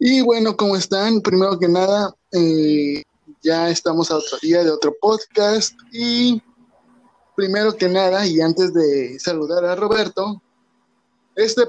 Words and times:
Y 0.00 0.20
bueno, 0.22 0.56
¿cómo 0.56 0.76
están? 0.76 1.20
Primero 1.20 1.58
que 1.58 1.66
nada, 1.66 2.14
eh, 2.30 3.02
ya 3.42 3.68
estamos 3.68 4.10
a 4.10 4.16
otro 4.16 4.38
día 4.40 4.62
de 4.62 4.70
otro 4.70 4.94
podcast 5.00 5.74
y 5.90 6.40
primero 7.34 7.74
que 7.76 7.88
nada, 7.88 8.24
y 8.24 8.40
antes 8.40 8.72
de 8.72 9.18
saludar 9.18 9.64
a 9.64 9.74
Roberto, 9.74 10.40
este 11.34 11.62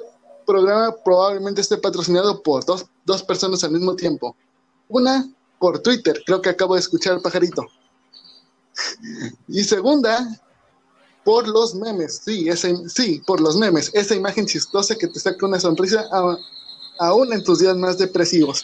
programa 0.45 0.95
probablemente 1.03 1.61
esté 1.61 1.77
patrocinado 1.77 2.43
por 2.43 2.63
dos, 2.65 2.85
dos 3.03 3.23
personas 3.23 3.63
al 3.63 3.71
mismo 3.71 3.95
tiempo. 3.95 4.35
Una 4.89 5.27
por 5.57 5.79
Twitter, 5.79 6.21
creo 6.23 6.39
que 6.39 6.49
acabo 6.49 6.75
de 6.75 6.81
escuchar 6.81 7.13
al 7.13 7.21
pajarito. 7.21 7.65
Y 9.47 9.63
segunda, 9.63 10.39
por 11.25 11.47
los 11.47 11.75
memes, 11.75 12.21
sí, 12.23 12.47
ese, 12.47 12.87
sí, 12.87 13.21
por 13.25 13.41
los 13.41 13.57
memes, 13.57 13.89
esa 13.93 14.15
imagen 14.15 14.45
chistosa 14.45 14.95
que 14.95 15.07
te 15.07 15.19
saca 15.19 15.45
una 15.45 15.59
sonrisa 15.59 16.07
aún 16.99 17.33
en 17.33 17.43
tus 17.43 17.59
días 17.59 17.75
más 17.77 17.97
depresivos. 17.97 18.63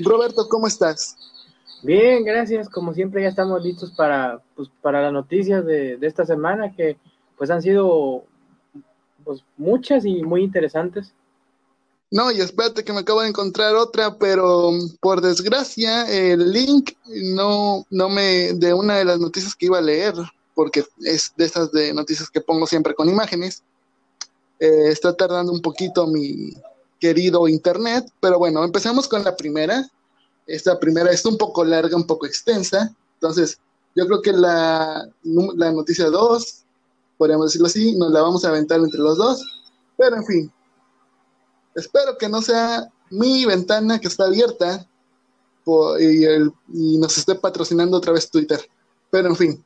Roberto, 0.00 0.48
¿cómo 0.48 0.66
estás? 0.66 1.16
Bien, 1.82 2.24
gracias. 2.24 2.68
Como 2.68 2.94
siempre 2.94 3.22
ya 3.22 3.28
estamos 3.28 3.62
listos 3.62 3.92
para, 3.92 4.42
pues, 4.56 4.68
para 4.80 5.02
las 5.02 5.12
noticias 5.12 5.64
de, 5.64 5.98
de 5.98 6.06
esta 6.06 6.24
semana 6.24 6.74
que 6.74 6.96
pues 7.36 7.50
han 7.50 7.62
sido 7.62 8.24
pues, 9.22 9.42
muchas 9.56 10.04
y 10.04 10.22
muy 10.22 10.42
interesantes. 10.42 11.12
No, 12.10 12.30
y 12.30 12.40
espérate 12.40 12.84
que 12.84 12.92
me 12.92 13.00
acabo 13.00 13.22
de 13.22 13.28
encontrar 13.28 13.74
otra, 13.74 14.16
pero 14.18 14.70
por 15.00 15.20
desgracia 15.20 16.08
el 16.08 16.52
link 16.52 16.92
no, 17.06 17.84
no 17.90 18.08
me 18.08 18.52
de 18.52 18.72
una 18.72 18.98
de 18.98 19.04
las 19.04 19.18
noticias 19.18 19.54
que 19.56 19.66
iba 19.66 19.78
a 19.78 19.82
leer, 19.82 20.14
porque 20.54 20.84
es 21.00 21.32
de 21.36 21.44
esas 21.44 21.72
de 21.72 21.92
noticias 21.92 22.30
que 22.30 22.40
pongo 22.40 22.66
siempre 22.66 22.94
con 22.94 23.08
imágenes. 23.08 23.64
Eh, 24.60 24.90
está 24.90 25.16
tardando 25.16 25.50
un 25.50 25.60
poquito 25.60 26.06
mi, 26.06 26.54
querido 27.04 27.46
Internet. 27.48 28.10
Pero 28.18 28.38
bueno, 28.38 28.64
empezamos 28.64 29.06
con 29.06 29.22
la 29.22 29.36
primera. 29.36 29.86
Esta 30.46 30.80
primera 30.80 31.10
es 31.10 31.22
un 31.26 31.36
poco 31.36 31.62
larga, 31.62 31.94
un 31.96 32.06
poco 32.06 32.24
extensa. 32.24 32.94
Entonces, 33.16 33.58
yo 33.94 34.06
creo 34.06 34.22
que 34.22 34.32
la, 34.32 35.06
la 35.22 35.72
noticia 35.72 36.06
2, 36.06 36.64
podríamos 37.18 37.48
decirlo 37.48 37.66
así, 37.66 37.94
nos 37.94 38.10
la 38.10 38.22
vamos 38.22 38.42
a 38.42 38.48
aventar 38.48 38.80
entre 38.80 39.00
los 39.00 39.18
dos. 39.18 39.42
Pero 39.98 40.16
en 40.16 40.24
fin, 40.24 40.52
espero 41.74 42.16
que 42.16 42.26
no 42.26 42.40
sea 42.40 42.88
mi 43.10 43.44
ventana 43.44 43.98
que 43.98 44.08
está 44.08 44.24
abierta 44.24 44.88
y, 46.00 46.98
nos 46.98 47.18
esté 47.18 47.34
patrocinando 47.34 47.98
otra 47.98 48.14
vez 48.14 48.30
Twitter. 48.30 48.60
Pero 49.10 49.28
en 49.28 49.36
fin, 49.36 49.64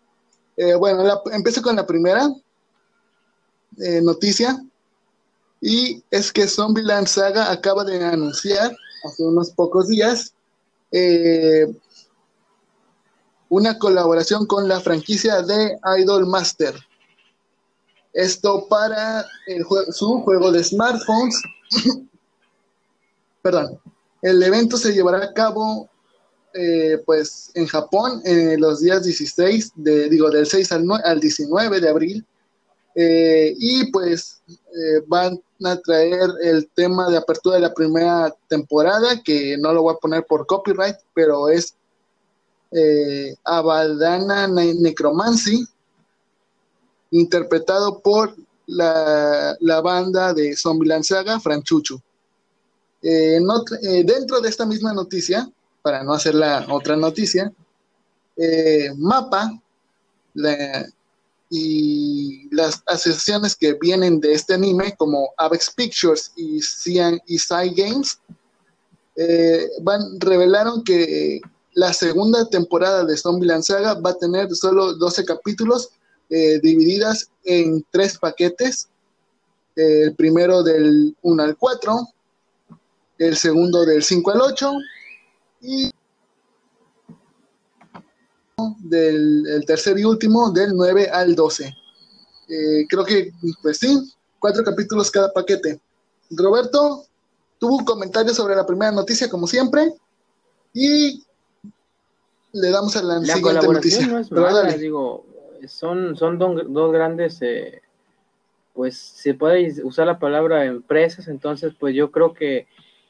eh, 0.56 0.74
bueno, 0.74 1.04
empiezo 1.32 1.62
con 1.62 1.76
la 1.76 1.86
primera 1.86 2.28
eh, 3.78 4.00
noticia. 4.02 4.60
Y 5.60 6.02
es 6.10 6.32
que 6.32 6.46
Zombieland 6.46 7.06
Saga 7.06 7.50
acaba 7.50 7.84
de 7.84 8.04
anunciar 8.04 8.76
hace 9.04 9.24
unos 9.24 9.50
pocos 9.50 9.88
días 9.88 10.32
eh, 10.92 11.66
una 13.48 13.78
colaboración 13.78 14.46
con 14.46 14.68
la 14.68 14.80
franquicia 14.80 15.42
de 15.42 15.78
Idol 15.98 16.26
Master. 16.26 16.74
Esto 18.12 18.66
para 18.68 19.24
el 19.46 19.64
su 19.90 20.20
juego 20.20 20.52
de 20.52 20.64
smartphones. 20.64 21.42
Perdón. 23.42 23.80
El 24.22 24.42
evento 24.42 24.76
se 24.76 24.92
llevará 24.92 25.24
a 25.24 25.32
cabo 25.32 25.88
eh, 26.54 27.00
pues 27.06 27.50
en 27.54 27.66
Japón 27.66 28.20
en 28.24 28.60
los 28.60 28.80
días 28.80 29.04
16 29.04 29.72
de 29.76 30.08
digo 30.08 30.30
del 30.30 30.46
6 30.46 30.72
al, 30.72 30.84
al 31.04 31.20
19 31.20 31.80
de 31.80 31.88
abril 31.88 32.26
eh, 32.94 33.54
y 33.58 33.92
pues 33.92 34.40
van 35.06 35.40
a 35.64 35.76
traer 35.76 36.30
el 36.42 36.68
tema 36.74 37.08
de 37.08 37.16
apertura 37.16 37.56
de 37.56 37.62
la 37.62 37.74
primera 37.74 38.34
temporada, 38.48 39.20
que 39.22 39.56
no 39.58 39.72
lo 39.72 39.82
voy 39.82 39.94
a 39.94 39.98
poner 39.98 40.24
por 40.26 40.46
copyright, 40.46 40.96
pero 41.14 41.48
es 41.48 41.74
eh, 42.70 43.34
Abadana 43.44 44.46
Necromancy, 44.46 45.66
interpretado 47.10 48.00
por 48.00 48.36
la, 48.66 49.56
banda 49.82 50.34
de 50.34 50.54
Zombieland 50.54 51.04
Saga, 51.04 51.40
Franchuchu. 51.40 52.00
Eh, 53.02 53.38
eh, 53.38 54.04
dentro 54.04 54.40
de 54.40 54.48
esta 54.48 54.66
misma 54.66 54.92
noticia, 54.92 55.50
para 55.82 56.02
no 56.02 56.12
hacer 56.12 56.34
la 56.34 56.66
otra 56.68 56.96
noticia, 56.96 57.52
Mapa, 58.96 59.50
la, 60.34 60.86
y 61.50 62.54
las 62.54 62.82
asociaciones 62.86 63.56
que 63.56 63.74
vienen 63.74 64.20
de 64.20 64.34
este 64.34 64.54
anime, 64.54 64.94
como 64.98 65.30
Avex 65.38 65.72
Pictures 65.74 66.32
y 66.36 66.60
Cyan 66.60 67.20
y 67.26 67.38
Sai 67.38 67.70
Games, 67.74 68.20
eh, 69.16 69.68
van, 69.82 70.20
revelaron 70.20 70.84
que 70.84 71.40
la 71.74 71.92
segunda 71.92 72.48
temporada 72.48 73.04
de 73.04 73.16
Zombieland 73.16 73.62
Saga 73.62 73.94
va 73.94 74.10
a 74.10 74.18
tener 74.18 74.54
solo 74.54 74.94
12 74.94 75.24
capítulos 75.24 75.90
eh, 76.30 76.60
divididas 76.62 77.30
en 77.44 77.84
tres 77.90 78.18
paquetes. 78.18 78.88
el 79.76 80.14
primero 80.16 80.62
del 80.62 81.16
1 81.22 81.42
al 81.42 81.56
4, 81.56 82.08
el 83.18 83.36
segundo 83.36 83.86
del 83.86 84.02
5 84.02 84.30
al 84.32 84.40
8 84.40 84.72
y 85.62 85.90
del 88.78 89.46
el 89.46 89.64
tercer 89.64 89.98
y 89.98 90.04
último, 90.04 90.50
del 90.50 90.74
9 90.74 91.08
al 91.10 91.34
12. 91.34 91.64
Eh, 92.48 92.86
creo 92.88 93.04
que, 93.04 93.32
pues 93.62 93.78
sí, 93.78 94.12
cuatro 94.38 94.64
capítulos 94.64 95.10
cada 95.10 95.32
paquete. 95.32 95.80
Roberto 96.30 97.04
tuvo 97.58 97.78
un 97.78 97.84
comentario 97.84 98.32
sobre 98.32 98.56
la 98.56 98.66
primera 98.66 98.92
noticia, 98.92 99.28
como 99.28 99.46
siempre, 99.46 99.92
y 100.72 101.24
le 102.52 102.70
damos 102.70 102.96
a 102.96 103.02
la, 103.02 103.20
siguiente 103.20 103.66
noticia. 103.66 104.06
No 104.06 104.18
es 104.18 104.30
mala, 104.30 104.72
digo, 104.72 105.24
son, 105.66 106.16
son 106.16 106.38
dos 106.38 106.92
grandes, 106.92 107.38
eh, 107.42 107.82
pues 108.74 108.96
se 108.96 109.34
puede 109.34 109.84
usar 109.84 110.06
la 110.06 110.18
palabra 110.18 110.64
empresas, 110.64 111.28
entonces 111.28 111.74
pues 111.78 111.94
yo 111.94 112.10
creo 112.10 112.32
que 112.32 112.66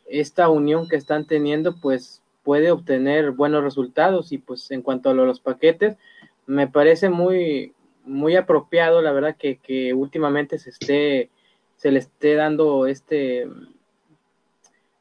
esta 0.07 0.49
unión 0.49 0.89
que 0.89 0.97
están 0.97 1.27
teniendo, 1.27 1.77
pues 1.77 2.23
puede 2.49 2.71
obtener 2.71 3.33
buenos 3.33 3.63
resultados. 3.63 4.33
Y 4.33 4.39
pues 4.39 4.71
en 4.71 4.81
cuanto 4.81 5.11
a 5.11 5.13
los 5.13 5.39
paquetes 5.39 5.99
me 6.47 6.67
parece 6.67 7.11
muy 7.11 7.75
muy 8.07 8.37
apropiado 8.37 9.03
la 9.03 9.13
verdad 9.13 9.37
que, 9.37 9.59
que 9.59 9.93
últimamente 9.93 10.59
se 10.59 10.71
esté 10.71 11.29
se 11.77 11.91
le 11.91 11.99
esté 11.99 12.37
dando 12.37 12.87
este 12.87 13.47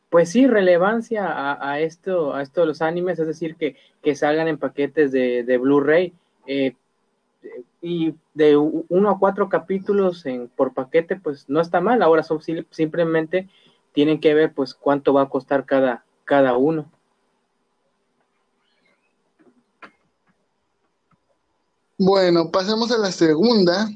pues 0.09 0.30
sí 0.30 0.46
relevancia 0.46 1.58
a, 1.58 1.80
esto 1.80 2.34
a 2.34 2.41
esto 2.41 2.59
de 2.59 2.68
los 2.68 2.81
animes 2.81 3.18
es 3.18 3.28
decir 3.28 3.56
que, 3.56 3.78
que 4.03 4.14
salgan 4.14 4.50
en 4.50 4.58
paquetes 4.58 5.14
de, 5.14 5.46
de 5.46 5.58
Blu-ray 5.58 6.14
eh, 6.47 6.75
y 7.81 8.14
de 8.34 8.58
uno 8.58 9.09
a 9.09 9.19
cuatro 9.19 9.47
capítulos 9.47 10.25
en, 10.25 10.50
por 10.50 10.74
paquete 10.74 11.16
pues 11.16 11.47
no 11.47 11.62
está 11.62 11.79
mal. 11.79 12.02
Ahora 12.02 12.26
simplemente 12.72 13.47
tienen 13.93 14.20
que 14.20 14.34
ver 14.34 14.52
pues 14.53 14.73
cuánto 14.73 15.14
va 15.14 15.22
a 15.22 15.29
costar 15.29 15.64
cada 15.66 16.03
cada 16.26 16.58
uno 16.58 16.91
Bueno, 21.99 22.52
pasemos 22.52 22.91
a 22.91 22.97
la 22.99 23.11
segunda 23.11 23.90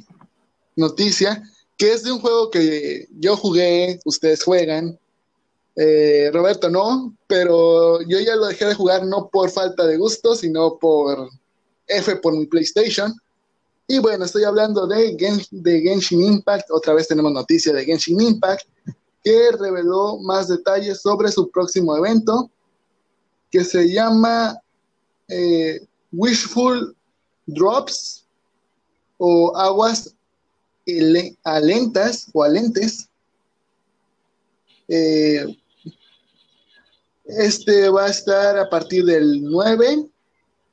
noticia, 0.75 1.43
que 1.77 1.93
es 1.93 2.03
de 2.03 2.11
un 2.11 2.19
juego 2.19 2.49
que 2.49 3.07
yo 3.19 3.37
jugué, 3.37 3.99
ustedes 4.05 4.43
juegan. 4.43 4.97
Eh, 5.75 6.31
Roberto 6.33 6.67
no, 6.67 7.15
pero 7.27 8.01
yo 8.01 8.19
ya 8.19 8.35
lo 8.35 8.47
dejé 8.47 8.65
de 8.65 8.73
jugar 8.73 9.05
no 9.05 9.29
por 9.29 9.51
falta 9.51 9.85
de 9.85 9.97
gusto, 9.97 10.35
sino 10.35 10.79
por 10.79 11.29
F 11.85 12.15
por 12.15 12.33
mi 12.33 12.47
PlayStation. 12.47 13.13
Y 13.87 13.99
bueno, 13.99 14.25
estoy 14.25 14.45
hablando 14.45 14.87
de, 14.87 15.15
de 15.51 15.81
Genshin 15.81 16.23
Impact, 16.23 16.71
otra 16.71 16.95
vez 16.95 17.07
tenemos 17.07 17.31
noticia 17.31 17.71
de 17.71 17.85
Genshin 17.85 18.19
Impact, 18.19 18.65
que 19.23 19.51
reveló 19.51 20.17
más 20.17 20.47
detalles 20.47 21.01
sobre 21.01 21.31
su 21.31 21.51
próximo 21.51 21.95
evento, 21.95 22.49
que 23.51 23.63
se 23.63 23.87
llama 23.89 24.57
eh, 25.27 25.81
Wishful 26.11 26.95
drops 27.53 28.25
o 29.17 29.55
aguas 29.55 30.15
alentas 31.43 32.27
o 32.33 32.43
alentes. 32.43 33.09
Eh, 34.87 35.45
este 37.25 37.89
va 37.89 38.05
a 38.05 38.09
estar 38.09 38.57
a 38.57 38.69
partir 38.69 39.05
del 39.05 39.41
9 39.43 40.05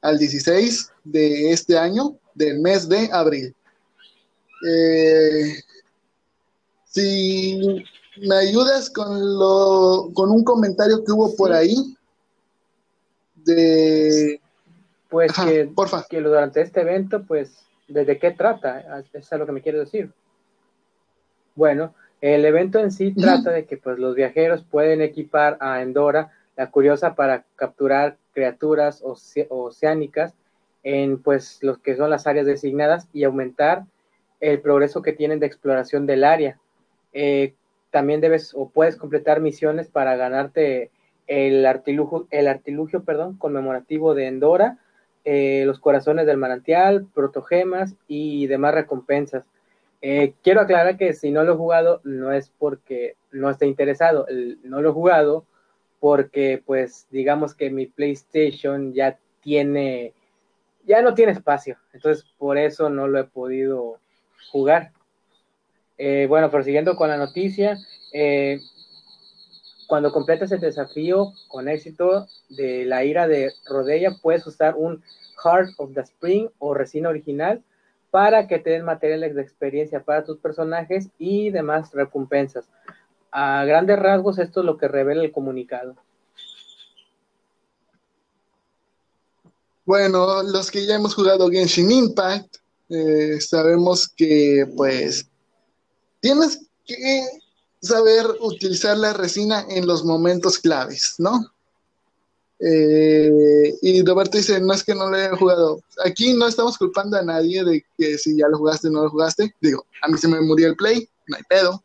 al 0.03 0.19
16 0.19 0.91
de 1.05 1.53
este 1.53 1.79
año, 1.79 2.19
del 2.35 2.61
mes 2.61 2.89
de 2.89 3.09
abril. 3.13 3.55
Eh, 4.69 5.63
si 6.85 7.61
me 8.23 8.35
ayudas 8.35 8.91
con, 8.91 9.39
lo, 9.39 10.11
con 10.15 10.31
un 10.31 10.43
comentario 10.43 11.05
que 11.05 11.13
hubo 11.13 11.37
por 11.37 11.53
ahí 11.53 11.77
de 13.37 14.41
pues 15.09 15.33
que, 15.33 15.71
que 16.11 16.21
durante 16.21 16.61
este 16.61 16.83
evento, 16.83 17.25
pues, 17.25 17.67
¿de 17.89 18.19
qué 18.19 18.33
trata? 18.33 19.01
Eso 19.13 19.35
es 19.35 19.39
lo 19.39 19.47
que 19.47 19.53
me 19.53 19.63
quiere 19.63 19.79
decir. 19.79 20.13
Bueno, 21.55 21.95
el 22.21 22.45
evento 22.45 22.79
en 22.79 22.91
sí 22.91 23.15
trata 23.15 23.51
de 23.51 23.65
que 23.65 23.77
pues 23.77 23.99
los 23.99 24.15
viajeros 24.15 24.65
pueden 24.65 25.01
equipar 25.03 25.57
a 25.61 25.83
Endora 25.83 26.33
la 26.57 26.71
curiosa 26.71 27.15
para 27.15 27.45
capturar 27.55 28.17
criaturas 28.33 29.03
oceánicas 29.05 30.35
en 30.83 31.23
pues 31.23 31.59
los 31.63 31.79
que 31.79 31.97
son 31.97 32.11
las 32.11 32.27
áreas 32.27 32.47
designadas 32.47 33.09
y 33.13 33.25
aumentar 33.25 33.85
el 34.41 34.61
progreso 34.61 35.03
que 35.03 35.13
tienen 35.13 35.41
de 35.41 35.47
exploración 35.47 36.07
del 36.07 36.25
área. 36.25 36.59
Eh, 37.13 37.55
también 37.91 38.21
debes 38.21 38.53
o 38.55 38.69
puedes 38.69 38.97
completar 38.97 39.41
misiones 39.41 39.89
para 39.89 40.17
ganarte 40.17 40.91
el 41.27 41.67
artilugio, 41.67 42.27
el 42.31 42.49
artilugio 42.49 43.05
perdón, 43.05 43.37
conmemorativo 43.37 44.15
de 44.15 44.27
Endora, 44.27 44.79
eh, 45.31 45.65
los 45.67 45.79
corazones 45.79 46.25
del 46.25 46.39
manantial, 46.39 47.07
protogemas 47.13 47.95
y 48.07 48.47
demás 48.47 48.73
recompensas. 48.73 49.45
Eh, 50.01 50.33
quiero 50.43 50.63
aclarar 50.63 50.97
que 50.97 51.13
si 51.13 51.31
no 51.31 51.45
lo 51.45 51.53
he 51.53 51.57
jugado 51.57 52.01
no 52.03 52.33
es 52.33 52.51
porque 52.59 53.15
no 53.31 53.51
esté 53.51 53.67
interesado, 53.67 54.27
no 54.63 54.81
lo 54.81 54.89
he 54.89 54.93
jugado 54.93 55.45
porque 56.01 56.63
pues 56.65 57.09
digamos 57.11 57.55
que 57.55 57.69
mi 57.69 57.85
PlayStation 57.85 58.95
ya 58.95 59.19
tiene, 59.43 60.15
ya 60.87 61.03
no 61.03 61.13
tiene 61.13 61.33
espacio, 61.33 61.77
entonces 61.93 62.25
por 62.39 62.57
eso 62.57 62.89
no 62.89 63.07
lo 63.07 63.19
he 63.19 63.25
podido 63.25 63.99
jugar. 64.51 64.93
Eh, 65.99 66.25
bueno, 66.27 66.51
prosiguiendo 66.51 66.97
con 66.97 67.11
la 67.11 67.19
noticia, 67.19 67.77
cuando 69.89 70.13
completas 70.13 70.53
el 70.53 70.61
desafío 70.61 71.33
con 71.49 71.67
éxito 71.67 72.29
de 72.51 72.85
la 72.85 73.05
ira 73.05 73.27
de 73.27 73.55
Rodella, 73.65 74.15
puedes 74.21 74.47
usar 74.47 74.75
un 74.77 75.03
Heart 75.43 75.71
of 75.79 75.95
the 75.95 76.03
Spring 76.03 76.51
o 76.59 76.75
resina 76.75 77.09
original 77.09 77.65
para 78.11 78.47
que 78.47 78.59
te 78.59 78.69
den 78.69 78.85
materiales 78.85 79.35
de 79.35 79.41
experiencia 79.41 80.05
para 80.05 80.25
tus 80.25 80.37
personajes 80.39 81.09
y 81.19 81.49
demás 81.49 81.91
recompensas. 81.95 82.67
A 83.33 83.65
grandes 83.65 83.99
rasgos, 83.99 84.39
esto 84.39 84.61
es 84.61 84.67
lo 84.67 84.77
que 84.77 84.89
revela 84.89 85.25
el 85.25 85.33
comunicado. 85.33 85.97
Bueno, 89.87 90.43
los 90.43 90.71
que 90.71 90.85
ya 90.85 90.97
hemos 90.97 91.15
jugado 91.15 91.49
Genshin 91.49 91.91
Impact, 91.91 92.57
eh, 92.91 93.41
sabemos 93.41 94.07
que 94.07 94.71
pues 94.77 95.27
tienes 96.21 96.69
que 96.85 97.23
saber 97.81 98.27
utilizar 98.41 98.97
la 98.97 99.13
resina 99.13 99.65
en 99.69 99.87
los 99.87 100.05
momentos 100.05 100.59
claves, 100.59 101.15
¿no? 101.19 101.53
Eh, 102.61 103.73
y 103.83 104.05
Roberto 104.05 104.37
dice, 104.37 104.61
no 104.61 104.73
es 104.73 104.83
que 104.83 104.95
no 104.95 105.09
lo 105.09 105.17
haya 105.17 105.37
jugado. 105.37 105.81
Aquí 106.05 106.35
no 106.35 106.49
estamos 106.49 106.77
culpando 106.77 107.17
a 107.17 107.23
nadie 107.23 107.65
de 107.65 107.85
que 107.97 108.19
si 108.19 108.37
ya 108.37 108.49
lo 108.49 108.59
jugaste 108.59 108.89
o 108.89 108.91
no 108.91 109.05
lo 109.05 109.11
jugaste. 109.11 109.55
Digo, 109.61 109.87
a 110.03 110.09
mí 110.09 110.19
se 110.19 110.29
me 110.29 110.41
murió 110.41 110.69
el 110.69 110.77
play, 110.77 111.09
no 111.29 111.37
hay 111.37 111.43
pedo. 111.45 111.83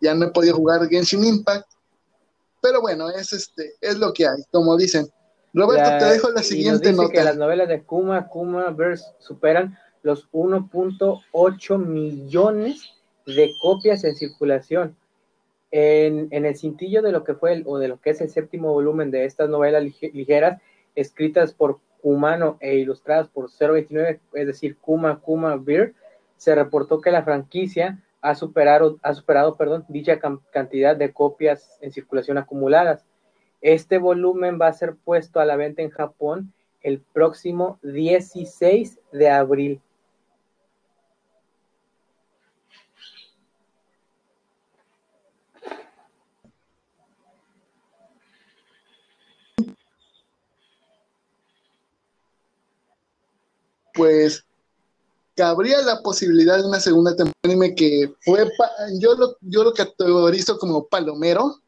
ya 0.00 0.14
no 0.14 0.26
he 0.26 0.30
podido 0.30 0.56
jugar 0.56 0.88
Genshin 0.88 1.24
Impact. 1.24 1.66
Pero 2.62 2.80
bueno, 2.80 3.10
es 3.10 3.32
este, 3.32 3.74
es 3.80 3.98
lo 3.98 4.12
que 4.12 4.26
hay, 4.26 4.42
como 4.50 4.76
dicen. 4.76 5.08
Roberto, 5.52 5.98
te 5.98 6.12
dejo 6.12 6.30
la 6.30 6.42
siguiente 6.42 6.92
nota. 6.92 7.12
Que 7.12 7.22
las 7.22 7.36
novelas 7.36 7.68
de 7.68 7.82
Kuma, 7.82 8.28
Kuma 8.28 8.70
Verse 8.70 9.04
superan 9.18 9.78
los 10.02 10.28
1.8 10.32 11.78
millones 11.78 12.90
de 13.26 13.52
copias 13.60 14.04
en 14.04 14.16
circulación. 14.16 14.96
En, 15.76 16.28
el 16.30 16.56
cintillo 16.56 17.02
de 17.02 17.10
lo 17.10 17.24
que 17.24 17.34
fue 17.34 17.64
o 17.66 17.78
de 17.78 17.88
lo 17.88 18.00
que 18.00 18.10
es 18.10 18.20
el 18.20 18.30
séptimo 18.30 18.72
volumen 18.72 19.10
de 19.10 19.24
estas 19.24 19.48
novelas 19.48 19.82
ligeras, 19.82 20.62
escritas 20.94 21.52
por 21.52 21.80
Kumano 22.00 22.58
e 22.60 22.76
ilustradas 22.76 23.26
por 23.26 23.50
029, 23.50 24.20
es 24.34 24.46
decir, 24.46 24.76
Kuma 24.76 25.18
Kuma 25.18 25.56
Beer, 25.56 25.92
se 26.36 26.54
reportó 26.54 27.00
que 27.00 27.10
la 27.10 27.24
franquicia 27.24 28.00
ha 28.20 28.36
superado, 28.36 29.00
ha 29.02 29.14
superado 29.14 29.56
perdón, 29.56 29.84
dicha 29.88 30.20
cantidad 30.52 30.94
de 30.94 31.12
copias 31.12 31.76
en 31.80 31.90
circulación 31.90 32.38
acumuladas. 32.38 33.04
Este 33.60 33.98
volumen 33.98 34.60
va 34.60 34.68
a 34.68 34.74
ser 34.74 34.94
puesto 34.94 35.40
a 35.40 35.44
la 35.44 35.56
venta 35.56 35.82
en 35.82 35.90
Japón 35.90 36.52
el 36.82 37.00
próximo 37.00 37.80
16 37.82 39.00
de 39.10 39.28
abril. 39.28 39.80
Pues 53.94 54.44
cabría 55.36 55.80
la 55.82 56.00
posibilidad 56.02 56.58
de 56.58 56.66
una 56.66 56.80
segunda 56.80 57.10
temporada 57.10 57.34
anime 57.44 57.74
que 57.74 58.12
fue, 58.20 58.48
yo, 58.98 59.14
lo, 59.14 59.36
yo 59.40 59.64
lo 59.64 59.72
categorizo 59.72 60.58
como 60.58 60.86
palomero. 60.86 61.60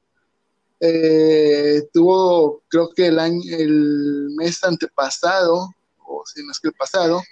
Eh, 0.79 1.89
tuvo, 1.93 2.61
creo 2.69 2.91
que 2.91 3.07
el 3.07 3.19
año, 3.19 3.43
el 3.49 4.29
mes 4.37 4.63
antepasado, 4.63 5.71
o 6.07 6.23
si 6.27 6.45
no 6.45 6.53
es 6.53 6.61
que 6.61 6.69
el 6.69 6.75
pasado, 6.75 7.23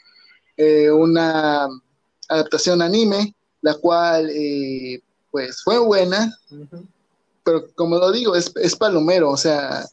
eh, 0.57 0.91
una 0.91 1.69
adaptación 2.29 2.81
anime, 2.81 3.35
la 3.61 3.75
cual, 3.75 4.31
eh, 4.31 5.03
pues, 5.31 5.63
fue 5.63 5.79
buena, 5.79 6.35
pero 7.45 7.67
como 7.75 7.99
lo 7.99 8.11
digo, 8.13 8.35
es, 8.35 8.51
es 8.57 8.75
palomero, 8.75 9.31
o 9.31 9.37
sea, 9.37 9.85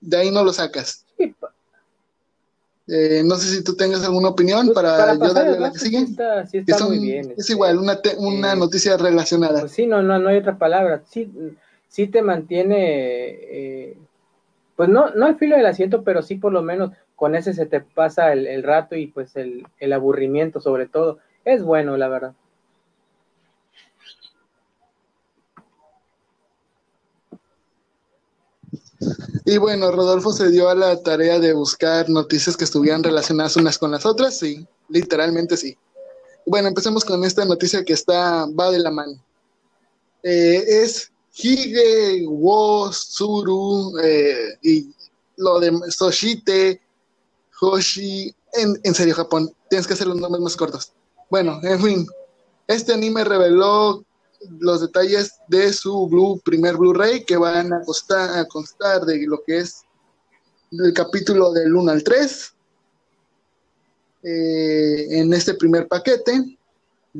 de 0.00 0.16
ahí 0.16 0.30
no 0.30 0.44
lo 0.44 0.52
sacas. 0.52 1.04
Eh, 2.88 3.22
no 3.24 3.34
sé 3.34 3.56
si 3.56 3.64
tú 3.64 3.74
tengas 3.74 4.04
alguna 4.04 4.28
opinión 4.28 4.66
pues, 4.66 4.74
para, 4.74 5.14
yo 5.14 5.34
darle 5.34 5.58
la 5.58 5.72
que 5.72 5.78
sigue. 5.78 6.06
Sí 6.48 6.58
está, 6.58 6.86
muy 6.86 7.00
bien. 7.00 7.32
Es 7.32 7.38
este, 7.38 7.52
igual, 7.54 7.78
una, 7.78 7.98
una 8.18 8.54
noticia 8.54 8.96
relacionada. 8.96 9.60
Pues 9.60 9.72
sí, 9.72 9.86
no, 9.86 10.02
no, 10.02 10.18
no 10.18 10.28
hay 10.28 10.36
otra 10.36 10.56
palabra. 10.56 11.02
Sí, 11.08 11.30
sí 11.88 12.06
te 12.06 12.22
mantiene, 12.22 12.76
eh, 12.78 13.96
pues 14.76 14.88
no, 14.88 15.10
no 15.10 15.26
al 15.26 15.36
filo 15.36 15.56
del 15.56 15.66
asiento, 15.66 16.04
pero 16.04 16.22
sí 16.22 16.36
por 16.36 16.52
lo 16.52 16.62
menos 16.62 16.92
con 17.16 17.34
ese 17.34 17.54
se 17.54 17.66
te 17.66 17.80
pasa 17.80 18.32
el, 18.32 18.46
el 18.46 18.62
rato 18.62 18.94
y 18.94 19.08
pues 19.08 19.34
el, 19.34 19.66
el 19.80 19.92
aburrimiento 19.92 20.60
sobre 20.60 20.86
todo. 20.86 21.18
Es 21.44 21.62
bueno, 21.64 21.96
la 21.96 22.08
verdad. 22.08 22.34
Y 29.44 29.58
bueno, 29.58 29.90
Rodolfo 29.92 30.32
se 30.32 30.50
dio 30.50 30.68
a 30.68 30.74
la 30.74 31.02
tarea 31.02 31.38
de 31.38 31.52
buscar 31.52 32.08
noticias 32.08 32.56
que 32.56 32.64
estuvieran 32.64 33.02
relacionadas 33.02 33.56
unas 33.56 33.78
con 33.78 33.90
las 33.90 34.06
otras, 34.06 34.38
sí, 34.38 34.66
literalmente 34.88 35.56
sí. 35.56 35.76
Bueno, 36.46 36.68
empecemos 36.68 37.04
con 37.04 37.24
esta 37.24 37.44
noticia 37.44 37.84
que 37.84 37.92
está, 37.92 38.46
va 38.46 38.70
de 38.70 38.78
la 38.78 38.90
mano. 38.90 39.22
Eh, 40.22 40.64
es 40.82 41.10
Hige 41.34 42.24
wo 42.26 42.90
Suru 42.92 43.98
eh, 44.02 44.58
y 44.62 44.88
lo 45.36 45.60
de 45.60 45.72
Soshite, 45.90 46.80
Hoshi, 47.60 48.34
en, 48.54 48.80
en 48.82 48.94
serio, 48.94 49.14
Japón, 49.14 49.52
tienes 49.68 49.86
que 49.86 49.94
hacer 49.94 50.06
los 50.06 50.18
nombres 50.18 50.42
más 50.42 50.56
cortos. 50.56 50.92
Bueno, 51.30 51.60
en 51.62 51.82
fin, 51.82 52.06
este 52.66 52.94
anime 52.94 53.24
reveló 53.24 54.04
los 54.60 54.80
detalles 54.80 55.34
de 55.48 55.72
su 55.72 56.08
Blue, 56.08 56.40
primer 56.44 56.76
Blu-ray 56.76 57.24
que 57.24 57.36
van 57.36 57.72
a, 57.72 57.80
a 57.80 58.44
constar 58.46 59.04
de 59.04 59.26
lo 59.26 59.42
que 59.44 59.58
es 59.58 59.82
el 60.72 60.92
capítulo 60.92 61.52
del 61.52 61.74
1 61.74 61.92
al 61.92 62.02
3. 62.02 62.54
Eh, 64.22 65.20
en 65.20 65.32
este 65.32 65.54
primer 65.54 65.86
paquete 65.86 66.58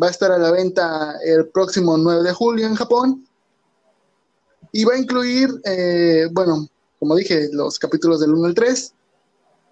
va 0.01 0.09
a 0.09 0.11
estar 0.11 0.33
a 0.33 0.39
la 0.39 0.51
venta 0.51 1.17
el 1.25 1.49
próximo 1.49 1.97
9 1.97 2.23
de 2.25 2.33
julio 2.33 2.67
en 2.67 2.75
Japón 2.75 3.27
y 4.73 4.85
va 4.85 4.95
a 4.95 4.99
incluir, 4.99 5.49
eh, 5.65 6.29
bueno, 6.33 6.69
como 6.99 7.15
dije, 7.15 7.49
los 7.53 7.79
capítulos 7.79 8.21
del 8.21 8.35
1 8.35 8.47
al 8.47 8.55
3. 8.55 8.93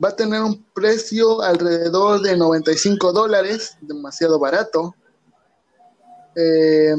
Va 0.03 0.09
a 0.09 0.17
tener 0.17 0.43
un 0.43 0.65
precio 0.75 1.41
alrededor 1.41 2.21
de 2.21 2.37
95 2.37 3.13
dólares, 3.13 3.77
demasiado 3.81 4.39
barato. 4.39 4.95
Eh, 6.37 6.95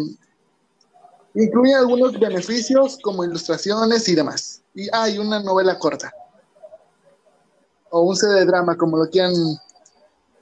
Incluye 1.35 1.75
algunos 1.75 2.17
beneficios 2.17 2.97
como 3.01 3.25
ilustraciones 3.25 4.07
y 4.07 4.15
demás. 4.15 4.61
Y 4.73 4.87
hay 4.93 5.17
una 5.17 5.41
novela 5.41 5.77
corta. 5.77 6.13
O 7.89 8.01
un 8.01 8.15
CD 8.15 8.45
drama, 8.45 8.77
como 8.77 8.97
lo 8.97 9.09
quieran 9.09 9.33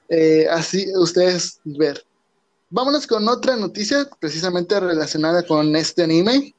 eh, 0.10 0.48
así 0.50 0.86
ustedes 0.96 1.60
ver. 1.64 2.06
Vámonos 2.70 3.08
con 3.08 3.28
otra 3.28 3.56
noticia 3.56 4.08
precisamente 4.20 4.80
relacionada 4.80 5.44
con 5.44 5.76
este 5.76 6.04
anime. 6.04 6.54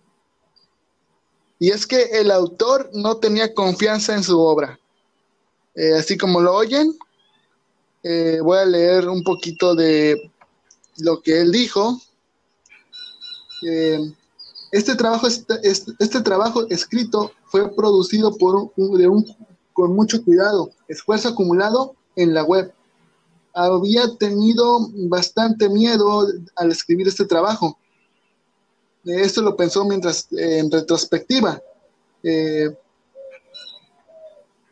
Y 1.61 1.71
es 1.71 1.87
que 1.87 2.03
el 2.13 2.33
autor 2.33 2.91
no 2.93 3.19
tenía 3.19 3.55
confianza 3.55 4.15
en 4.15 4.25
su 4.25 4.41
obra. 4.41 4.79
Eh, 5.77 5.95
así 5.95 6.17
como 6.17 6.41
lo 6.41 6.55
oyen, 6.55 6.97
eh, 8.03 8.39
voy 8.43 8.59
a 8.59 8.65
leer 8.65 9.09
un 9.09 9.23
poquito 9.23 9.75
de 9.75 10.31
lo 10.99 11.21
que 11.23 11.41
él 11.41 11.53
dijo. 11.53 12.01
Este 14.75 14.97
trabajo, 14.97 15.29
este, 15.29 15.55
este, 16.01 16.21
trabajo 16.23 16.67
escrito 16.69 17.31
fue 17.45 17.73
producido 17.77 18.37
por 18.37 18.73
un, 18.75 19.25
con 19.73 19.95
mucho 19.95 20.25
cuidado, 20.25 20.73
esfuerzo 20.89 21.29
acumulado 21.29 21.95
en 22.17 22.35
la 22.35 22.43
web. 22.43 22.75
Había 23.55 24.17
tenido 24.17 24.89
bastante 25.09 25.69
miedo 25.69 26.27
al 26.57 26.73
escribir 26.73 27.07
este 27.07 27.25
trabajo. 27.25 27.79
Esto 29.05 29.43
lo 29.43 29.55
pensó 29.55 29.85
mientras 29.85 30.27
en 30.33 30.69
retrospectiva. 30.69 31.63
Eh, 32.25 32.77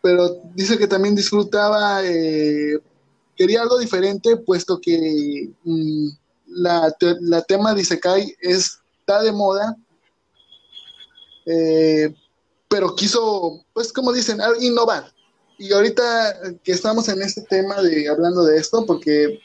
pero 0.02 0.40
dice 0.52 0.78
que 0.78 0.88
también 0.88 1.14
disfrutaba, 1.14 2.04
eh, 2.04 2.80
quería 3.36 3.62
algo 3.62 3.78
diferente, 3.78 4.36
puesto 4.36 4.80
que 4.80 5.48
mm, 5.62 6.08
la, 6.48 6.92
la, 7.20 7.42
tema 7.42 7.72
de 7.72 7.82
Isekai 7.82 8.34
está 8.40 9.22
de 9.22 9.30
moda, 9.30 9.76
eh, 11.46 12.14
pero 12.68 12.94
quiso, 12.94 13.64
pues 13.72 13.92
como 13.92 14.12
dicen, 14.12 14.38
innovar. 14.60 15.12
Y 15.58 15.72
ahorita 15.72 16.58
que 16.64 16.72
estamos 16.72 17.08
en 17.08 17.22
este 17.22 17.42
tema 17.42 17.80
de 17.82 18.08
hablando 18.08 18.44
de 18.44 18.56
esto, 18.56 18.84
porque 18.86 19.40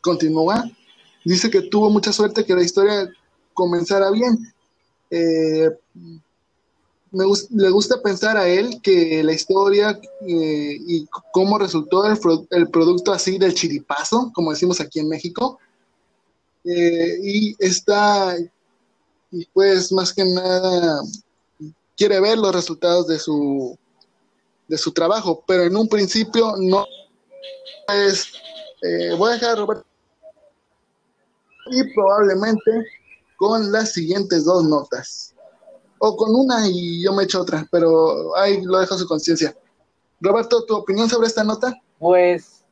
continúa, 0.00 0.64
dice 1.24 1.50
que 1.50 1.62
tuvo 1.62 1.90
mucha 1.90 2.12
suerte 2.12 2.44
que 2.44 2.54
la 2.54 2.62
historia 2.62 3.10
comenzara 3.54 4.10
bien. 4.10 4.52
Eh, 5.10 5.68
me 7.12 7.24
le 7.50 7.70
gusta 7.70 8.00
pensar 8.00 8.36
a 8.36 8.46
él 8.46 8.80
que 8.82 9.22
la 9.24 9.32
historia 9.32 10.00
eh, 10.26 10.78
y 10.86 11.08
cómo 11.32 11.58
resultó 11.58 12.04
el, 12.06 12.70
producto 12.70 13.12
así 13.12 13.36
del 13.36 13.54
chiripazo, 13.54 14.30
como 14.32 14.52
decimos 14.52 14.80
aquí 14.80 15.00
en 15.00 15.08
México, 15.08 15.58
eh, 16.64 17.18
y 17.22 17.56
está, 17.58 18.36
pues 19.52 19.90
más 19.90 20.12
que 20.12 20.24
nada, 20.24 21.02
quiere 22.00 22.18
ver 22.18 22.38
los 22.38 22.54
resultados 22.54 23.06
de 23.08 23.18
su, 23.18 23.78
de 24.66 24.78
su 24.78 24.90
trabajo, 24.90 25.44
pero 25.46 25.64
en 25.64 25.76
un 25.76 25.86
principio 25.86 26.54
no 26.56 26.86
es, 27.92 28.32
eh, 28.80 29.14
voy 29.18 29.28
a 29.28 29.34
dejar 29.34 29.50
a 29.50 29.56
Roberto 29.56 29.84
y 31.66 31.92
probablemente 31.92 32.70
con 33.36 33.70
las 33.70 33.92
siguientes 33.92 34.46
dos 34.46 34.64
notas 34.64 35.34
o 35.98 36.16
con 36.16 36.34
una 36.34 36.66
y 36.66 37.04
yo 37.04 37.12
me 37.12 37.24
echo 37.24 37.42
otra, 37.42 37.68
pero 37.70 38.34
ahí 38.34 38.62
lo 38.62 38.78
dejo 38.78 38.94
a 38.94 38.98
su 38.98 39.06
conciencia. 39.06 39.54
Roberto, 40.22 40.64
¿tu 40.64 40.76
opinión 40.76 41.06
sobre 41.06 41.26
esta 41.26 41.44
nota? 41.44 41.74
Pues 41.98 42.64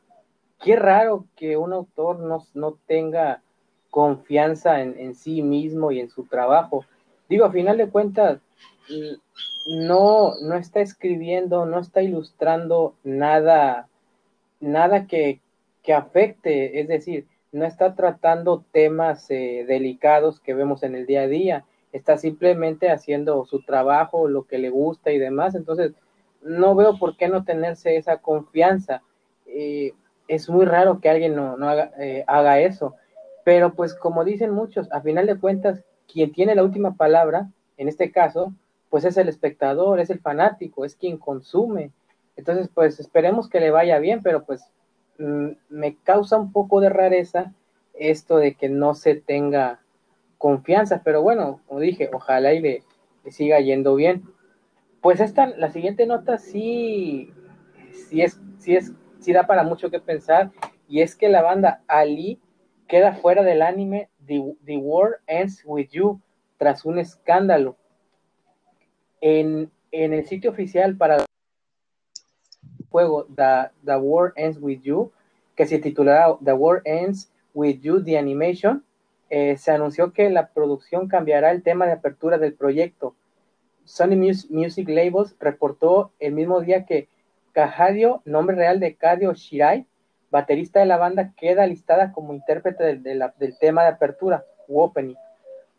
qué 0.59 0.75
raro 0.75 1.27
que 1.35 1.55
un 1.55 1.71
autor 1.73 2.17
no, 2.17 2.47
no 2.55 2.79
tenga 2.87 3.43
confianza 3.91 4.81
en, 4.81 4.97
en, 4.97 5.13
sí 5.13 5.43
mismo 5.43 5.91
y 5.91 5.99
en 5.99 6.09
su 6.09 6.23
trabajo. 6.23 6.83
Digo, 7.29 7.45
a 7.45 7.51
final 7.51 7.77
de 7.77 7.91
cuentas, 7.91 8.39
no, 9.67 10.35
no 10.41 10.55
está 10.55 10.81
escribiendo, 10.81 11.65
no 11.65 11.79
está 11.79 12.01
ilustrando 12.01 12.95
nada, 13.03 13.87
nada 14.59 15.05
que, 15.05 15.41
que 15.83 15.93
afecte, 15.93 16.79
es 16.79 16.87
decir, 16.87 17.27
no 17.51 17.65
está 17.65 17.95
tratando 17.95 18.63
temas 18.71 19.29
eh, 19.31 19.65
delicados 19.67 20.39
que 20.39 20.53
vemos 20.53 20.83
en 20.83 20.95
el 20.95 21.05
día 21.05 21.21
a 21.21 21.27
día 21.27 21.65
está 21.91 22.17
simplemente 22.17 22.91
haciendo 22.91 23.45
su 23.45 23.61
trabajo, 23.61 24.27
lo 24.27 24.43
que 24.45 24.57
le 24.57 24.69
gusta 24.69 25.11
y 25.11 25.17
demás. 25.17 25.55
Entonces, 25.55 25.93
no 26.41 26.75
veo 26.75 26.97
por 26.97 27.17
qué 27.17 27.27
no 27.27 27.43
tenerse 27.43 27.97
esa 27.97 28.17
confianza. 28.17 29.01
Eh, 29.45 29.93
es 30.27 30.49
muy 30.49 30.65
raro 30.65 30.99
que 30.99 31.09
alguien 31.09 31.35
no, 31.35 31.53
haga, 31.67 31.91
eh, 31.99 32.23
haga, 32.27 32.59
eso. 32.59 32.95
Pero 33.43 33.73
pues 33.73 33.95
como 33.95 34.23
dicen 34.23 34.51
muchos, 34.51 34.91
a 34.91 35.01
final 35.01 35.25
de 35.25 35.39
cuentas, 35.39 35.83
quien 36.11 36.31
tiene 36.31 36.55
la 36.55 36.63
última 36.63 36.95
palabra, 36.95 37.49
en 37.77 37.87
este 37.87 38.11
caso, 38.11 38.53
pues 38.89 39.05
es 39.05 39.17
el 39.17 39.29
espectador, 39.29 39.99
es 39.99 40.09
el 40.09 40.19
fanático, 40.19 40.85
es 40.85 40.95
quien 40.95 41.17
consume. 41.17 41.91
Entonces, 42.35 42.69
pues 42.73 42.99
esperemos 42.99 43.49
que 43.49 43.59
le 43.59 43.71
vaya 43.71 43.99
bien, 43.99 44.21
pero 44.23 44.45
pues 44.45 44.63
mm, 45.17 45.49
me 45.69 45.95
causa 45.97 46.37
un 46.37 46.51
poco 46.51 46.81
de 46.81 46.89
rareza 46.89 47.53
esto 47.93 48.37
de 48.37 48.55
que 48.55 48.69
no 48.69 48.95
se 48.95 49.15
tenga 49.15 49.81
confianza, 50.37 51.01
pero 51.03 51.21
bueno, 51.21 51.61
como 51.67 51.81
dije, 51.81 52.09
ojalá 52.13 52.53
y 52.53 52.61
le, 52.61 52.83
siga 53.29 53.59
yendo 53.59 53.95
bien. 53.95 54.23
Pues 55.01 55.19
esta, 55.19 55.47
la 55.47 55.69
siguiente 55.69 56.07
nota 56.07 56.37
sí, 56.37 57.31
sí 57.91 58.21
es, 58.21 58.39
sí 58.57 58.75
es, 58.75 58.93
sí 59.19 59.33
da 59.33 59.45
para 59.45 59.63
mucho 59.63 59.91
que 59.91 59.99
pensar, 59.99 60.51
y 60.87 61.01
es 61.01 61.15
que 61.15 61.29
la 61.29 61.43
banda 61.43 61.83
Ali 61.87 62.39
queda 62.87 63.13
fuera 63.13 63.43
del 63.43 63.61
anime 63.61 64.09
The, 64.25 64.55
The 64.65 64.77
War 64.77 65.19
Ends 65.27 65.61
With 65.65 65.89
You 65.91 66.19
tras 66.57 66.85
un 66.85 66.97
escándalo. 66.97 67.77
En, 69.21 69.71
el 69.91 70.25
sitio 70.27 70.51
oficial 70.51 70.95
para 70.95 71.17
el 71.17 71.25
juego 72.89 73.25
The, 73.35 73.69
The 73.83 73.97
War 73.97 74.33
Ends 74.35 74.59
With 74.61 74.81
You, 74.81 75.11
que 75.55 75.65
se 75.65 75.79
titulará 75.79 76.37
The 76.43 76.53
War 76.53 76.81
Ends 76.85 77.31
With 77.53 77.79
You, 77.81 78.03
The 78.03 78.17
Animation, 78.17 78.83
eh, 79.29 79.57
se 79.57 79.71
anunció 79.71 80.13
que 80.13 80.29
la 80.29 80.49
producción 80.49 81.07
cambiará 81.07 81.51
el 81.51 81.63
tema 81.63 81.85
de 81.85 81.93
apertura 81.93 82.37
del 82.37 82.53
proyecto. 82.53 83.15
Sony 83.85 84.15
Music 84.49 84.87
Labels 84.87 85.35
reportó 85.39 86.11
el 86.19 86.33
mismo 86.33 86.61
día 86.61 86.85
que 86.85 87.07
Kahadio, 87.53 88.21
nombre 88.25 88.55
real 88.55 88.79
de 88.79 88.95
Kadio 88.95 89.33
Shirai, 89.33 89.85
baterista 90.31 90.79
de 90.79 90.85
la 90.85 90.97
banda, 90.97 91.33
queda 91.35 91.65
listada 91.65 92.11
como 92.11 92.33
intérprete 92.33 92.97
del, 92.97 93.23
tema 93.59 93.83
de 93.83 93.89
apertura, 93.89 94.45
opening. 94.67 95.15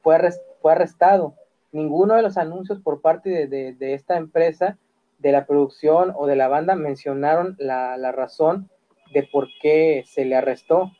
Fue, 0.02 0.16
arrestado. 0.64 1.34
Ninguno 1.72 2.14
de 2.14 2.22
los 2.22 2.36
anuncios 2.36 2.80
por 2.80 3.00
parte 3.00 3.46
de, 3.46 3.94
esta 3.94 4.16
empresa, 4.16 4.78
de 5.18 5.32
la 5.32 5.46
producción 5.46 6.12
o 6.16 6.26
de 6.26 6.36
la 6.36 6.48
banda 6.48 6.74
mencionaron 6.74 7.56
la, 7.58 7.96
la 7.96 8.12
razón 8.12 8.68
de 9.12 9.28
por 9.30 9.48
qué 9.60 10.04
se 10.06 10.24
le 10.24 10.36
arrestó 10.36 10.90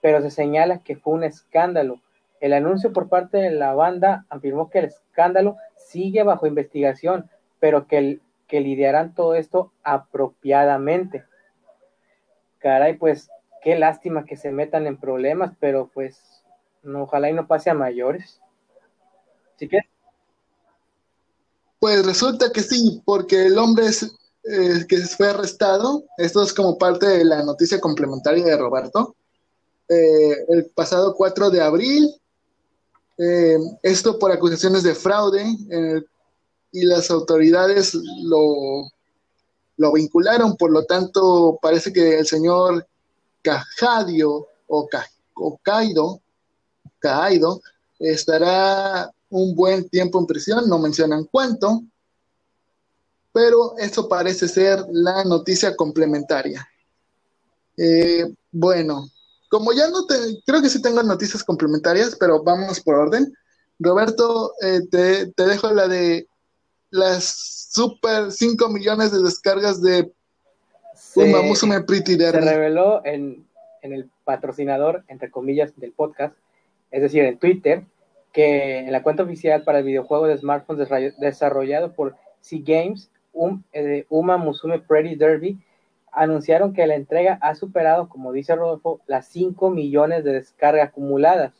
pero 0.00 0.20
se 0.20 0.30
señala 0.30 0.82
que 0.82 0.96
fue 0.96 1.14
un 1.14 1.24
escándalo. 1.24 2.00
El 2.40 2.52
anuncio 2.52 2.92
por 2.92 3.08
parte 3.08 3.38
de 3.38 3.50
la 3.50 3.74
banda 3.74 4.26
afirmó 4.28 4.70
que 4.70 4.78
el 4.78 4.84
escándalo 4.86 5.56
sigue 5.76 6.22
bajo 6.22 6.46
investigación, 6.46 7.28
pero 7.58 7.86
que, 7.86 8.20
que 8.46 8.60
lidiarán 8.60 9.14
todo 9.14 9.34
esto 9.34 9.72
apropiadamente. 9.82 11.24
Caray, 12.58 12.96
pues 12.96 13.30
qué 13.62 13.76
lástima 13.76 14.24
que 14.24 14.36
se 14.36 14.52
metan 14.52 14.86
en 14.86 14.98
problemas, 14.98 15.52
pero 15.58 15.90
pues 15.92 16.44
ojalá 16.84 17.30
y 17.30 17.32
no 17.32 17.46
pase 17.46 17.70
a 17.70 17.74
mayores. 17.74 18.40
¿Sí 19.56 19.68
que? 19.68 19.80
Pues 21.78 22.04
resulta 22.04 22.50
que 22.52 22.62
sí, 22.62 23.02
porque 23.04 23.46
el 23.46 23.58
hombre 23.58 23.86
es, 23.86 24.02
eh, 24.02 24.84
que 24.88 24.98
fue 24.98 25.28
arrestado, 25.28 26.04
esto 26.16 26.42
es 26.42 26.52
como 26.52 26.76
parte 26.76 27.06
de 27.06 27.24
la 27.24 27.42
noticia 27.42 27.80
complementaria 27.80 28.44
de 28.44 28.56
Roberto, 28.56 29.14
eh, 29.88 30.44
el 30.48 30.66
pasado 30.66 31.14
4 31.14 31.50
de 31.50 31.62
abril. 31.62 32.14
Eh, 33.16 33.58
esto 33.82 34.18
por 34.18 34.30
acusaciones 34.30 34.84
de 34.84 34.94
fraude 34.94 35.44
eh, 35.70 36.02
y 36.70 36.84
las 36.84 37.10
autoridades 37.10 37.94
lo, 38.22 38.88
lo 39.76 39.92
vincularon, 39.92 40.56
por 40.56 40.70
lo 40.70 40.84
tanto 40.84 41.58
parece 41.60 41.92
que 41.92 42.18
el 42.18 42.26
señor 42.26 42.86
Cajadio 43.42 44.46
o, 44.68 44.88
Caido, 45.62 46.20
Caido 47.00 47.60
estará 47.98 49.10
un 49.30 49.54
buen 49.54 49.88
tiempo 49.88 50.18
en 50.18 50.26
prisión, 50.26 50.68
no 50.68 50.78
mencionan 50.78 51.24
cuánto, 51.24 51.82
pero 53.32 53.76
eso 53.78 54.08
parece 54.08 54.48
ser 54.48 54.84
la 54.90 55.24
noticia 55.24 55.76
complementaria. 55.76 56.68
bueno, 58.50 59.08
como 59.48 59.72
ya 59.72 59.88
no 59.88 60.06
te, 60.06 60.14
creo 60.46 60.60
que 60.60 60.68
sí 60.68 60.82
tengo 60.82 61.02
noticias 61.02 61.44
complementarias, 61.44 62.16
pero 62.18 62.42
vamos 62.42 62.80
por 62.80 62.96
orden. 62.96 63.32
Roberto, 63.78 64.52
eh, 64.60 64.80
te, 64.90 65.44
dejo 65.44 65.70
la 65.72 65.88
de 65.88 66.26
las 66.90 67.68
super 67.70 68.32
5 68.32 68.68
millones 68.70 69.12
de 69.12 69.22
descargas 69.22 69.80
de 69.80 70.10
Uma 71.14 71.42
Musume 71.42 71.80
Pretty 71.82 72.16
Derby. 72.16 72.42
Se 72.42 72.54
reveló 72.54 73.04
en, 73.04 73.46
en, 73.82 73.92
el 73.92 74.10
patrocinador, 74.24 75.04
entre 75.08 75.30
comillas, 75.30 75.72
del 75.76 75.92
podcast, 75.92 76.34
es 76.90 77.02
decir, 77.02 77.22
en 77.22 77.38
Twitter, 77.38 77.84
que 78.38 78.78
en 78.78 78.92
la 78.92 79.02
cuenta 79.02 79.24
oficial 79.24 79.64
para 79.64 79.80
el 79.80 79.84
videojuego 79.84 80.28
de 80.28 80.38
smartphones 80.38 80.88
desarrollado 81.18 81.92
por 81.92 82.14
C 82.38 82.62
Games, 82.64 83.10
um, 83.32 83.64
eh, 83.72 84.06
Uma 84.08 84.36
Musume 84.36 84.78
Pretty 84.78 85.16
Derby 85.16 85.58
anunciaron 86.12 86.72
que 86.72 86.86
la 86.86 86.94
entrega 86.94 87.40
ha 87.42 87.56
superado, 87.56 88.08
como 88.08 88.30
dice 88.30 88.54
Rodolfo, 88.54 89.00
las 89.08 89.26
5 89.26 89.70
millones 89.70 90.22
de 90.22 90.34
descargas 90.34 90.90
acumuladas. 90.90 91.52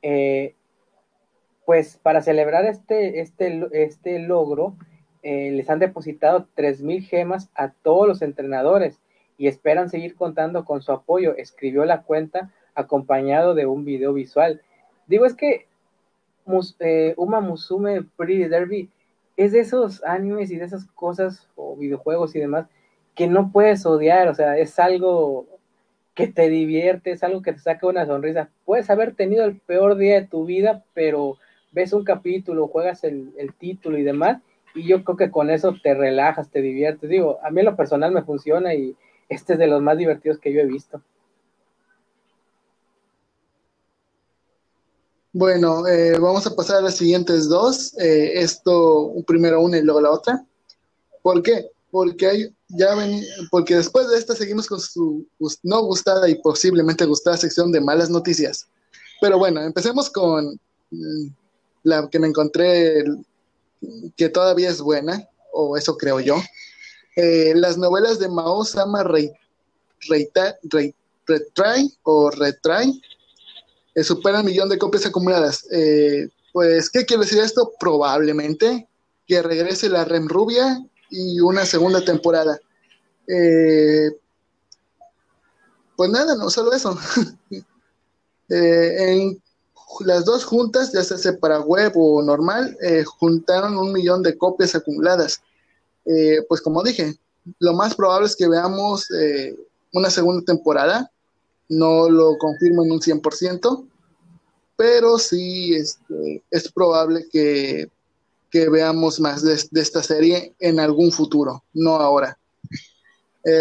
Eh, 0.00 0.54
pues 1.66 1.98
para 2.02 2.22
celebrar 2.22 2.64
este, 2.64 3.20
este, 3.20 3.68
este 3.72 4.18
logro, 4.18 4.74
eh, 5.22 5.50
les 5.50 5.68
han 5.68 5.78
depositado 5.78 6.48
3.000 6.56 7.02
gemas 7.02 7.50
a 7.54 7.68
todos 7.68 8.08
los 8.08 8.22
entrenadores 8.22 8.98
y 9.36 9.46
esperan 9.46 9.90
seguir 9.90 10.16
contando 10.16 10.64
con 10.64 10.80
su 10.80 10.90
apoyo, 10.90 11.36
escribió 11.36 11.84
la 11.84 12.00
cuenta 12.00 12.50
acompañado 12.74 13.54
de 13.54 13.66
un 13.66 13.84
video 13.84 14.14
visual. 14.14 14.62
Digo, 15.06 15.26
es 15.26 15.34
que 15.34 15.66
eh, 16.80 17.14
Uma 17.16 17.40
Musume 17.40 18.02
Pretty 18.16 18.44
Derby 18.44 18.90
es 19.36 19.52
de 19.52 19.60
esos 19.60 20.04
animes 20.04 20.50
y 20.50 20.56
de 20.56 20.64
esas 20.64 20.86
cosas 20.94 21.48
o 21.56 21.76
videojuegos 21.76 22.34
y 22.34 22.40
demás 22.40 22.66
que 23.14 23.26
no 23.26 23.50
puedes 23.52 23.84
odiar, 23.86 24.28
o 24.28 24.34
sea, 24.34 24.56
es 24.58 24.78
algo 24.78 25.46
que 26.14 26.28
te 26.28 26.48
divierte, 26.48 27.10
es 27.10 27.22
algo 27.22 27.42
que 27.42 27.52
te 27.52 27.58
saca 27.58 27.86
una 27.86 28.06
sonrisa. 28.06 28.50
Puedes 28.64 28.90
haber 28.90 29.14
tenido 29.14 29.44
el 29.44 29.58
peor 29.58 29.96
día 29.96 30.20
de 30.20 30.26
tu 30.26 30.44
vida, 30.44 30.84
pero 30.94 31.36
ves 31.72 31.92
un 31.92 32.04
capítulo, 32.04 32.68
juegas 32.68 33.04
el, 33.04 33.32
título 33.58 33.98
y 33.98 34.02
demás, 34.02 34.40
y 34.74 34.86
yo 34.86 35.04
creo 35.04 35.16
que 35.16 35.30
con 35.30 35.50
eso 35.50 35.74
te 35.82 35.94
relajas, 35.94 36.50
te 36.50 36.62
diviertes. 36.62 37.08
Digo, 37.08 37.38
a 37.42 37.50
mí 37.50 37.60
en 37.60 37.66
lo 37.66 37.76
personal 37.76 38.12
me 38.12 38.22
funciona 38.22 38.74
y 38.74 38.96
este 39.28 39.54
es 39.54 39.58
de 39.58 39.66
los 39.66 39.82
más 39.82 39.96
divertidos 39.98 40.38
que 40.38 40.52
yo 40.52 40.60
he 40.60 40.66
visto. 40.66 41.02
Bueno, 45.34 45.86
eh, 45.86 46.18
vamos 46.18 46.46
a 46.46 46.54
pasar 46.54 46.76
a 46.76 46.82
las 46.82 46.96
siguientes 46.96 47.48
dos. 47.48 47.94
Eh, 47.98 48.32
esto 48.34 49.14
primero 49.26 49.62
una 49.62 49.78
y 49.78 49.82
luego 49.82 50.02
la 50.02 50.10
otra. 50.10 50.44
¿Por 51.22 51.42
qué? 51.42 51.70
Porque 51.90 52.26
hay, 52.26 52.54
ya 52.68 52.94
ven, 52.94 53.24
porque 53.50 53.76
después 53.76 54.08
de 54.08 54.18
esta 54.18 54.34
seguimos 54.34 54.66
con 54.66 54.78
su 54.78 55.26
no 55.62 55.82
gustada 55.84 56.28
y 56.28 56.34
posiblemente 56.34 57.06
gustada 57.06 57.38
sección 57.38 57.72
de 57.72 57.80
malas 57.80 58.10
noticias. 58.10 58.68
Pero 59.22 59.38
bueno, 59.38 59.62
empecemos 59.62 60.10
con 60.10 60.60
mm, 60.90 61.26
la 61.84 62.08
que 62.10 62.18
me 62.18 62.28
encontré 62.28 63.04
que 64.16 64.28
todavía 64.28 64.68
es 64.68 64.82
buena, 64.82 65.26
o 65.52 65.78
eso 65.78 65.96
creo 65.96 66.20
yo. 66.20 66.36
Eh, 67.16 67.54
las 67.56 67.78
novelas 67.78 68.18
de 68.18 68.28
Mao 68.28 68.64
Sama 68.64 69.02
Retry 69.02 69.38
o 72.02 72.30
Retry 72.30 73.02
eh, 73.94 74.04
superan 74.04 74.40
el 74.40 74.46
millón 74.46 74.68
de 74.68 74.78
copias 74.78 75.06
acumuladas. 75.06 75.66
Eh, 75.70 76.28
pues, 76.52 76.90
¿qué 76.90 77.04
quiere 77.04 77.24
decir 77.24 77.38
esto? 77.38 77.72
Probablemente 77.78 78.88
que 79.26 79.42
regrese 79.42 79.88
la 79.88 80.04
Rem 80.04 80.28
Rubia 80.28 80.84
y 81.10 81.40
una 81.40 81.64
segunda 81.64 82.04
temporada. 82.04 82.58
pues 85.96 86.10
nada, 86.10 86.34
no 86.36 86.50
solo 86.50 86.72
eso. 86.72 86.98
en 88.48 89.40
las 90.00 90.24
dos 90.24 90.44
juntas, 90.44 90.92
ya 90.92 91.04
sea 91.04 91.36
para 91.38 91.60
web 91.60 91.92
o 91.96 92.22
normal, 92.22 92.76
eh, 92.80 93.04
juntaron 93.04 93.76
un 93.76 93.92
millón 93.92 94.22
de 94.22 94.36
copias 94.36 94.74
acumuladas. 94.74 95.42
Eh, 96.04 96.38
pues 96.48 96.60
como 96.60 96.82
dije, 96.82 97.16
lo 97.58 97.74
más 97.74 97.94
probable 97.94 98.26
es 98.26 98.36
que 98.36 98.48
veamos 98.48 99.10
eh, 99.10 99.54
una 99.92 100.10
segunda 100.10 100.44
temporada. 100.44 101.10
No 101.72 102.08
lo 102.08 102.36
confirmo 102.38 102.84
en 102.84 102.92
un 102.92 103.00
100%, 103.00 103.84
pero 104.76 105.18
sí 105.18 105.74
este, 105.74 106.42
es 106.50 106.70
probable 106.72 107.26
que, 107.30 107.88
veamos 108.52 109.18
más 109.18 109.42
de, 109.42 109.58
de, 109.70 109.80
esta 109.80 110.02
serie 110.02 110.54
en 110.58 110.78
algún 110.78 111.10
futuro, 111.10 111.62
no 111.72 111.96
ahora. 111.96 112.38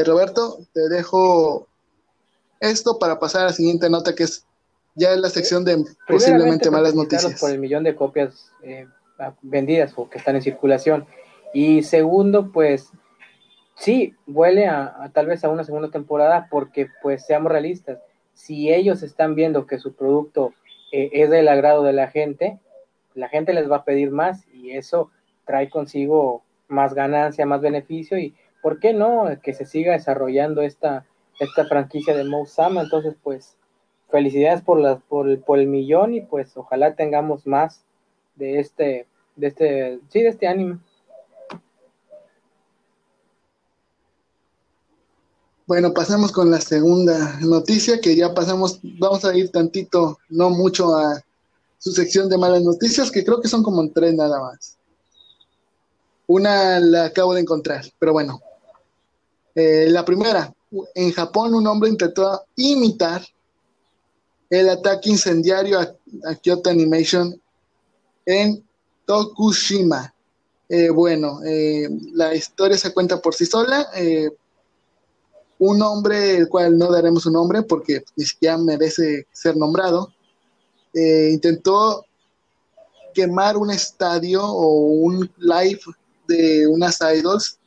Roberto, 0.06 0.60
te 0.74 0.90
dejo 0.90 1.68
esto 2.60 3.00
para 3.00 3.20
pasar 3.20 3.44
a 3.44 3.46
la 3.46 3.54
siguiente 3.54 3.90
nota 3.90 4.14
que 4.14 4.24
es 4.24 4.46
ya 4.96 5.14
es 5.14 5.20
la 5.20 5.30
sección 5.30 5.64
de 5.64 5.84
posiblemente 6.08 6.70
malas 6.70 6.96
noticias. 6.96 7.40
Por 7.40 7.52
el 7.52 7.60
millón 7.60 7.84
de 7.84 7.96
copias 7.96 8.52
eh, 8.64 8.88
vendidas 9.42 9.94
o 9.96 10.10
que 10.10 10.18
están 10.18 10.36
en 10.36 10.42
circulación. 10.42 11.06
Y 11.54 11.84
segundo, 11.84 12.52
pues 12.52 12.90
sí, 13.82 14.16
huele 14.28 14.68
a, 14.68 15.10
tal 15.12 15.26
vez 15.26 15.44
a 15.44 15.50
una 15.50 15.64
segunda 15.64 15.90
temporada 15.90 16.48
porque 16.52 16.88
pues 17.02 17.26
seamos 17.26 17.52
realistas, 17.52 18.00
si 18.34 18.72
ellos 18.72 19.02
están 19.02 19.34
viendo 19.34 19.66
que 19.66 19.80
su 19.80 19.96
producto 19.96 20.54
eh, 20.92 21.10
es 21.14 21.32
del 21.32 21.48
agrado 21.48 21.82
de 21.84 21.94
la 21.94 22.08
gente, 22.08 22.60
la 23.16 23.28
gente 23.28 23.54
les 23.54 23.70
va 23.70 23.78
a 23.78 23.84
pedir 23.84 24.12
más 24.12 24.48
y 24.54 24.72
eso 24.72 25.10
trae 25.46 25.70
consigo 25.70 26.44
más 26.68 26.94
ganancia, 26.94 27.48
más 27.48 27.62
beneficio 27.62 28.20
y 28.20 28.36
¿por 28.62 28.80
qué 28.80 28.94
no? 28.94 29.26
Que 29.42 29.54
se 29.54 29.66
siga 29.66 29.94
desarrollando 29.94 30.62
esta, 30.62 31.08
esta 31.40 31.66
franquicia 31.66 32.16
de 32.16 32.24
Mousama, 32.24 32.82
entonces 32.82 33.16
pues 33.24 33.58
felicidades 34.12 34.62
por, 34.62 34.80
las, 34.80 35.02
por, 35.02 35.42
por 35.42 35.58
el 35.58 35.68
millón 35.68 36.14
y 36.14 36.22
pues 36.22 36.56
ojalá 36.56 36.94
tengamos 36.94 37.48
más 37.48 37.84
de 38.36 38.60
este, 38.60 39.08
de 39.36 39.48
este, 39.48 40.00
sí, 40.10 40.22
de 40.22 40.30
este 40.30 40.48
anime. 40.48 40.78
Bueno, 45.72 45.94
pasamos 45.94 46.34
con 46.34 46.52
la 46.52 46.60
segunda 46.60 47.40
noticia, 47.40 48.02
que 48.02 48.14
ya 48.14 48.34
pasamos, 48.34 48.82
vamos 48.84 49.24
a 49.24 49.34
ir 49.34 49.52
tantito, 49.52 50.20
no 50.28 50.50
mucho 50.50 50.98
a 50.98 51.24
su 51.78 51.94
sección 51.94 52.28
de 52.28 52.38
malas 52.38 52.62
noticias, 52.62 53.10
que 53.10 53.24
creo 53.24 53.40
que 53.40 53.48
son 53.48 53.64
como 53.64 53.90
tres 53.90 54.14
nada 54.14 54.38
más. 54.42 54.76
Una 56.28 56.78
la 56.82 57.06
acabo 57.06 57.34
de 57.34 57.40
encontrar, 57.40 57.86
pero 57.98 58.12
bueno. 58.12 58.42
Eh, 59.56 59.88
la 59.90 60.04
primera, 60.04 60.54
en 60.94 61.14
Japón 61.14 61.56
un 61.56 61.66
hombre 61.68 61.90
intentó 61.90 62.44
imitar 62.58 63.26
el 64.50 64.68
ataque 64.68 65.10
incendiario 65.10 65.80
a, 65.80 66.36
Kyoto 66.36 66.70
Animation 66.70 67.42
en 68.26 68.62
Tokushima. 69.06 70.14
Eh, 70.68 70.90
bueno, 70.90 71.40
eh, 71.46 71.88
la 72.12 72.36
historia 72.36 72.78
se 72.78 72.94
cuenta 72.94 73.22
por 73.22 73.34
sí 73.34 73.46
sola. 73.46 73.88
Un 75.64 75.80
hombre, 75.84 76.38
el 76.38 76.50
cual 76.50 76.76
no 76.76 76.92
daremos 76.92 77.28
un 77.28 77.34
nombre 77.34 77.62
porque 77.62 78.04
ni 78.16 78.26
siquiera 78.26 78.58
merece 78.58 79.28
ser 79.32 79.56
nombrado, 79.56 80.12
intentó 80.94 82.04
quemar 83.14 83.58
un 83.58 83.70
estadio 83.70 84.44
o 84.44 84.68
un 84.86 85.32
live 85.38 85.82
de 86.28 86.66
unas 86.68 86.98
idols 87.02 87.60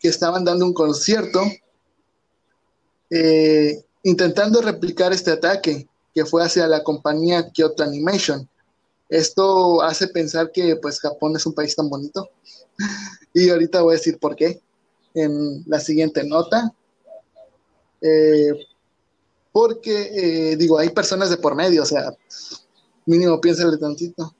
que 0.00 0.08
estaban 0.08 0.46
dando 0.46 0.64
un 0.64 0.72
concierto 0.72 1.42
eh, 3.10 3.84
intentando 4.02 4.62
replicar 4.62 5.12
este 5.12 5.30
ataque 5.30 5.86
que 6.14 6.24
fue 6.24 6.42
hacia 6.42 6.66
la 6.66 6.82
compañía 6.82 7.50
Kyoto 7.50 7.82
Animation. 7.82 8.48
Esto 9.10 9.82
hace 9.82 10.08
pensar 10.08 10.50
que 10.50 10.76
pues 10.76 10.98
Japón 10.98 11.36
es 11.36 11.44
un 11.44 11.52
país 11.52 11.76
tan 11.76 11.90
bonito. 11.90 12.30
y 13.34 13.50
ahorita 13.50 13.82
voy 13.82 13.94
a 13.94 13.98
decir 13.98 14.18
por 14.18 14.36
qué 14.36 14.60
en 15.14 15.62
la 15.66 15.80
siguiente 15.80 16.24
nota. 16.24 16.72
Eh, 18.00 18.52
porque, 19.52 20.52
eh, 20.52 20.56
digo, 20.56 20.78
hay 20.78 20.88
personas 20.90 21.30
de 21.30 21.36
por 21.36 21.54
medio, 21.54 21.82
o 21.82 21.86
sea, 21.86 22.12
mínimo 23.06 23.40
piénsale 23.40 23.76
tantito. 23.76 24.34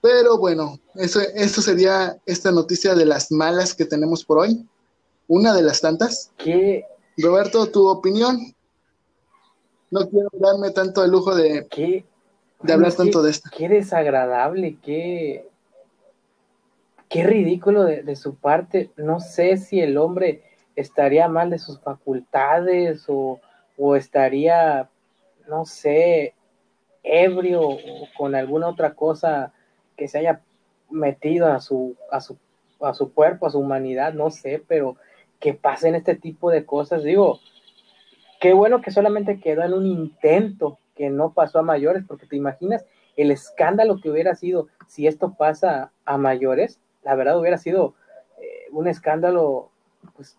Pero 0.00 0.38
bueno, 0.38 0.78
eso, 0.94 1.20
eso 1.20 1.60
sería 1.60 2.16
esta 2.26 2.52
noticia 2.52 2.94
de 2.94 3.06
las 3.06 3.32
malas 3.32 3.74
que 3.74 3.84
tenemos 3.84 4.24
por 4.24 4.38
hoy. 4.38 4.64
Una 5.26 5.52
de 5.52 5.62
las 5.62 5.80
tantas. 5.80 6.30
¿Qué, 6.36 6.84
Roberto, 7.18 7.66
tu 7.70 7.88
opinión. 7.88 8.54
No 9.90 10.08
quiero 10.08 10.28
darme 10.32 10.70
tanto 10.70 11.04
el 11.04 11.10
lujo 11.10 11.34
de, 11.34 11.66
de 12.62 12.72
hablar 12.72 12.92
tanto 12.92 13.22
de 13.22 13.30
esto. 13.30 13.50
Qué 13.56 13.68
desagradable, 13.68 14.78
qué, 14.82 15.48
qué 17.08 17.24
ridículo 17.24 17.84
de, 17.84 18.16
su 18.16 18.36
parte. 18.36 18.90
No 18.96 19.20
sé 19.20 19.56
si 19.56 19.80
el 19.80 19.96
hombre 19.98 20.42
estaría 20.74 21.28
mal 21.28 21.50
de 21.50 21.58
sus 21.58 21.80
facultades 21.80 23.04
o, 23.08 23.40
o 23.76 23.96
estaría, 23.96 24.88
no 25.48 25.64
sé, 25.64 26.34
ebrio 27.02 27.62
o 27.68 28.08
con 28.16 28.34
alguna 28.34 28.68
otra 28.68 28.94
cosa 28.94 29.52
que 29.96 30.08
se 30.08 30.18
haya 30.18 30.40
metido 30.90 31.46
a 31.46 31.60
su, 31.60 31.96
a 32.10 32.20
su, 32.20 32.36
a 32.80 32.94
su 32.94 33.12
cuerpo, 33.12 33.46
a 33.46 33.50
su 33.50 33.58
humanidad, 33.58 34.12
no 34.12 34.30
sé, 34.30 34.62
pero 34.66 34.96
que 35.40 35.54
pasen 35.54 35.94
este 35.94 36.14
tipo 36.14 36.50
de 36.50 36.64
cosas. 36.64 37.02
Digo, 37.02 37.40
qué 38.40 38.52
bueno 38.52 38.80
que 38.80 38.90
solamente 38.90 39.40
quedó 39.40 39.62
en 39.62 39.72
un 39.72 39.86
intento, 39.86 40.78
que 40.94 41.10
no 41.10 41.32
pasó 41.32 41.58
a 41.58 41.62
mayores, 41.62 42.04
porque 42.06 42.26
te 42.26 42.36
imaginas 42.36 42.84
el 43.16 43.30
escándalo 43.30 44.00
que 44.00 44.10
hubiera 44.10 44.34
sido 44.34 44.68
si 44.86 45.06
esto 45.06 45.34
pasa 45.34 45.92
a 46.04 46.16
mayores, 46.16 46.80
la 47.06 47.14
verdad 47.14 47.38
hubiera 47.38 47.56
sido 47.56 47.94
eh, 48.42 48.66
un 48.72 48.88
escándalo 48.88 49.70
pues 50.16 50.36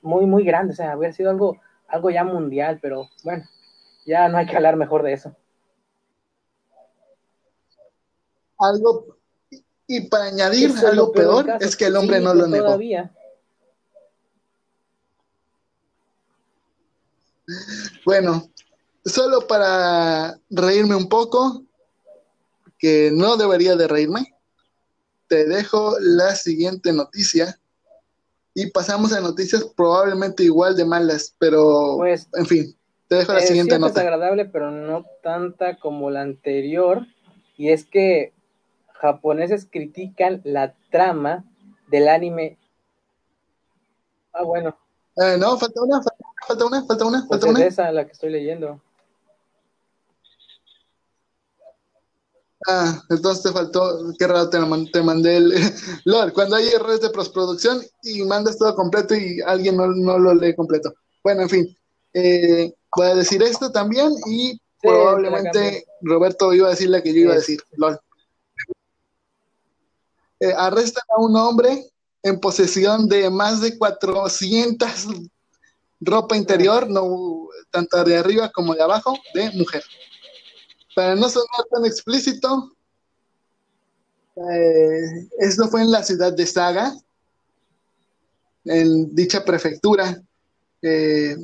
muy 0.00 0.24
muy 0.24 0.44
grande, 0.44 0.72
o 0.72 0.76
sea, 0.76 0.96
hubiera 0.96 1.12
sido 1.12 1.30
algo 1.30 1.60
algo 1.88 2.10
ya 2.10 2.22
mundial, 2.22 2.78
pero 2.80 3.08
bueno, 3.24 3.44
ya 4.06 4.28
no 4.28 4.38
hay 4.38 4.46
que 4.46 4.54
hablar 4.54 4.76
mejor 4.76 5.02
de 5.02 5.14
eso. 5.14 5.34
Algo 8.56 9.16
y 9.88 10.02
para 10.02 10.26
añadir 10.26 10.72
algo 10.86 11.10
peor, 11.10 11.56
es 11.58 11.76
que 11.76 11.86
el 11.86 11.96
hombre 11.96 12.20
no 12.20 12.32
lo 12.32 12.46
negó. 12.46 12.78
Bueno, 18.06 18.48
solo 19.04 19.46
para 19.48 20.38
reírme 20.48 20.94
un 20.94 21.08
poco, 21.08 21.64
que 22.78 23.10
no 23.12 23.36
debería 23.36 23.74
de 23.74 23.88
reírme, 23.88 24.31
te 25.32 25.46
dejo 25.46 25.96
la 25.98 26.34
siguiente 26.34 26.92
noticia 26.92 27.58
y 28.52 28.70
pasamos 28.70 29.14
a 29.14 29.20
noticias 29.22 29.64
probablemente 29.74 30.42
igual 30.42 30.76
de 30.76 30.84
malas, 30.84 31.34
pero 31.38 31.94
pues, 31.96 32.28
en 32.34 32.44
fin, 32.44 32.76
te 33.08 33.16
dejo 33.16 33.32
la 33.32 33.40
siguiente 33.40 33.78
nota. 33.78 33.92
Es 33.92 34.06
agradable, 34.06 34.44
pero 34.44 34.70
no 34.70 35.06
tanta 35.22 35.78
como 35.78 36.10
la 36.10 36.20
anterior, 36.20 37.06
y 37.56 37.70
es 37.70 37.86
que 37.86 38.34
japoneses 38.92 39.66
critican 39.70 40.42
la 40.44 40.74
trama 40.90 41.46
del 41.88 42.08
anime. 42.08 42.58
Ah, 44.34 44.42
bueno. 44.42 44.76
Eh, 45.16 45.38
no, 45.38 45.56
falta 45.56 45.80
una, 45.82 46.02
falta 46.46 46.66
una, 46.66 46.84
falta 46.84 47.06
una, 47.06 47.18
falta 47.20 47.28
pues 47.28 47.44
una. 47.44 47.60
Es 47.60 47.72
esa 47.72 47.90
la 47.90 48.04
que 48.04 48.12
estoy 48.12 48.32
leyendo. 48.32 48.82
Ah, 52.68 53.02
entonces 53.10 53.42
te 53.42 53.52
faltó, 53.52 54.14
qué 54.18 54.26
raro 54.26 54.48
te, 54.48 54.58
te 54.92 55.02
mandé 55.02 55.36
el 55.36 55.52
LOL. 56.04 56.32
Cuando 56.32 56.56
hay 56.56 56.68
errores 56.68 57.00
de 57.00 57.10
postproducción 57.10 57.82
y 58.02 58.22
mandas 58.22 58.58
todo 58.58 58.74
completo 58.76 59.14
y 59.14 59.40
alguien 59.40 59.76
no, 59.76 60.18
lo 60.18 60.34
lee 60.34 60.54
completo. 60.54 60.94
Bueno, 61.24 61.42
en 61.42 61.48
fin, 61.48 61.76
eh, 62.14 62.72
voy 62.96 63.06
a 63.06 63.14
decir 63.14 63.42
esto 63.42 63.70
también 63.72 64.10
y 64.26 64.60
probablemente 64.80 65.84
Roberto 66.02 66.52
iba 66.52 66.68
a 66.68 66.70
decir 66.70 66.90
la 66.90 67.02
que 67.02 67.12
yo 67.12 67.20
iba 67.22 67.32
a 67.32 67.36
decir. 67.36 67.60
LOL. 67.76 67.98
Eh, 70.40 70.52
arrestan 70.56 71.04
a 71.16 71.20
un 71.20 71.36
hombre 71.36 71.88
en 72.22 72.38
posesión 72.38 73.08
de 73.08 73.30
más 73.30 73.60
de 73.60 73.76
400 73.78 75.06
ropa 76.00 76.36
interior, 76.36 76.88
no 76.88 77.48
tanto 77.70 78.02
de 78.04 78.16
arriba 78.16 78.50
como 78.50 78.74
de 78.74 78.82
abajo, 78.82 79.16
de 79.34 79.50
mujer. 79.52 79.82
Para 80.94 81.14
no 81.14 81.28
sonar 81.28 81.66
tan 81.70 81.86
explícito, 81.86 82.72
eh, 84.36 85.28
esto 85.38 85.68
fue 85.68 85.82
en 85.82 85.90
la 85.90 86.02
ciudad 86.02 86.32
de 86.32 86.46
Saga, 86.46 86.94
en 88.64 89.14
dicha 89.14 89.44
prefectura. 89.44 90.22
Eh, 90.82 91.36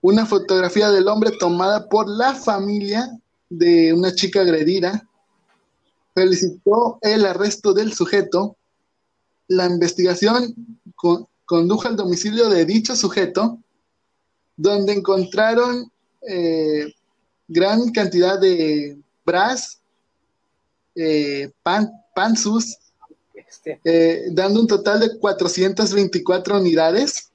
una 0.00 0.26
fotografía 0.26 0.90
del 0.90 1.08
hombre 1.08 1.32
tomada 1.38 1.88
por 1.88 2.08
la 2.08 2.34
familia 2.34 3.08
de 3.48 3.92
una 3.92 4.14
chica 4.14 4.40
agredida 4.40 5.06
felicitó 6.14 6.98
el 7.02 7.24
arresto 7.24 7.72
del 7.72 7.92
sujeto. 7.92 8.56
La 9.48 9.66
investigación 9.66 10.54
condujo 11.44 11.88
al 11.88 11.96
domicilio 11.96 12.48
de 12.48 12.64
dicho 12.64 12.96
sujeto, 12.96 13.58
donde 14.56 14.92
encontraron 14.92 15.90
eh, 16.26 16.92
gran 17.52 17.90
cantidad 17.90 18.40
de 18.40 18.98
bras, 19.24 19.80
eh, 20.94 21.50
pan, 21.62 21.90
pansus, 22.14 22.78
este. 23.34 23.80
eh, 23.84 24.28
dando 24.32 24.60
un 24.60 24.66
total 24.66 25.00
de 25.00 25.18
424 25.18 26.58
unidades. 26.58 27.30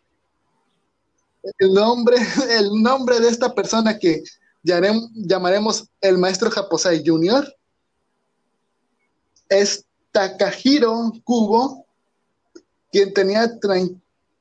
El 1.60 1.73
nombre, 1.73 2.17
el 2.58 2.82
nombre 2.82 3.19
de 3.19 3.30
esta 3.30 3.53
persona 3.53 3.97
que 3.97 4.23
llamaremos 4.63 5.88
el 6.01 6.17
maestro 6.17 6.51
Japosai 6.51 7.03
Jr. 7.06 7.47
es 9.49 9.86
Takahiro 10.12 11.13
Kubo, 11.23 11.86
quien 12.91 13.13
tenía 13.13 13.49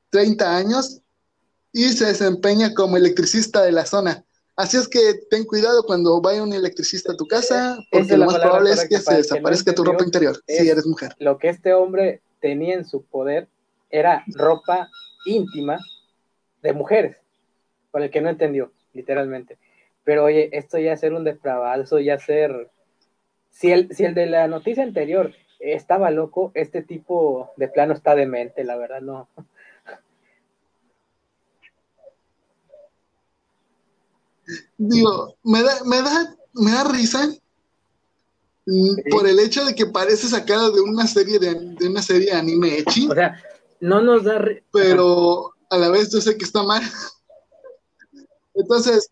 30 0.09 0.55
años 0.55 0.99
y 1.71 1.89
se 1.89 2.05
desempeña 2.05 2.73
como 2.73 2.97
electricista 2.97 3.61
de 3.61 3.71
la 3.71 3.85
zona. 3.85 4.25
Así 4.57 4.75
es 4.75 4.87
que 4.87 4.99
ten 5.29 5.45
cuidado 5.45 5.83
cuando 5.83 6.19
vaya 6.19 6.41
un 6.41 6.51
electricista 6.51 7.13
a 7.13 7.15
tu 7.15 7.27
casa, 7.27 7.77
porque 7.91 8.17
lo 8.17 8.25
más 8.25 8.39
probable 8.39 8.71
es 8.71 8.89
que 8.89 8.97
se 8.97 9.17
desaparezca 9.17 9.75
tu 9.75 9.83
ropa 9.83 10.03
interior 10.03 10.35
si 10.47 10.67
eres 10.67 10.87
mujer. 10.87 11.13
Lo 11.19 11.37
que 11.37 11.49
este 11.49 11.75
hombre 11.75 12.21
tenía 12.39 12.73
en 12.73 12.83
su 12.83 13.03
poder 13.03 13.47
era 13.91 14.23
ropa 14.27 14.89
íntima 15.27 15.77
de 16.63 16.73
mujeres, 16.73 17.17
por 17.91 18.01
el 18.01 18.09
que 18.09 18.19
no 18.19 18.29
entendió, 18.29 18.71
literalmente. 18.93 19.59
Pero 20.03 20.23
oye, 20.23 20.49
esto 20.51 20.79
ya 20.79 20.97
ser 20.97 21.13
un 21.13 21.23
depravado, 21.23 21.83
eso 21.83 21.99
ya 21.99 22.17
ser... 22.17 22.71
Si 23.51 23.71
el, 23.71 23.93
si 23.95 24.05
el 24.05 24.15
de 24.15 24.25
la 24.25 24.47
noticia 24.47 24.81
anterior 24.81 25.35
estaba 25.59 26.09
loco, 26.09 26.51
este 26.55 26.81
tipo 26.81 27.51
de 27.57 27.67
plano 27.67 27.93
está 27.93 28.15
demente, 28.15 28.63
la 28.63 28.75
verdad, 28.75 29.01
no, 29.01 29.29
digo, 34.77 35.35
me 35.43 35.61
da, 35.61 35.83
me 35.85 36.01
da, 36.01 36.35
me 36.53 36.71
da 36.71 36.83
risa 36.85 37.29
por 39.09 39.27
el 39.27 39.39
hecho 39.39 39.63
de 39.65 39.75
que 39.75 39.85
parece 39.85 40.27
sacado 40.27 40.71
de 40.71 40.81
una 40.81 41.07
serie 41.07 41.39
de, 41.39 41.87
una 41.87 42.01
serie 42.01 42.31
de 42.31 42.37
anime 42.37 42.79
hechi. 42.79 43.07
O 43.09 43.13
sea, 43.13 43.41
no 43.79 44.01
nos 44.01 44.23
da 44.23 44.41
pero 44.71 45.53
a 45.69 45.77
la 45.77 45.89
vez 45.89 46.11
yo 46.11 46.19
sé 46.19 46.37
que 46.37 46.45
está 46.45 46.63
mal. 46.63 46.81
Entonces, 48.55 49.09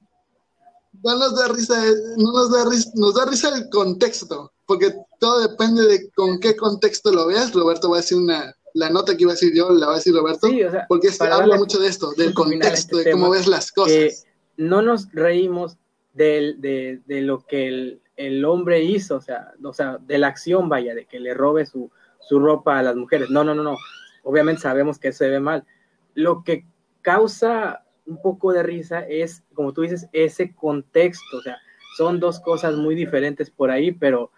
no 1.04 1.18
nos 1.18 1.36
da 1.36 1.48
risa, 1.50 1.82
no 2.18 2.32
nos 2.32 2.52
da 2.52 2.66
risa, 2.66 2.92
nos 2.96 3.14
da 3.16 3.26
risa 3.26 3.56
el 3.56 3.70
contexto, 3.70 4.52
porque 4.66 4.96
todo 5.20 5.48
depende 5.48 5.84
de 5.84 6.10
con 6.12 6.40
qué 6.40 6.56
contexto 6.56 7.12
lo 7.12 7.28
veas. 7.28 7.54
Roberto 7.54 7.90
va 7.90 7.98
a 7.98 8.02
decir 8.02 8.18
una, 8.18 8.54
la 8.74 8.90
nota 8.90 9.16
que 9.16 9.24
iba 9.24 9.32
a 9.32 9.36
decir 9.36 9.54
yo, 9.54 9.70
la 9.70 9.88
va 9.88 9.94
a 9.94 9.98
decir 9.98 10.16
Roberto, 10.16 10.50
porque 10.90 11.10
habla 11.20 11.58
mucho 11.58 11.80
de 11.80 11.88
esto, 11.88 12.12
del 12.14 12.34
contexto, 12.34 12.98
este 12.98 13.10
de 13.10 13.12
cómo 13.12 13.30
ves 13.30 13.48
las 13.48 13.72
cosas 13.72 14.25
no 14.58 14.82
nos 14.82 15.12
reímos 15.12 15.78
de, 16.14 17.02
lo 17.08 17.46
que 17.46 18.00
el, 18.16 18.46
hombre 18.46 18.84
hizo, 18.84 19.18
o 19.18 19.22
sea, 19.22 19.54
o 19.64 19.74
sea, 19.74 19.98
de 19.98 20.18
la 20.18 20.28
acción, 20.28 20.70
vaya, 20.70 20.96
de 20.96 21.06
que 21.06 21.20
le 21.20 21.34
robe 21.34 21.66
su, 21.66 21.92
ropa 22.30 22.80
a 22.80 22.84
las 22.84 22.96
mujeres. 22.96 23.30
No, 23.30 23.44
no, 23.44 23.54
no, 23.54 23.64
no. 23.64 23.78
Obviamente 24.24 24.62
sabemos 24.62 24.98
que 24.98 25.10
eso 25.10 25.20
se 25.20 25.30
ve 25.30 25.40
mal. 25.40 25.66
Lo 26.14 26.44
que 26.44 26.66
causa 27.02 27.84
un 28.06 28.22
poco 28.22 28.54
de 28.54 28.64
risa 28.64 29.02
es, 29.02 29.44
como 29.54 29.74
tú 29.74 29.82
dices, 29.82 30.08
ese 30.14 30.54
contexto. 30.56 31.38
O 31.38 31.42
sea, 31.42 31.58
son 31.98 32.20
dos 32.20 32.40
cosas 32.40 32.76
muy 32.76 32.96
diferentes 32.96 33.50
por 33.50 33.70
ahí, 33.70 33.92
pero 33.92 34.32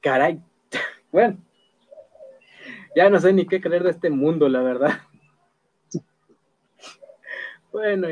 caray, 0.00 0.42
bueno, 1.12 1.38
ya 2.96 3.08
no 3.10 3.20
sé 3.20 3.32
ni 3.32 3.46
qué 3.46 3.60
creer 3.60 3.84
de 3.84 3.90
este 3.90 4.10
mundo, 4.10 4.48
la 4.48 4.62
verdad. 4.62 5.00
Bueno, 7.72 8.08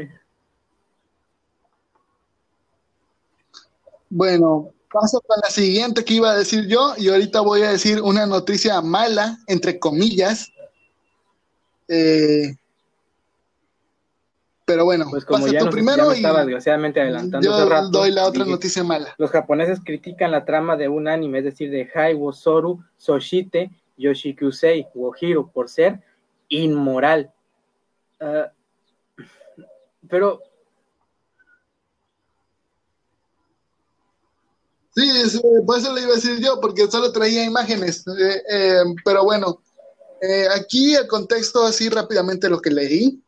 Bueno, 4.10 4.72
paso 4.92 5.20
con 5.20 5.38
la 5.42 5.50
siguiente 5.50 6.04
que 6.04 6.14
iba 6.14 6.30
a 6.30 6.36
decir 6.36 6.66
yo 6.66 6.94
y 6.96 7.08
ahorita 7.08 7.40
voy 7.40 7.62
a 7.62 7.70
decir 7.70 8.00
una 8.02 8.26
noticia 8.26 8.80
mala, 8.80 9.38
entre 9.46 9.78
comillas. 9.78 10.50
Eh, 11.88 12.54
pero 14.64 14.84
bueno, 14.84 15.06
pues 15.08 15.24
como 15.24 15.48
ya 15.48 15.60
tú 15.60 15.70
primero 15.70 16.12
estaba 16.12 16.40
desgraciadamente 16.40 17.00
adelantando 17.00 17.42
yo 17.42 17.88
doy 17.90 18.10
la 18.10 18.26
otra 18.26 18.44
noticia 18.44 18.84
mala. 18.84 19.14
Los 19.16 19.30
japoneses 19.30 19.80
critican 19.82 20.30
la 20.30 20.44
trama 20.44 20.76
de 20.76 20.88
un 20.88 21.08
anime, 21.08 21.38
es 21.38 21.44
decir, 21.44 21.70
de 21.70 21.88
Hai 21.94 22.12
Wosoru 22.12 22.78
Soshite 22.98 23.70
Yoshikusei 23.96 24.86
Wohiro 24.94 25.50
por 25.50 25.70
ser 25.70 26.02
inmoral. 26.48 27.32
Ah, 28.20 28.52
pero 30.06 30.42
Sí, 34.98 35.40
por 35.64 35.78
eso 35.78 35.94
le 35.94 36.02
iba 36.02 36.12
a 36.12 36.16
decir 36.16 36.40
yo, 36.40 36.60
porque 36.60 36.90
solo 36.90 37.12
traía 37.12 37.44
imágenes. 37.44 38.04
Eh, 38.18 38.42
eh, 38.50 38.82
pero 39.04 39.22
bueno, 39.22 39.62
eh, 40.20 40.48
aquí 40.56 40.96
el 40.96 41.06
contexto, 41.06 41.64
así 41.64 41.88
rápidamente 41.88 42.48
lo 42.48 42.60
que 42.60 42.70
leí, 42.70 43.22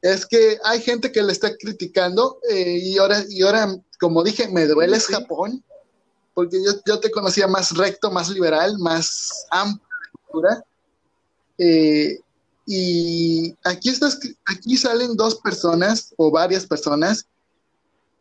es 0.00 0.24
que 0.24 0.58
hay 0.64 0.80
gente 0.80 1.12
que 1.12 1.22
le 1.22 1.32
está 1.32 1.54
criticando 1.54 2.38
y, 2.48 2.96
ahora, 2.96 3.22
y 3.28 3.42
ahora, 3.42 3.76
como 4.00 4.22
dije, 4.22 4.48
me 4.48 4.66
duele 4.66 4.96
es 4.96 5.06
Japón, 5.06 5.62
porque 6.32 6.56
yo, 6.64 6.72
yo, 6.86 7.00
te 7.00 7.10
conocía 7.10 7.46
más 7.46 7.76
recto, 7.76 8.10
más 8.10 8.30
liberal, 8.30 8.78
más 8.78 9.46
amplia. 9.50 10.64
y 12.66 13.54
aquí, 13.62 13.90
estás, 13.90 14.18
aquí 14.46 14.78
salen 14.78 15.16
dos 15.16 15.34
personas 15.34 16.14
o 16.16 16.30
varias 16.30 16.64
personas. 16.64 17.26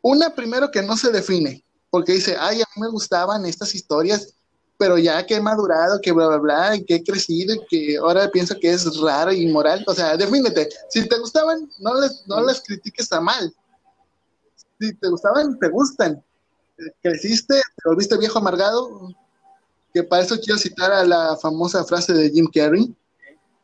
Una 0.02 0.36
primero 0.36 0.70
que 0.70 0.82
no 0.82 0.98
se 0.98 1.12
define, 1.12 1.65
porque 1.96 2.12
dice, 2.12 2.36
ay, 2.38 2.62
a 2.62 2.66
mí 2.76 2.82
me 2.82 2.90
gustaban 2.90 3.46
estas 3.46 3.74
historias, 3.74 4.36
pero 4.78 4.98
ya 4.98 5.26
que 5.26 5.36
he 5.36 5.40
madurado, 5.40 6.02
que 6.02 6.12
bla, 6.12 6.28
bla, 6.28 6.38
bla, 6.40 6.80
que 6.86 6.96
he 6.96 7.04
crecido, 7.06 7.56
que 7.70 7.96
ahora 7.96 8.30
pienso 8.30 8.54
que 8.60 8.70
es 8.70 9.00
raro 9.00 9.32
y 9.32 9.44
inmoral, 9.44 9.82
o 9.88 9.94
sea, 9.94 10.18
defínete, 10.18 10.68
si 10.90 11.08
te 11.08 11.18
gustaban, 11.18 11.72
no 11.80 12.02
les, 12.02 12.28
no 12.28 12.44
les 12.44 12.60
critiques 12.60 13.10
a 13.14 13.22
mal, 13.22 13.56
si 14.78 14.94
te 14.94 15.08
gustaban, 15.08 15.58
te 15.58 15.70
gustan, 15.70 16.22
creciste, 17.02 17.56
te 17.56 17.84
volviste 17.86 18.18
viejo 18.18 18.40
amargado, 18.40 19.08
que 19.94 20.04
para 20.04 20.24
eso 20.24 20.36
quiero 20.38 20.60
citar 20.60 20.92
a 20.92 21.06
la 21.06 21.38
famosa 21.38 21.86
frase 21.86 22.12
de 22.12 22.30
Jim 22.30 22.50
Carrey, 22.54 22.94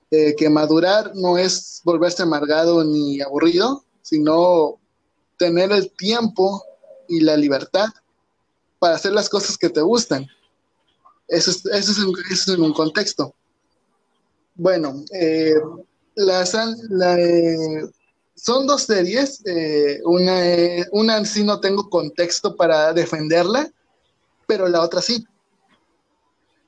eh, 0.10 0.34
que 0.38 0.50
madurar 0.50 1.12
no 1.16 1.38
es 1.38 1.82
volverse 1.84 2.24
amargado 2.24 2.82
ni 2.86 3.20
aburrido, 3.20 3.84
sino 4.02 4.80
tener 5.38 5.74
el 5.74 5.92
tiempo 5.92 6.64
y 7.10 7.20
la 7.20 7.36
libertad 7.36 7.90
para 8.82 8.96
hacer 8.96 9.14
las 9.14 9.30
cosas 9.30 9.60
que 9.60 9.70
te 9.70 9.82
gustan. 9.82 10.28
Eso 11.28 11.52
es, 11.52 11.64
eso 11.68 11.92
es, 11.92 12.48
en, 12.48 12.62
un 12.64 12.74
contexto. 12.74 13.36
Bueno, 14.56 15.04
eh, 15.14 15.54
eh, 16.18 17.82
son 18.34 18.66
dos 18.66 18.82
series. 18.82 19.44
Eh, 19.46 20.02
una, 20.04 20.42
una 20.94 21.24
sí 21.26 21.44
no 21.44 21.60
tengo 21.60 21.92
contexto 21.92 22.56
para 22.56 22.92
defenderla, 22.92 23.72
pero 24.48 24.68
la 24.68 24.82
otra 24.82 25.00
sí. 25.00 25.28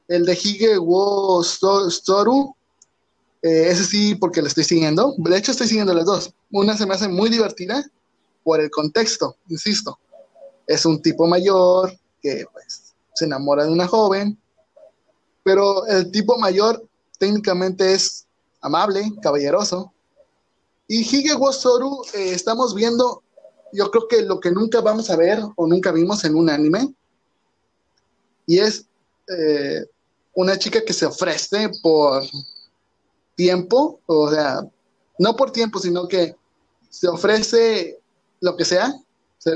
El 0.08 0.28
de 0.28 0.34
Hige 0.34 0.78
wo 0.78 1.44
Soru, 1.44 2.56
ese 3.42 3.86
sí 3.86 4.14
porque 4.14 4.44
la 4.44 4.50
estoy 4.50 4.66
siguiendo. 4.66 5.16
De 5.18 5.36
hecho, 5.36 5.50
estoy 5.50 5.68
siguiendo 5.68 5.96
las 5.96 6.06
dos. 6.06 6.32
Una 6.52 6.78
se 6.78 6.86
me 6.86 6.94
hace 6.94 7.08
muy 7.08 7.32
divertida 7.32 7.84
por 8.44 8.62
el 8.62 8.70
contexto, 8.70 9.36
insisto. 9.50 9.98
Es 10.68 10.86
un 10.86 11.02
tipo 11.02 11.28
mayor, 11.28 11.92
que 12.24 12.46
pues 12.52 12.96
se 13.14 13.26
enamora 13.26 13.66
de 13.66 13.72
una 13.72 13.88
joven, 13.88 14.40
pero 15.44 15.86
el 15.88 16.10
tipo 16.10 16.38
mayor 16.38 16.84
técnicamente 17.20 17.94
es 17.94 18.26
amable, 18.62 19.12
caballeroso. 19.22 19.94
Y 20.88 21.02
Hige 21.02 21.36
Wosoru 21.36 22.04
eh, 22.14 22.32
estamos 22.34 22.74
viendo, 22.74 23.22
yo 23.74 23.92
creo 23.92 24.08
que 24.08 24.22
lo 24.22 24.40
que 24.40 24.52
nunca 24.52 24.82
vamos 24.82 25.10
a 25.10 25.18
ver 25.18 25.40
o 25.56 25.68
nunca 25.68 25.92
vimos 25.92 26.24
en 26.24 26.36
un 26.36 26.50
anime, 26.50 26.94
y 28.46 28.60
es 28.60 28.86
eh, 29.38 29.86
una 30.34 30.58
chica 30.58 30.84
que 30.84 30.94
se 30.94 31.06
ofrece 31.06 31.70
por 31.82 32.24
tiempo, 33.36 34.00
o 34.06 34.30
sea, 34.30 34.62
no 35.20 35.36
por 35.36 35.52
tiempo, 35.52 35.80
sino 35.80 36.08
que 36.08 36.36
se 36.90 37.08
ofrece 37.08 38.00
lo 38.42 38.56
que 38.56 38.66
sea, 38.66 38.94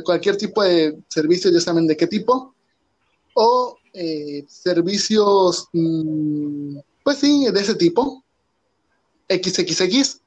cualquier 0.03 0.37
tipo 0.37 0.63
de 0.63 0.97
servicio, 1.07 1.51
ya 1.51 1.61
saben 1.61 1.87
de 1.87 1.95
qué 1.95 2.07
tipo, 2.07 2.53
o 3.39 3.77
eh, 3.93 4.45
servicios, 4.49 5.69
mm, 5.71 6.79
pues 7.03 7.19
sí, 7.19 7.45
de 7.51 7.59
ese 7.59 7.75
tipo, 7.75 8.23
XXX. 9.29 10.21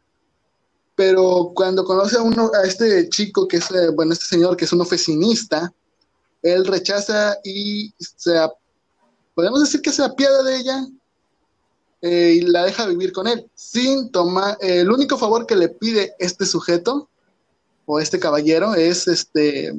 Pero 0.94 1.50
cuando 1.56 1.84
conoce 1.84 2.18
a 2.18 2.22
uno, 2.22 2.52
a 2.54 2.64
este 2.64 3.08
chico 3.08 3.48
que 3.48 3.56
es, 3.56 3.68
eh, 3.72 3.90
bueno, 3.92 4.12
este 4.12 4.26
señor 4.26 4.56
que 4.56 4.64
es 4.64 4.72
un 4.72 4.80
oficinista, 4.80 5.72
él 6.40 6.64
rechaza 6.64 7.36
y 7.42 7.92
se, 7.98 8.38
podemos 9.34 9.60
decir 9.60 9.82
que 9.82 9.90
se 9.90 10.04
apiada 10.04 10.44
de 10.44 10.56
ella 10.56 10.86
eh, 12.02 12.34
y 12.36 12.40
la 12.42 12.64
deja 12.64 12.86
vivir 12.86 13.12
con 13.12 13.26
él, 13.26 13.50
sin 13.54 14.12
tomar, 14.12 14.56
el 14.60 14.88
único 14.88 15.18
favor 15.18 15.46
que 15.46 15.56
le 15.56 15.68
pide 15.68 16.14
este 16.20 16.46
sujeto 16.46 17.08
o 17.86 17.98
este 17.98 18.20
caballero 18.20 18.76
es 18.76 19.08
este 19.08 19.74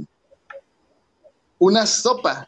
una 1.59 1.85
sopa. 1.85 2.45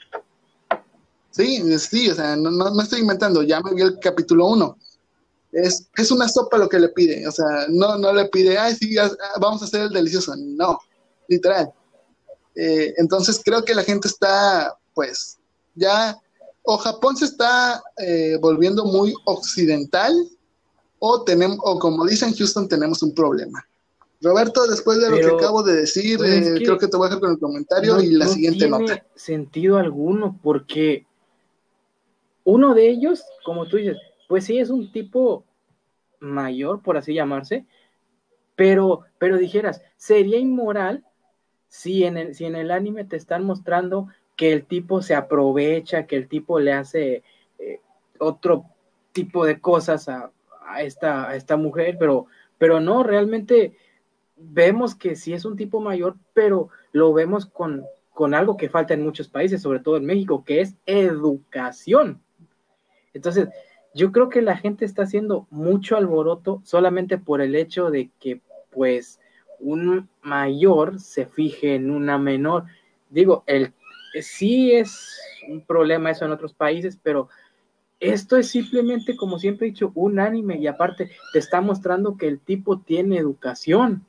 Sí, 1.34 1.80
sí, 1.80 2.10
o 2.10 2.16
sea, 2.16 2.36
no, 2.36 2.52
no, 2.52 2.82
estoy 2.82 3.02
inventando, 3.02 3.42
ya 3.42 3.60
me 3.60 3.74
vi 3.74 3.82
el 3.82 4.00
capítulo 4.00 4.48
1. 4.48 4.78
Es, 5.52 5.88
es, 5.96 6.12
una 6.12 6.30
sopa 6.30 6.58
lo 6.58 6.70
que 6.70 6.80
le 6.80 6.90
pide, 6.90 7.28
o 7.28 7.32
sea, 7.32 7.66
no, 7.70 7.98
no 7.98 8.14
le 8.14 8.26
pide, 8.26 8.58
ay, 8.58 8.76
sí, 8.76 8.96
vamos 9.40 9.62
a 9.62 9.66
hacer 9.66 9.82
el 9.82 9.90
delicioso, 9.90 10.36
no, 10.38 10.80
literal. 11.28 11.72
Eh, 12.56 12.94
entonces 12.98 13.42
creo 13.44 13.66
que 13.66 13.74
la 13.74 13.84
gente 13.84 14.08
está, 14.08 14.78
pues, 14.94 15.40
ya 15.76 16.16
o 16.64 16.78
Japón 16.78 17.18
se 17.18 17.26
está 17.26 17.82
eh, 17.98 18.38
volviendo 18.42 18.86
muy 18.86 19.14
occidental 19.26 20.14
o 21.00 21.24
tenemos 21.24 21.58
o 21.62 21.78
como 21.78 22.06
dicen 22.06 22.34
Houston 22.34 22.68
tenemos 22.68 23.04
un 23.04 23.14
problema. 23.14 23.66
Roberto, 24.22 24.66
después 24.68 25.02
de 25.02 25.10
lo 25.10 25.18
que 25.18 25.36
acabo 25.36 25.64
de 25.64 25.76
decir, 25.76 26.18
pues 26.18 26.48
eh, 26.48 26.54
creo 26.60 26.78
que 26.78 26.88
te 26.88 26.96
voy 26.96 27.08
a 27.08 27.10
dejar 27.10 27.20
con 27.20 27.32
el 27.32 27.40
comentario 27.40 28.00
y 28.02 28.12
la 28.12 28.26
siguiente 28.28 28.70
no 28.70 28.78
tiene 28.78 29.04
sentido 29.16 29.78
alguno 29.78 30.40
porque 30.42 31.06
uno 32.44 32.74
de 32.74 32.90
ellos, 32.90 33.24
como 33.44 33.68
tú 33.68 33.78
dices, 33.78 33.98
pues 34.28 34.46
sí 34.46 34.60
es 34.60 34.70
un 34.70 34.92
tipo 34.92 35.46
mayor, 36.20 36.82
por 36.82 36.98
así 36.98 37.14
llamarse, 37.14 37.66
pero, 38.56 39.02
pero 39.18 39.38
dijeras, 39.38 39.82
sería 39.98 40.38
inmoral 40.40 41.06
si 41.68 42.04
en 42.04 42.18
el, 42.18 42.36
si 42.36 42.46
en 42.46 42.56
el 42.56 42.72
anime 42.72 43.04
te 43.04 43.16
están 43.16 43.44
mostrando 43.44 44.08
que 44.36 44.52
el 44.52 44.66
tipo 44.66 45.02
se 45.02 45.16
aprovecha, 45.16 46.08
que 46.08 46.16
el 46.16 46.28
tipo 46.28 46.60
le 46.60 46.74
hace 46.74 47.24
eh, 47.60 47.82
otro 48.20 48.66
tipo 49.12 49.46
de 49.46 49.60
cosas 49.60 50.10
a, 50.10 50.32
esta, 50.80 51.30
a 51.30 51.36
esta 51.36 51.58
mujer, 51.58 51.98
pero, 52.00 52.26
pero 52.58 52.80
no, 52.80 53.04
realmente 53.04 53.78
vemos 54.36 54.96
que 54.96 55.16
sí 55.16 55.34
es 55.34 55.46
un 55.46 55.56
tipo 55.56 55.80
mayor, 55.80 56.16
pero 56.34 56.70
lo 56.92 57.14
vemos 57.14 57.46
con, 57.46 57.86
con 58.12 58.34
algo 58.34 58.58
que 58.58 58.70
falta 58.70 58.94
en 58.94 59.04
muchos 59.04 59.28
países, 59.28 59.62
sobre 59.62 59.80
todo 59.80 59.98
en 59.98 60.06
México, 60.06 60.44
que 60.44 60.62
es 60.62 60.76
educación. 60.86 62.23
Entonces, 63.14 63.50
yo 63.94 64.12
creo 64.12 64.30
que 64.30 64.42
la 64.42 64.58
gente 64.58 64.86
está 64.86 65.04
haciendo 65.04 65.48
mucho 65.50 65.96
alboroto 65.96 66.62
solamente 66.64 67.18
por 67.18 67.42
el 67.42 67.56
hecho 67.56 67.92
de 67.92 68.10
que, 68.20 68.42
pues, 68.72 69.20
un 69.60 70.10
mayor 70.22 71.00
se 71.00 71.26
fije 71.26 71.76
en 71.76 71.92
una 71.92 72.18
menor. 72.18 72.66
Digo, 73.10 73.44
el 73.46 73.74
sí 74.22 74.74
es 74.74 75.20
un 75.48 75.62
problema 75.62 76.12
eso 76.12 76.26
en 76.26 76.32
otros 76.32 76.54
países, 76.54 77.00
pero 77.02 77.30
esto 78.00 78.38
es 78.38 78.50
simplemente, 78.50 79.16
como 79.16 79.40
siempre 79.40 79.68
he 79.68 79.72
dicho, 79.72 79.92
un 79.96 80.20
anime 80.20 80.58
y 80.58 80.68
aparte 80.68 81.10
te 81.32 81.40
está 81.40 81.62
mostrando 81.62 82.18
que 82.18 82.28
el 82.28 82.40
tipo 82.40 82.80
tiene 82.80 83.18
educación 83.18 84.06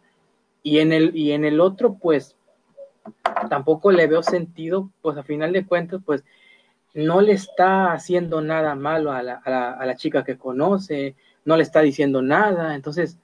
y 0.63 0.79
en 0.79 0.93
el, 0.93 1.17
y 1.17 1.33
en 1.33 1.45
el 1.45 1.61
otro, 1.61 1.95
pues 1.95 2.37
tampoco 3.49 3.93
le 3.93 4.07
veo 4.07 4.23
sentido, 4.23 4.91
pues 5.01 5.17
a 5.17 5.23
final 5.23 5.53
de 5.53 5.67
cuentas, 5.67 6.01
pues 6.05 6.25
no 6.95 7.21
le 7.21 7.33
está 7.33 7.93
haciendo 7.93 8.41
nada 8.41 8.75
malo 8.75 9.13
a 9.13 9.23
la, 9.23 9.35
a 9.35 9.85
la 9.85 9.97
chica 9.97 10.25
que 10.25 10.39
conoce, 10.39 11.17
no 11.45 11.57
le 11.57 11.63
está 11.63 11.81
diciendo 11.81 12.23
nada, 12.23 12.75
entonces, 12.75 13.19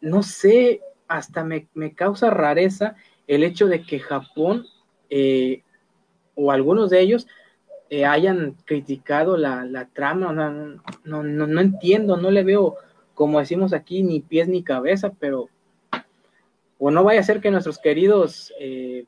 no 0.00 0.22
sé, 0.22 0.80
hasta 1.08 1.44
me, 1.44 1.68
me 1.74 1.94
causa 1.94 2.30
rareza 2.30 2.96
el 3.26 3.44
hecho 3.44 3.66
de 3.66 3.82
que 3.82 3.98
Japón 3.98 4.66
eh, 5.10 5.62
o 6.34 6.52
algunos 6.52 6.90
de 6.90 7.00
ellos 7.00 7.26
eh, 7.90 8.04
hayan 8.04 8.56
criticado 8.64 9.36
la, 9.36 9.88
trama, 9.92 10.32
no, 10.32 10.80
no, 11.04 11.22
no, 11.22 11.60
entiendo, 11.60 12.16
no 12.16 12.30
le 12.30 12.42
veo, 12.42 12.76
como 13.14 13.38
decimos 13.38 13.72
aquí, 13.72 14.02
ni 14.02 14.20
pies 14.20 14.48
ni 14.48 14.62
cabeza, 14.62 15.12
pero 15.18 15.48
o 16.78 16.90
no 16.90 17.04
vaya 17.04 17.20
a 17.20 17.24
ser 17.24 17.40
que 17.40 17.50
nuestros 17.50 17.78
queridos 17.78 18.52
eh, 18.60 19.06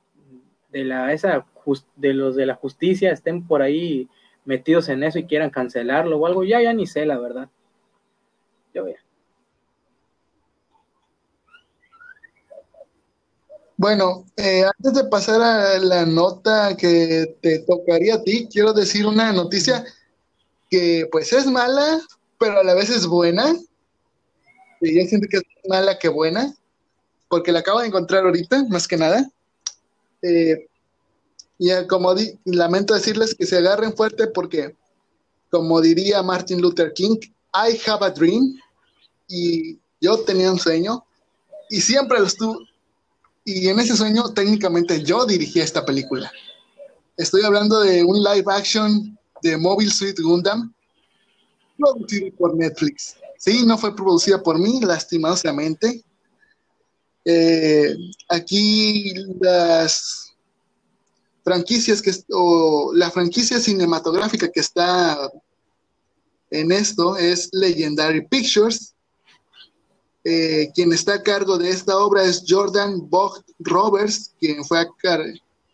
de 0.71 0.85
la 0.85 1.13
esa 1.13 1.47
de 1.97 2.15
los 2.15 2.37
de 2.37 2.47
la 2.47 2.55
justicia 2.55 3.13
estén 3.13 3.47
por 3.47 3.63
ahí 3.63 4.09
metidos 4.45 4.89
en 4.89 5.03
eso 5.03 5.19
y 5.19 5.27
quieran 5.27 5.51
cancelarlo 5.51 6.19
o 6.19 6.27
algo, 6.27 6.45
ya 6.45 6.63
ya 6.63 6.73
ni 6.73 6.87
sé 6.87 7.05
la 7.05 7.19
verdad. 7.19 7.49
Yo 8.75 8.89
ya. 8.89 8.97
Bueno, 13.77 14.25
eh, 14.37 14.65
antes 14.65 14.95
de 14.95 15.09
pasar 15.09 15.41
a 15.41 15.79
la 15.79 16.05
nota 16.05 16.77
que 16.77 17.37
te 17.41 17.61
tocaría 17.61 18.17
a 18.17 18.25
ti, 18.25 18.49
quiero 18.51 18.73
decir 18.73 19.07
una 19.07 19.33
noticia 19.33 19.85
que 20.69 21.07
pues 21.13 21.33
es 21.33 21.47
mala, 21.47 22.01
pero 22.41 22.59
a 22.59 22.65
la 22.65 22.75
vez 22.75 22.91
es 22.91 23.07
buena. 23.07 23.55
Y 24.81 24.99
yo 24.99 25.09
siento 25.09 25.29
que 25.31 25.37
es 25.37 25.45
mala 25.69 25.97
que 25.97 26.09
buena, 26.09 26.53
porque 27.29 27.53
la 27.53 27.61
acabo 27.61 27.81
de 27.81 27.87
encontrar 27.87 28.25
ahorita, 28.25 28.65
más 28.69 28.89
que 28.89 28.97
nada. 28.97 29.31
Eh, 30.23 30.67
y 31.59 31.71
como 31.89 32.15
lamento 32.45 32.95
decirles 32.95 33.35
que 33.35 33.47
se 33.47 33.59
agarren 33.59 33.97
fuerte 33.97 34.29
porque, 34.29 34.77
como 35.51 35.81
diría 35.81 36.23
Martin 36.23 36.61
Luther 36.61 36.93
King, 36.93 37.17
I 37.55 37.79
have 37.87 38.05
a 38.05 38.11
dream. 38.11 38.57
Y 39.29 39.79
yo 40.01 40.19
tenía 40.21 40.51
un 40.53 40.59
sueño 40.59 41.05
y 41.69 41.81
siempre 41.81 42.21
lo 42.21 42.27
estuve 42.27 42.69
y 43.49 43.67
en 43.69 43.81
ese 43.81 43.97
sueño 43.97 44.35
técnicamente 44.35 45.03
yo 45.03 45.25
dirigí 45.25 45.59
esta 45.59 45.83
película. 45.83 46.31
Estoy 47.17 47.43
hablando 47.45 47.81
de 47.81 48.05
un 48.05 48.23
live 48.23 48.45
action 48.47 49.19
de 49.43 49.57
Mobile 49.57 49.91
Suit 49.91 50.21
Gundam, 50.21 50.71
producido 51.79 52.31
por 52.37 52.55
Netflix. 52.55 53.17
Sí, 53.39 53.65
no 53.65 53.79
fue 53.79 53.97
producida 53.97 54.43
por 54.43 54.59
mí, 54.59 54.81
lastimosamente. 54.83 56.05
Eh, 57.31 57.95
aquí 58.31 59.13
las 59.39 60.33
franquicias 61.45 62.01
que, 62.01 62.11
o 62.33 62.91
la 62.95 63.11
franquicia 63.11 63.61
cinematográfica 63.61 64.51
que 64.51 64.61
está 64.61 65.31
en 66.51 66.73
esto 66.73 67.19
es 67.19 67.51
Legendary 67.53 68.27
Pictures, 68.27 68.95
eh, 70.25 70.71
quien 70.75 70.91
está 70.95 71.17
a 71.17 71.23
cargo 71.23 71.59
de 71.59 71.69
esta 71.69 71.99
obra 71.99 72.23
es 72.23 72.45
Jordan 72.49 73.11
Vogt 73.11 73.47
Roberts, 73.59 74.33
quien 74.41 74.65
fue 74.65 74.87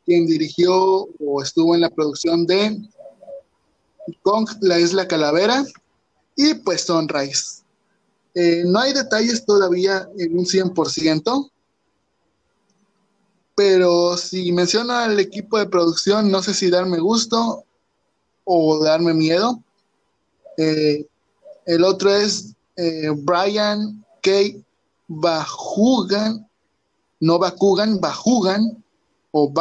quien 0.04 0.26
dirigió 0.26 1.06
o 1.20 1.40
estuvo 1.40 1.76
en 1.76 1.82
la 1.82 1.90
producción 1.90 2.46
de 2.46 2.76
Kong, 4.22 4.48
la 4.60 4.80
Isla 4.80 5.06
Calavera 5.06 5.64
y 6.34 6.54
pues 6.54 6.80
Sunrise. 6.80 7.63
Eh, 8.34 8.64
no 8.66 8.80
hay 8.80 8.92
detalles 8.92 9.44
todavía 9.44 10.08
en 10.18 10.38
un 10.38 10.44
100%, 10.44 11.50
pero 13.54 14.16
si 14.16 14.50
menciono 14.52 14.92
al 14.92 15.20
equipo 15.20 15.58
de 15.58 15.66
producción, 15.66 16.30
no 16.30 16.42
sé 16.42 16.54
si 16.54 16.70
darme 16.70 16.98
gusto 16.98 17.64
o 18.44 18.82
darme 18.82 19.14
miedo. 19.14 19.62
Eh, 20.56 21.06
el 21.66 21.84
otro 21.84 22.14
es 22.14 22.54
Brian 23.18 24.04
Kate 24.20 24.64
Bajugan, 25.06 26.48
no 27.20 27.38
Bakugan, 27.38 28.00
Bajugan 28.00 28.82
o 29.32 29.52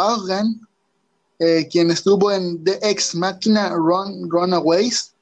eh, 1.39 1.67
quien 1.69 1.89
estuvo 1.89 2.31
en 2.31 2.63
The 2.63 2.79
Ex 2.81 3.15
Machina 3.15 3.69
Run, 3.69 4.29
Runaways. 4.29 5.13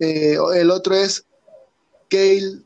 Eh, 0.00 0.36
el 0.56 0.70
otro 0.70 0.94
es 0.94 1.24
Kale 2.08 2.62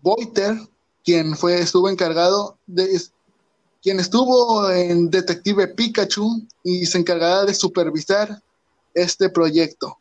Boiter, 0.00 0.56
quien 1.04 1.36
fue, 1.36 1.60
estuvo 1.60 1.88
encargado 1.88 2.58
de 2.66 3.00
quien 3.82 4.00
estuvo 4.00 4.70
en 4.70 5.10
Detective 5.10 5.68
Pikachu 5.68 6.46
y 6.62 6.86
se 6.86 6.98
encargará 6.98 7.44
de 7.44 7.54
supervisar 7.54 8.42
este 8.94 9.28
proyecto. 9.28 9.98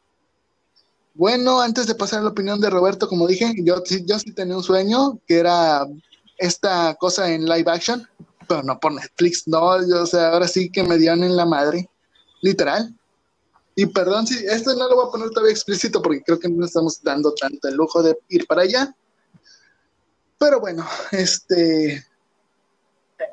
Bueno, 1.16 1.62
antes 1.62 1.86
de 1.86 1.96
pasar 1.96 2.20
a 2.20 2.24
la 2.24 2.30
opinión 2.30 2.60
de 2.60 2.70
Roberto, 2.70 3.08
como 3.08 3.28
dije, 3.28 3.54
yo, 3.58 3.84
yo 4.06 4.20
sí 4.20 4.32
tenía 4.32 4.58
un 4.58 4.64
sueño 4.64 5.20
que 5.28 5.38
era 5.38 5.86
esta 6.38 6.96
cosa 6.96 7.32
en 7.32 7.46
live 7.46 7.70
action, 7.70 8.08
pero 8.48 8.64
no 8.64 8.80
por 8.80 8.94
Netflix, 8.94 9.48
no, 9.48 9.62
o 9.62 10.06
sea, 10.06 10.30
ahora 10.30 10.48
sí 10.48 10.70
que 10.70 10.84
me 10.84 10.98
dieron 10.98 11.24
en 11.24 11.36
la 11.36 11.46
madre, 11.46 11.90
literal. 12.42 12.98
Y 13.76 13.88
perdón 13.88 14.28
si 14.28 14.46
esto 14.46 14.76
no 14.76 14.88
lo 14.88 14.96
voy 14.96 15.08
a 15.08 15.12
poner 15.12 15.30
todavía 15.30 15.52
explícito 15.52 16.02
porque 16.02 16.22
creo 16.24 16.40
que 16.40 16.50
no 16.50 16.66
estamos 16.66 17.02
dando 17.02 17.34
tanto 17.34 17.68
el 17.68 17.76
lujo 17.76 18.04
de 18.04 18.18
ir 18.30 18.46
para 18.46 18.64
allá. 18.64 18.96
Pero 20.38 20.60
bueno, 20.60 20.86
este. 21.12 22.04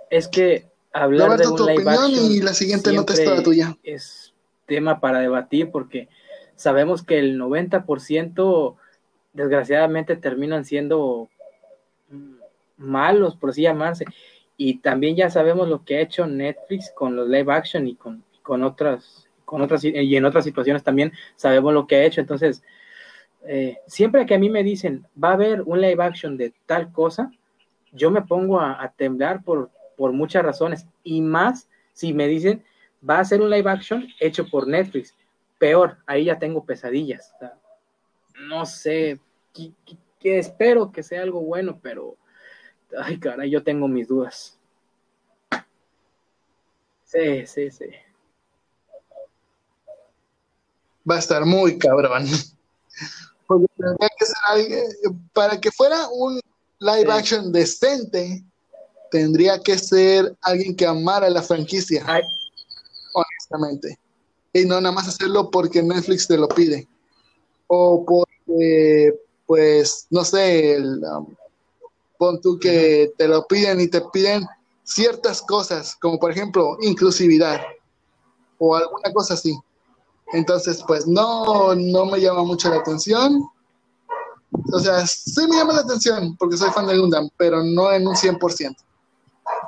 Es 0.08 0.28
que 0.28 0.66
hablar 0.92 1.38
de 1.38 1.46
un 1.46 1.56
tu 1.56 1.64
opinión 1.64 2.10
y 2.10 2.40
la 2.40 2.54
siguiente 2.54 2.92
nota 2.92 3.12
es 3.12 3.24
toda 3.24 3.42
tuya. 3.42 3.76
Es 3.82 4.32
tema 4.66 5.00
para 5.00 5.20
debatir 5.20 5.70
porque 5.70 6.08
sabemos 6.54 7.02
que 7.02 7.18
el 7.18 7.38
90% 7.38 8.76
desgraciadamente 9.32 10.16
terminan 10.16 10.64
siendo 10.64 11.28
malos, 12.76 13.36
por 13.36 13.50
así 13.50 13.62
llamarse. 13.62 14.04
Y 14.56 14.78
también 14.78 15.16
ya 15.16 15.30
sabemos 15.30 15.68
lo 15.68 15.84
que 15.84 15.96
ha 15.96 16.00
hecho 16.00 16.26
Netflix 16.26 16.92
con 16.94 17.16
los 17.16 17.28
live 17.28 17.52
action 17.52 17.86
y 17.86 17.94
con, 17.94 18.22
con 18.42 18.62
otras, 18.62 19.26
otras, 19.50 19.84
y 19.84 20.16
en 20.16 20.24
otras 20.24 20.44
situaciones 20.44 20.82
también 20.82 21.12
sabemos 21.36 21.74
lo 21.74 21.86
que 21.86 21.96
ha 21.96 22.04
hecho. 22.04 22.20
Entonces, 22.20 22.62
eh, 23.46 23.78
siempre 23.86 24.26
que 24.26 24.34
a 24.34 24.38
mí 24.38 24.50
me 24.50 24.62
dicen 24.62 25.06
va 25.22 25.30
a 25.30 25.34
haber 25.34 25.62
un 25.62 25.80
live 25.80 26.02
action 26.02 26.36
de 26.36 26.52
tal 26.66 26.92
cosa, 26.92 27.30
yo 27.92 28.10
me 28.10 28.22
pongo 28.22 28.60
a, 28.60 28.92
temblar 28.96 29.42
por, 29.42 29.70
por 29.96 30.12
muchas 30.12 30.44
razones. 30.44 30.86
Y 31.02 31.20
más 31.20 31.68
si 31.92 32.12
me 32.12 32.28
dicen 32.28 32.64
va 33.08 33.18
a 33.18 33.24
ser 33.24 33.40
un 33.40 33.50
live 33.50 33.70
action 33.70 34.06
hecho 34.20 34.46
por 34.48 34.66
Netflix. 34.66 35.14
Peor, 35.58 35.98
ahí 36.06 36.24
ya 36.24 36.38
tengo 36.38 36.64
pesadillas. 36.64 37.34
no 38.38 38.64
sé, 38.64 39.18
que 39.52 40.38
espero 40.38 40.92
que 40.92 41.02
sea 41.02 41.22
algo 41.22 41.40
bueno, 41.40 41.78
pero 41.82 42.16
ay, 42.98 43.18
cara, 43.18 43.46
yo 43.46 43.62
tengo 43.62 43.88
mis 43.88 44.08
dudas. 44.08 44.58
Sí, 47.04 47.46
sí, 47.46 47.70
sí. 47.70 47.86
Va 51.08 51.16
a 51.16 51.18
estar 51.18 51.44
muy 51.44 51.78
cabrón. 51.78 52.26
Porque 53.46 53.66
tendría 53.76 54.08
que 54.18 54.26
ser 54.26 54.36
alguien, 54.48 54.84
para 55.32 55.60
que 55.60 55.70
fuera 55.70 56.08
un 56.08 56.40
live 56.78 57.12
action 57.12 57.52
decente, 57.52 58.44
tendría 59.10 59.58
que 59.60 59.76
ser 59.78 60.36
alguien 60.42 60.74
que 60.76 60.86
amara 60.86 61.28
la 61.28 61.42
franquicia. 61.42 62.04
Honestamente. 63.12 63.98
Y 64.52 64.64
no 64.64 64.80
nada 64.80 64.94
más 64.94 65.08
hacerlo 65.08 65.50
porque 65.50 65.82
Netflix 65.82 66.26
te 66.26 66.36
lo 66.36 66.48
pide. 66.48 66.88
O 67.66 68.04
porque, 68.04 69.14
pues, 69.46 70.06
no 70.10 70.24
sé, 70.24 70.74
el, 70.74 71.02
um, 71.04 71.26
pon 72.20 72.40
tú 72.40 72.58
que 72.58 73.12
te 73.16 73.26
lo 73.26 73.46
piden 73.46 73.80
y 73.80 73.88
te 73.88 74.02
piden 74.12 74.46
ciertas 74.84 75.40
cosas, 75.40 75.96
como 75.96 76.18
por 76.18 76.30
ejemplo 76.30 76.76
inclusividad 76.82 77.62
o 78.58 78.76
alguna 78.76 79.10
cosa 79.12 79.34
así. 79.34 79.58
Entonces, 80.32 80.82
pues 80.86 81.06
no, 81.06 81.74
no 81.74 82.06
me 82.06 82.20
llama 82.20 82.44
mucho 82.44 82.68
la 82.68 82.76
atención. 82.76 83.42
O 84.72 84.78
sea, 84.78 85.06
sí 85.06 85.46
me 85.48 85.56
llama 85.56 85.74
la 85.74 85.80
atención 85.80 86.36
porque 86.36 86.56
soy 86.56 86.70
fan 86.70 86.86
de 86.86 86.98
Gundam, 86.98 87.28
pero 87.36 87.62
no 87.62 87.92
en 87.92 88.06
un 88.06 88.14
100%. 88.14 88.76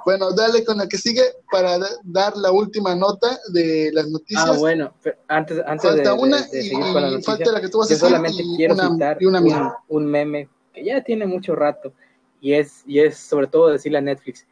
Bueno, 0.05 0.33
dale 0.33 0.65
con 0.65 0.79
la 0.79 0.89
que 0.89 0.99
sigue 0.99 1.23
para 1.51 1.79
dar 2.03 2.37
la 2.37 2.51
última 2.51 2.95
nota 2.95 3.39
de 3.53 3.91
las 3.93 4.09
noticias. 4.09 4.49
Ah, 4.49 4.59
bueno, 4.59 4.93
antes, 5.29 5.61
antes 5.67 5.95
de, 5.95 6.11
una 6.13 6.39
seguir 6.39 6.81
con 6.81 6.95
la 6.95 7.11
noticia, 7.11 7.37
falta 7.37 7.53
la 7.53 7.61
que 7.61 7.69
tú 7.69 7.79
vas 7.79 7.91
a 7.91 7.97
solamente 7.97 8.43
quiero 8.57 8.75
citar 8.75 9.19
un, 9.21 9.73
un 9.89 10.07
meme 10.07 10.49
que 10.73 10.85
ya 10.85 11.03
tiene 11.03 11.27
mucho 11.27 11.55
rato 11.55 11.93
y 12.41 12.55
es, 12.55 12.83
y 12.87 12.99
es 12.99 13.19
sobre 13.19 13.47
todo 13.47 13.69
decirle 13.69 13.99
a 13.99 14.03
Netflix, 14.03 14.47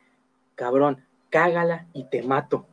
cabrón, 0.54 1.04
cágala 1.30 1.86
y 1.92 2.04
te 2.04 2.22
mato. 2.22 2.66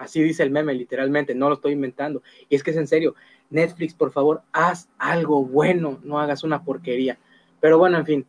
Así 0.00 0.22
dice 0.22 0.42
el 0.42 0.50
meme, 0.50 0.72
literalmente, 0.72 1.34
no 1.34 1.50
lo 1.50 1.56
estoy 1.56 1.72
inventando. 1.72 2.22
Y 2.48 2.54
es 2.54 2.62
que 2.62 2.70
es 2.70 2.76
en 2.78 2.86
serio, 2.86 3.14
Netflix, 3.50 3.92
por 3.92 4.10
favor, 4.12 4.40
haz 4.50 4.88
algo 4.96 5.44
bueno, 5.44 6.00
no 6.02 6.18
hagas 6.18 6.42
una 6.42 6.64
porquería. 6.64 7.18
Pero 7.60 7.76
bueno, 7.76 7.98
en 7.98 8.06
fin. 8.06 8.26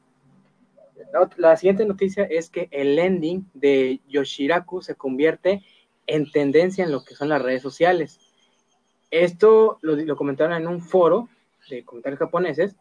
La, 1.38 1.56
siguiente 1.56 1.86
noticia 1.86 2.26
es 2.26 2.50
que 2.50 2.68
el 2.72 3.00
ending 3.00 3.50
de 3.54 4.02
Yoshiraku 4.10 4.82
se 4.82 4.96
convierte 4.96 5.64
en 6.08 6.30
tendencia 6.30 6.84
en 6.84 6.92
lo 6.92 7.06
que 7.06 7.16
son 7.16 7.30
las 7.30 7.42
redes 7.42 7.62
sociales. 7.62 8.20
Esto 9.10 9.80
lo, 9.82 10.18
comentaron 10.18 10.58
en 10.58 10.68
un 10.68 10.82
foro 10.82 11.30
de 11.70 11.86
comentarios 11.86 12.20
japoneses 12.20 12.76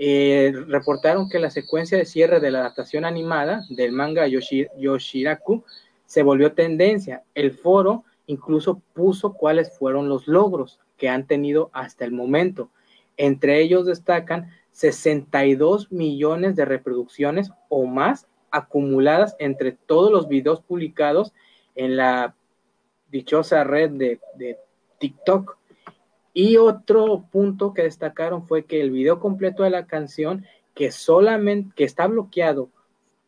eh, 0.00 0.52
reportaron 0.68 1.28
que 1.28 1.40
la 1.40 1.50
secuencia 1.50 1.98
de 1.98 2.04
cierre 2.04 2.38
de 2.38 2.52
la 2.52 2.60
adaptación 2.60 3.04
animada 3.04 3.64
del 3.68 3.90
manga 3.90 4.28
Yoshiraku 4.28 5.64
se 6.06 6.22
volvió 6.22 6.52
tendencia. 6.52 7.24
El 7.34 7.50
foro 7.50 8.04
incluso 8.28 8.80
puso 8.92 9.32
cuáles 9.32 9.76
fueron 9.76 10.08
los 10.08 10.28
logros 10.28 10.78
que 10.96 11.08
han 11.08 11.26
tenido 11.26 11.70
hasta 11.72 12.04
el 12.04 12.12
momento. 12.12 12.70
Entre 13.16 13.60
ellos 13.60 13.86
destacan 13.86 14.50
62 14.72 15.90
millones 15.90 16.54
de 16.54 16.64
reproducciones 16.64 17.50
o 17.68 17.86
más 17.86 18.28
acumuladas 18.50 19.34
entre 19.38 19.72
todos 19.72 20.12
los 20.12 20.28
videos 20.28 20.60
publicados 20.60 21.32
en 21.74 21.96
la 21.96 22.34
dichosa 23.10 23.64
red 23.64 23.90
de, 23.90 24.58
TikTok. 24.98 25.56
Y 26.34 26.56
otro 26.56 27.24
punto 27.30 27.72
que 27.72 27.82
destacaron 27.82 28.46
fue 28.46 28.64
que 28.64 28.80
el 28.80 28.90
video 28.90 29.20
completo 29.20 29.62
de 29.62 29.70
la 29.70 29.86
canción, 29.86 30.44
que 30.74 30.90
solamente, 30.90 31.72
que 31.74 31.84
está 31.84 32.06
bloqueado 32.06 32.68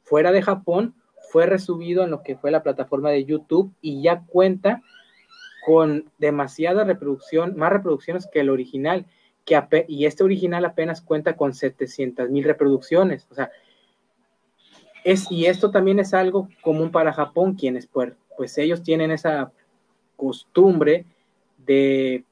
fuera 0.02 0.30
de 0.30 0.42
Japón, 0.42 0.94
fue 1.30 1.46
resubido 1.46 2.04
en 2.04 2.10
lo 2.10 2.22
que 2.22 2.36
fue 2.36 2.50
la 2.50 2.62
plataforma 2.62 3.10
de 3.10 3.24
YouTube 3.24 3.72
y 3.80 4.02
ya 4.02 4.24
cuenta 4.26 4.82
con 5.64 6.10
demasiada 6.18 6.84
reproducción, 6.84 7.56
más 7.56 7.70
reproducciones 7.70 8.26
que 8.26 8.40
el 8.40 8.50
original, 8.50 9.06
que 9.44 9.60
y 9.88 10.06
este 10.06 10.24
original 10.24 10.64
apenas 10.64 11.00
cuenta 11.00 11.36
con 11.36 11.54
700 11.54 12.30
mil 12.30 12.44
reproducciones. 12.44 13.26
O 13.30 13.34
sea, 13.34 13.50
es, 15.04 15.30
y 15.30 15.46
esto 15.46 15.70
también 15.70 15.98
es 15.98 16.14
algo 16.14 16.48
común 16.62 16.90
para 16.90 17.12
Japón, 17.12 17.54
quienes 17.54 17.86
pues, 17.86 18.12
pues 18.36 18.58
ellos 18.58 18.82
tienen 18.82 19.10
esa 19.10 19.52
costumbre 20.16 21.04
de 21.58 22.24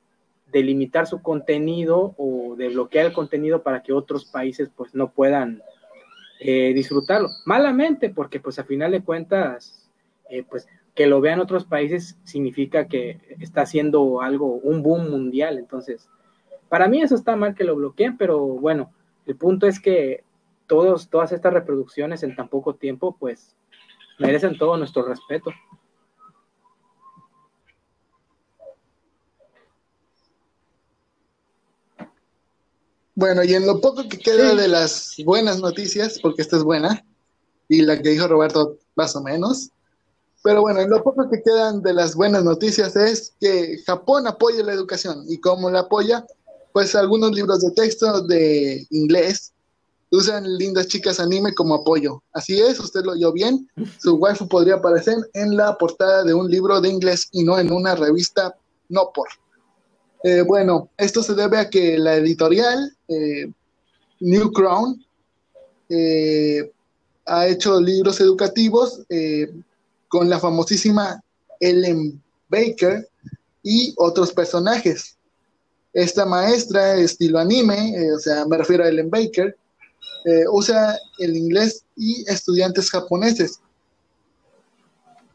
de 0.53 0.63
limitar 0.63 1.07
su 1.07 1.21
contenido 1.21 2.15
o 2.17 2.57
de 2.57 2.69
bloquear 2.69 3.07
el 3.07 3.13
contenido 3.13 3.63
para 3.63 3.83
que 3.83 3.93
otros 3.93 4.25
países 4.25 4.71
pues 4.75 4.95
no 4.95 5.11
puedan 5.11 5.63
eh, 6.41 6.73
disfrutarlo. 6.75 7.29
Malamente, 7.45 8.11
porque 8.11 8.41
pues 8.41 8.59
a 8.59 8.65
final 8.65 8.93
de 8.93 9.03
cuentas, 9.03 9.91
eh, 10.31 10.45
pues 10.49 10.67
que 10.95 11.07
lo 11.07 11.21
vean 11.21 11.41
otros 11.41 11.65
países 11.65 12.19
significa 12.25 12.89
que 12.89 13.21
está 13.41 13.63
haciendo 13.63 14.21
algo, 14.21 14.57
un 14.57 14.83
boom 14.83 15.11
mundial. 15.11 15.59
Entonces, 15.59 16.09
para 16.69 16.89
mí 16.89 17.01
eso 17.01 17.15
está 17.15 17.37
mal 17.37 17.55
que 17.55 17.65
lo 17.65 17.77
bloqueen, 17.77 18.17
pero 18.17 18.39
bueno, 18.41 18.93
el 19.27 19.37
punto 19.37 19.67
es 19.67 19.81
que 19.81 20.25
todos, 20.67 21.09
todas 21.09 21.33
estas 21.33 21.53
reproducciones 21.53 22.23
en 22.23 22.35
tan 22.35 22.49
poco 22.49 22.75
tiempo, 22.75 23.17
pues 23.19 23.57
merecen 24.19 24.59
todo 24.59 24.77
nuestro 24.77 25.03
respeto. 25.03 25.53
Bueno, 33.19 33.43
y 33.43 33.53
en 33.53 33.67
lo 33.67 33.81
poco 33.81 34.09
que 34.09 34.17
queda 34.17 34.55
de 34.55 34.69
las 34.69 35.17
buenas 35.25 35.59
noticias, 35.59 36.21
porque 36.23 36.41
esta 36.41 36.57
es 36.57 36.63
buena, 36.63 37.05
y 37.69 37.83
la 37.83 38.01
que 38.01 38.11
dijo 38.11 38.29
Roberto 38.29 38.77
más 38.95 39.17
o 39.17 39.23
menos, 39.25 39.71
pero 40.45 40.61
bueno, 40.61 40.79
en 40.79 40.89
lo 40.89 41.03
poco 41.03 41.29
que 41.29 41.43
quedan 41.43 41.83
de 41.83 41.95
las 41.95 42.15
buenas 42.15 42.45
noticias 42.45 42.95
es 42.95 43.35
que 43.41 43.79
Japón 43.85 44.29
apoya 44.29 44.63
la 44.63 44.73
educación. 44.73 45.25
¿Y 45.27 45.41
cómo 45.41 45.69
la 45.69 45.81
apoya? 45.81 46.25
Pues 46.73 46.95
algunos 46.95 47.33
libros 47.33 47.61
de 47.61 47.73
texto 47.73 48.23
de 48.23 48.87
inglés 48.91 49.53
usan 50.13 50.57
Lindas 50.57 50.87
Chicas 50.87 51.19
Anime 51.19 51.53
como 51.55 51.75
apoyo. 51.75 52.23
Así 52.35 52.61
es, 52.61 52.79
usted 52.79 53.03
lo 53.03 53.15
oyó 53.15 53.33
bien. 53.33 53.69
Su 54.01 54.15
waifu 54.15 54.47
podría 54.47 54.77
aparecer 54.77 55.17
en 55.35 55.57
la 55.57 55.77
portada 55.77 56.23
de 56.23 56.35
un 56.35 56.49
libro 56.49 56.81
de 56.81 56.91
inglés 56.91 57.27
y 57.33 57.43
no 57.43 57.59
en 57.59 57.73
una 57.73 57.97
revista 57.97 58.55
no 58.89 59.11
por. 59.13 59.27
Eh, 60.23 60.43
bueno, 60.43 60.91
esto 60.97 61.23
se 61.23 61.35
debe 61.35 61.59
a 61.59 61.71
que 61.71 61.97
la 61.99 62.17
editorial 62.17 62.97
eh, 63.09 63.51
New 64.21 64.53
Crown 64.53 65.05
eh, 65.89 66.71
ha 67.27 67.47
hecho 67.47 67.81
libros 67.81 68.21
educativos 68.21 69.03
con 70.09 70.31
la 70.31 70.41
famosísima 70.41 71.23
Ellen 71.61 72.21
Baker 72.49 73.07
y 73.63 73.95
otros 73.97 74.33
personajes. 74.33 75.17
Esta 75.93 76.25
maestra, 76.25 76.97
estilo 76.97 77.39
anime, 77.39 77.95
o 78.15 78.19
sea, 78.19 78.47
me 78.47 78.57
refiero 78.57 78.85
a 78.85 78.89
Ellen 78.89 79.11
Baker, 79.11 79.57
usa 80.51 80.99
el 81.19 81.37
inglés 81.37 81.85
y 81.97 82.25
estudiantes 82.29 82.91
japoneses. 82.91 83.61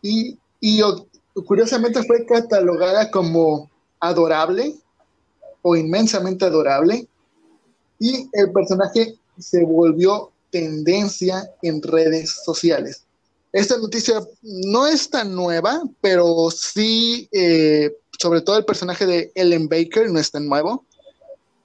Y 0.01 0.37
y 0.65 0.81
curiosamente 1.45 2.01
fue 2.03 2.25
catalogada 2.25 3.11
como 3.11 3.69
adorable 4.03 4.75
o 5.61 5.75
inmensamente 5.75 6.45
adorable 6.45 7.07
y 7.99 8.29
el 8.33 8.51
personaje 8.51 9.15
se 9.39 9.63
volvió 9.63 10.31
tendencia 10.51 11.49
en 11.61 11.81
redes 11.81 12.35
sociales. 12.43 13.05
Esta 13.53 13.77
noticia 13.77 14.21
no 14.41 14.87
es 14.87 15.09
tan 15.09 15.33
nueva, 15.33 15.81
pero 16.01 16.49
sí, 16.51 17.29
eh, 17.31 17.95
sobre 18.19 18.41
todo 18.41 18.57
el 18.57 18.65
personaje 18.65 19.05
de 19.05 19.31
Ellen 19.35 19.69
Baker 19.69 20.11
no 20.11 20.19
es 20.19 20.31
tan 20.31 20.47
nuevo, 20.47 20.85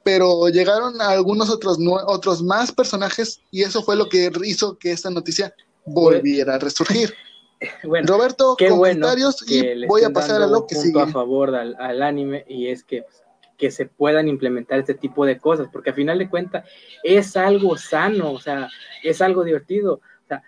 pero 0.04 0.48
llegaron 0.48 1.00
algunos 1.00 1.50
otros, 1.50 1.78
otros 2.06 2.42
más 2.42 2.70
personajes 2.70 3.40
y 3.50 3.62
eso 3.62 3.82
fue 3.82 3.96
lo 3.96 4.08
que 4.08 4.30
hizo 4.44 4.78
que 4.78 4.92
esta 4.92 5.10
noticia 5.10 5.52
volviera 5.84 6.54
a 6.54 6.58
resurgir. 6.58 7.12
Bueno, 7.84 8.06
Roberto, 8.06 8.54
qué 8.56 8.68
comentarios 8.68 9.44
y 9.50 9.86
voy 9.86 10.04
a 10.04 10.10
pasar 10.10 10.42
a 10.42 10.46
lo 10.46 10.66
que 10.66 10.74
sigue. 10.76 11.00
a 11.00 11.06
favor 11.08 11.54
al, 11.54 11.74
al 11.78 12.02
anime 12.02 12.44
y 12.46 12.68
es 12.68 12.84
que 12.84 13.02
pues, 13.02 13.24
que 13.58 13.70
se 13.72 13.86
puedan 13.86 14.28
implementar 14.28 14.78
este 14.78 14.94
tipo 14.94 15.26
de 15.26 15.38
cosas, 15.38 15.68
porque 15.70 15.90
a 15.90 15.94
final 15.94 16.18
de 16.18 16.30
cuentas 16.30 16.64
es 17.02 17.36
algo 17.36 17.76
sano, 17.76 18.32
o 18.32 18.40
sea, 18.40 18.68
es 19.02 19.20
algo 19.20 19.42
divertido. 19.42 19.94
O 19.94 20.28
sea, 20.28 20.42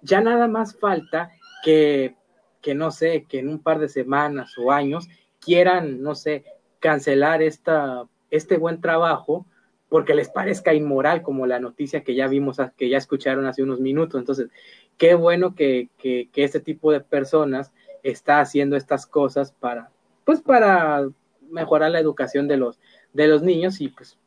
ya 0.00 0.22
nada 0.22 0.48
más 0.48 0.76
falta 0.76 1.30
que, 1.62 2.16
que 2.62 2.74
no 2.74 2.90
sé, 2.90 3.26
que 3.28 3.40
en 3.40 3.48
un 3.48 3.62
par 3.62 3.78
de 3.78 3.90
semanas 3.90 4.56
o 4.56 4.72
años 4.72 5.06
quieran, 5.38 6.02
no 6.02 6.14
sé, 6.14 6.44
cancelar 6.80 7.42
esta, 7.42 8.08
este 8.30 8.56
buen 8.56 8.80
trabajo 8.80 9.46
porque 9.90 10.14
les 10.14 10.30
parezca 10.30 10.72
inmoral, 10.72 11.20
como 11.20 11.46
la 11.46 11.58
noticia 11.58 12.04
que 12.04 12.14
ya 12.14 12.28
vimos, 12.28 12.58
que 12.76 12.88
ya 12.88 12.96
escucharon 12.96 13.46
hace 13.46 13.62
unos 13.62 13.80
minutos. 13.80 14.18
Entonces, 14.18 14.48
qué 15.00 15.14
bueno 15.14 15.54
que, 15.54 15.88
este 16.36 16.60
tipo 16.60 16.92
de 16.92 17.00
personas 17.00 17.72
está 18.02 18.40
haciendo 18.40 18.76
estas 18.76 19.06
cosas 19.06 19.50
para, 19.50 19.90
pues 20.26 20.42
para 20.42 21.08
mejorar 21.50 21.90
la 21.90 22.00
educación 22.00 22.46
de 22.46 22.58
los, 22.58 22.78
de 23.14 23.26
los 23.26 23.42
niños 23.42 23.80
y 23.80 23.88
pues 23.88 24.18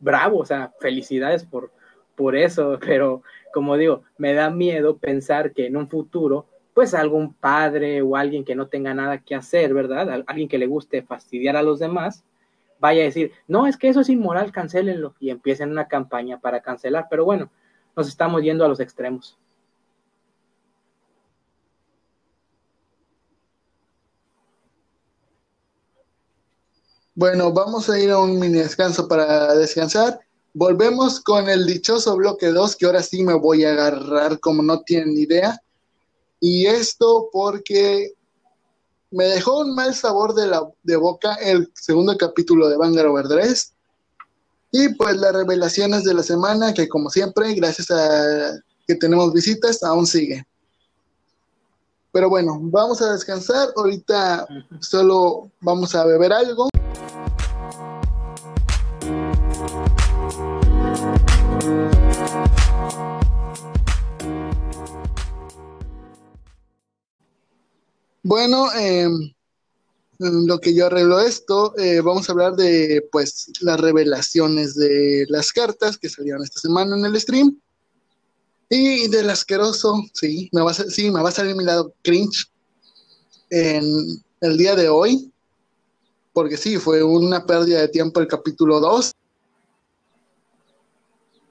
bravo, 0.00 0.38
o 0.38 0.44
sea, 0.44 0.72
felicidades 0.80 1.44
por, 1.44 1.70
por 2.16 2.34
eso, 2.34 2.76
pero 2.84 3.22
como 3.52 3.76
digo, 3.76 4.02
me 4.18 4.34
da 4.34 4.50
miedo 4.50 4.98
pensar 4.98 5.52
que 5.52 5.66
en 5.66 5.76
un 5.76 5.88
futuro, 5.88 6.46
pues 6.74 6.92
algún 6.92 7.32
padre 7.32 8.02
o 8.02 8.16
alguien 8.16 8.44
que 8.44 8.56
no 8.56 8.66
tenga 8.66 8.94
nada 8.94 9.18
que 9.18 9.36
hacer, 9.36 9.72
¿verdad? 9.72 10.24
Alguien 10.26 10.48
que 10.48 10.58
le 10.58 10.66
guste 10.66 11.02
fastidiar 11.02 11.56
a 11.56 11.62
los 11.62 11.78
demás, 11.78 12.24
vaya 12.80 13.02
a 13.02 13.04
decir, 13.04 13.30
no, 13.46 13.68
es 13.68 13.76
que 13.76 13.90
eso 13.90 14.00
es 14.00 14.08
inmoral, 14.08 14.50
cancélenlo 14.50 15.14
y 15.20 15.30
empiecen 15.30 15.70
una 15.70 15.86
campaña 15.86 16.40
para 16.40 16.62
cancelar, 16.62 17.06
pero 17.08 17.24
bueno, 17.24 17.48
nos 17.94 18.08
estamos 18.08 18.42
yendo 18.42 18.64
a 18.64 18.68
los 18.68 18.80
extremos. 18.80 19.38
Bueno, 27.16 27.52
vamos 27.52 27.88
a 27.88 27.98
ir 27.98 28.10
a 28.10 28.18
un 28.18 28.40
mini 28.40 28.58
descanso 28.58 29.06
para 29.06 29.54
descansar. 29.54 30.18
Volvemos 30.52 31.20
con 31.20 31.48
el 31.48 31.64
dichoso 31.64 32.16
bloque 32.16 32.48
2, 32.48 32.74
que 32.74 32.86
ahora 32.86 33.04
sí 33.04 33.22
me 33.22 33.34
voy 33.34 33.64
a 33.64 33.70
agarrar 33.70 34.40
como 34.40 34.64
no 34.64 34.80
tienen 34.80 35.16
idea. 35.16 35.62
Y 36.40 36.66
esto 36.66 37.28
porque 37.32 38.14
me 39.12 39.26
dejó 39.26 39.60
un 39.60 39.76
mal 39.76 39.94
sabor 39.94 40.34
de, 40.34 40.48
la, 40.48 40.68
de 40.82 40.96
boca 40.96 41.34
el 41.36 41.70
segundo 41.74 42.16
capítulo 42.18 42.68
de 42.68 42.76
Vanguard 42.76 43.06
Overdress. 43.06 43.74
Y 44.72 44.88
pues 44.94 45.16
las 45.16 45.34
revelaciones 45.34 46.02
de 46.02 46.14
la 46.14 46.24
semana, 46.24 46.74
que 46.74 46.88
como 46.88 47.10
siempre, 47.10 47.54
gracias 47.54 47.92
a 47.92 48.60
que 48.88 48.96
tenemos 48.96 49.32
visitas, 49.32 49.84
aún 49.84 50.04
sigue. 50.04 50.44
Pero 52.10 52.28
bueno, 52.28 52.58
vamos 52.60 53.00
a 53.02 53.12
descansar. 53.12 53.68
Ahorita 53.76 54.48
solo 54.80 55.52
vamos 55.60 55.94
a 55.94 56.04
beber 56.04 56.32
algo. 56.32 56.68
Bueno, 68.24 68.72
em, 68.72 69.34
lo 70.18 70.58
que 70.58 70.74
yo 70.74 70.86
arreglo 70.86 71.20
esto, 71.20 71.76
eh, 71.76 72.00
vamos 72.00 72.26
a 72.26 72.32
hablar 72.32 72.56
de 72.56 73.06
pues 73.12 73.52
las 73.60 73.78
revelaciones 73.78 74.74
de 74.74 75.26
las 75.28 75.52
cartas 75.52 75.98
que 75.98 76.08
salieron 76.08 76.42
esta 76.42 76.58
semana 76.58 76.96
en 76.96 77.04
el 77.04 77.20
stream. 77.20 77.60
Y 78.70 79.08
del 79.08 79.28
asqueroso, 79.28 80.02
sí, 80.14 80.48
me 80.52 80.62
va 80.62 80.70
a, 80.70 80.74
sí, 80.74 81.10
me 81.10 81.22
va 81.22 81.28
a 81.28 81.32
salir 81.32 81.54
mi 81.54 81.64
lado 81.64 81.92
cringe 82.00 82.50
en 83.50 83.84
el 84.40 84.56
día 84.56 84.74
de 84.74 84.88
hoy. 84.88 85.30
Porque 86.32 86.56
sí, 86.56 86.78
fue 86.78 87.02
una 87.02 87.44
pérdida 87.44 87.82
de 87.82 87.88
tiempo 87.88 88.20
el 88.20 88.26
capítulo 88.26 88.80
2. 88.80 89.12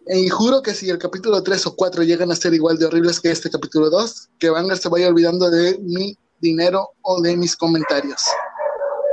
Y 0.08 0.28
juro 0.30 0.64
que 0.64 0.74
si 0.74 0.90
el 0.90 0.98
capítulo 0.98 1.44
3 1.44 1.68
o 1.68 1.76
4 1.76 2.02
llegan 2.02 2.32
a 2.32 2.36
ser 2.36 2.56
igual 2.56 2.80
de 2.80 2.86
horribles 2.88 3.20
que 3.20 3.30
este 3.30 3.52
capítulo 3.52 3.92
2, 3.92 4.30
que 4.40 4.50
Vanguard 4.50 4.80
se 4.80 4.90
vaya 4.90 5.08
olvidando 5.08 5.52
de 5.52 5.78
mi 5.78 6.18
dinero 6.44 6.92
o 7.02 7.22
de 7.22 7.36
mis 7.36 7.56
comentarios. 7.56 8.22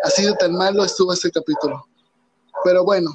Así 0.05 0.25
de 0.25 0.35
tan 0.35 0.53
malo 0.53 0.85
estuvo 0.85 1.13
este 1.13 1.31
capítulo. 1.31 1.87
Pero 2.65 2.85
bueno, 2.85 3.11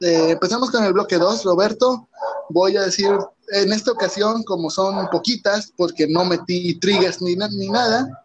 eh, 0.00 0.30
empezamos 0.30 0.70
con 0.70 0.84
el 0.84 0.94
bloque 0.94 1.18
2, 1.18 1.44
Roberto. 1.44 2.08
Voy 2.48 2.76
a 2.76 2.82
decir, 2.82 3.10
en 3.48 3.72
esta 3.72 3.92
ocasión, 3.92 4.42
como 4.44 4.70
son 4.70 5.08
poquitas, 5.10 5.72
porque 5.76 6.06
no 6.06 6.24
metí 6.24 6.78
triggers 6.78 7.20
ni, 7.20 7.36
ni 7.36 7.68
nada, 7.68 8.22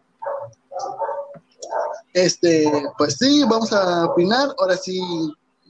este, 2.14 2.72
pues 2.98 3.16
sí, 3.20 3.44
vamos 3.44 3.72
a 3.72 4.06
opinar. 4.06 4.50
Ahora 4.58 4.76
sí, 4.76 5.00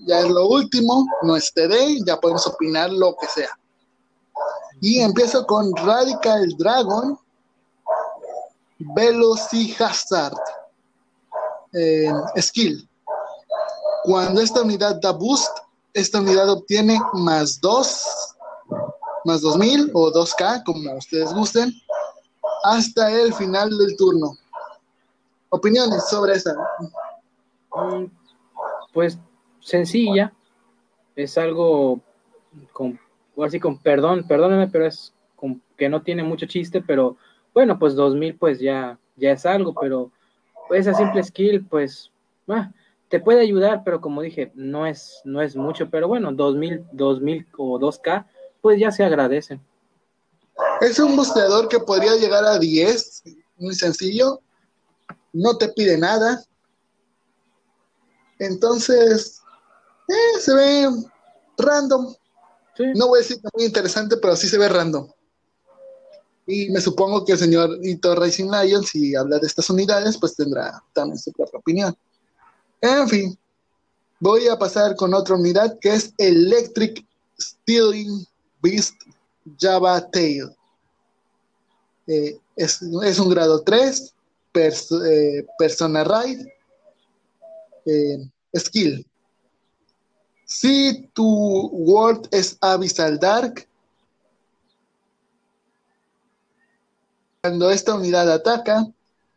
ya 0.07 0.21
es 0.21 0.29
lo 0.29 0.47
último, 0.47 1.05
no 1.23 1.35
es 1.35 1.51
TD, 1.53 2.05
ya 2.05 2.19
podemos 2.19 2.47
opinar 2.47 2.89
lo 2.91 3.15
que 3.17 3.27
sea. 3.27 3.49
Y 4.79 4.99
empiezo 4.99 5.45
con 5.45 5.75
Radical 5.75 6.47
Dragon, 6.57 7.17
Velocihazard, 8.79 10.37
eh, 11.73 12.11
Skill. 12.39 12.87
Cuando 14.03 14.41
esta 14.41 14.61
unidad 14.61 14.99
da 15.01 15.11
boost, 15.11 15.57
esta 15.93 16.19
unidad 16.19 16.49
obtiene 16.49 16.99
más 17.13 17.59
2, 17.59 18.05
más 19.25 19.41
2000 19.41 19.91
o 19.93 20.11
2K, 20.11 20.63
como 20.63 20.93
ustedes 20.93 21.33
gusten, 21.33 21.73
hasta 22.63 23.11
el 23.11 23.33
final 23.33 23.77
del 23.77 23.97
turno. 23.97 24.37
Opiniones 25.49 26.07
sobre 26.09 26.33
esa. 26.33 26.55
Mm, 27.75 28.05
pues 28.93 29.17
sencilla, 29.59 30.33
es 31.15 31.37
algo 31.37 31.99
con, 32.71 32.99
así 33.43 33.59
con 33.59 33.77
perdón, 33.79 34.25
perdóname, 34.27 34.67
pero 34.67 34.85
es 34.85 35.13
que 35.77 35.89
no 35.89 36.01
tiene 36.01 36.23
mucho 36.23 36.45
chiste, 36.45 36.81
pero 36.81 37.17
bueno, 37.57 37.79
pues 37.79 37.95
2000 37.95 38.37
pues 38.37 38.59
ya, 38.59 38.99
ya 39.15 39.31
es 39.31 39.43
algo, 39.43 39.73
pero 39.73 40.11
esa 40.69 40.93
simple 40.93 41.23
skill 41.23 41.65
pues 41.65 42.11
ah, 42.47 42.71
te 43.09 43.19
puede 43.19 43.41
ayudar, 43.41 43.81
pero 43.83 43.99
como 43.99 44.21
dije, 44.21 44.51
no 44.53 44.85
es, 44.85 45.21
no 45.23 45.41
es 45.41 45.55
mucho, 45.55 45.89
pero 45.89 46.07
bueno, 46.07 46.31
2000, 46.31 46.85
2000 46.91 47.47
o 47.57 47.79
2K 47.79 48.27
pues 48.61 48.79
ya 48.79 48.91
se 48.91 49.03
agradecen. 49.03 49.59
Es 50.81 50.99
un 50.99 51.15
busteador 51.15 51.67
que 51.67 51.79
podría 51.79 52.15
llegar 52.17 52.45
a 52.45 52.59
10, 52.59 53.23
muy 53.57 53.73
sencillo, 53.73 54.39
no 55.33 55.57
te 55.57 55.69
pide 55.69 55.97
nada. 55.97 56.43
Entonces, 58.37 59.41
eh, 60.09 60.39
se 60.39 60.53
ve 60.53 60.89
random. 61.57 62.13
No 62.93 63.07
voy 63.07 63.17
a 63.17 63.21
decir 63.23 63.37
que 63.37 63.49
muy 63.55 63.65
interesante, 63.65 64.15
pero 64.17 64.35
sí 64.35 64.47
se 64.47 64.59
ve 64.59 64.69
random. 64.69 65.07
Y 66.47 66.69
me 66.69 66.79
supongo 66.79 67.25
que 67.25 67.33
el 67.33 67.37
señor 67.37 67.77
Ito 67.83 68.15
Racing 68.15 68.49
Lion, 68.49 68.83
si 68.83 69.13
habla 69.15 69.37
de 69.37 69.47
estas 69.47 69.69
unidades, 69.69 70.17
pues 70.17 70.33
tendrá 70.33 70.81
también 70.93 71.19
su 71.19 71.33
propia 71.33 71.59
opinión. 71.59 71.95
En 72.79 73.09
fin, 73.09 73.37
voy 74.19 74.47
a 74.47 74.57
pasar 74.57 74.95
con 74.95 75.13
otra 75.13 75.35
unidad 75.35 75.77
que 75.79 75.93
es 75.93 76.13
Electric 76.17 77.05
Stealing 77.37 78.25
Beast 78.61 78.95
Java 79.59 80.09
Tail. 80.09 80.49
Eh, 82.07 82.39
es, 82.55 82.81
un 82.81 83.29
grado 83.29 83.61
3, 83.61 84.13
eh, 84.53 85.45
Persona 85.59 86.05
Raid, 86.05 86.47
eh, 87.85 88.29
Skill. 88.55 89.05
Si 90.45 91.09
tu 91.13 91.67
world 91.73 92.29
es 92.31 92.57
Abyssal 92.61 93.19
Dark, 93.19 93.67
Cuando 97.41 97.69
esta 97.69 97.95
unidad 97.95 98.31
ataca, 98.31 98.85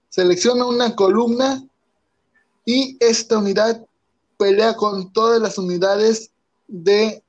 selecciona 0.08 0.66
una 0.66 0.94
columna 0.96 1.62
y 2.64 2.96
esta 3.00 3.38
unidad 3.38 3.84
pelea 4.36 4.74
con 4.74 5.12
todas 5.12 5.40
las 5.40 5.58
unidades 5.58 6.30
de 6.66 7.22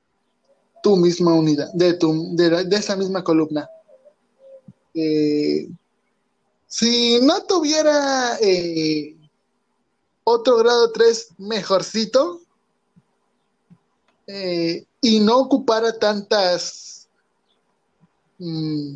tu 0.82 0.96
misma 0.98 1.34
unidad, 1.34 1.72
de, 1.74 1.94
tu, 1.94 2.36
de, 2.36 2.66
esa 2.72 2.96
misma 2.96 3.24
columna. 3.24 3.70
Eh, 4.94 5.68
Si 6.68 7.20
no 7.22 7.44
tuviera 7.44 8.38
eh, 8.40 9.18
otro 10.24 10.56
grado 10.58 10.92
3 10.94 11.34
mejorcito 11.40 12.40
eh, 14.26 14.86
y 15.02 15.20
no 15.20 15.40
ocupara 15.40 16.00
tantas 16.00 17.10
mm, 18.40 18.96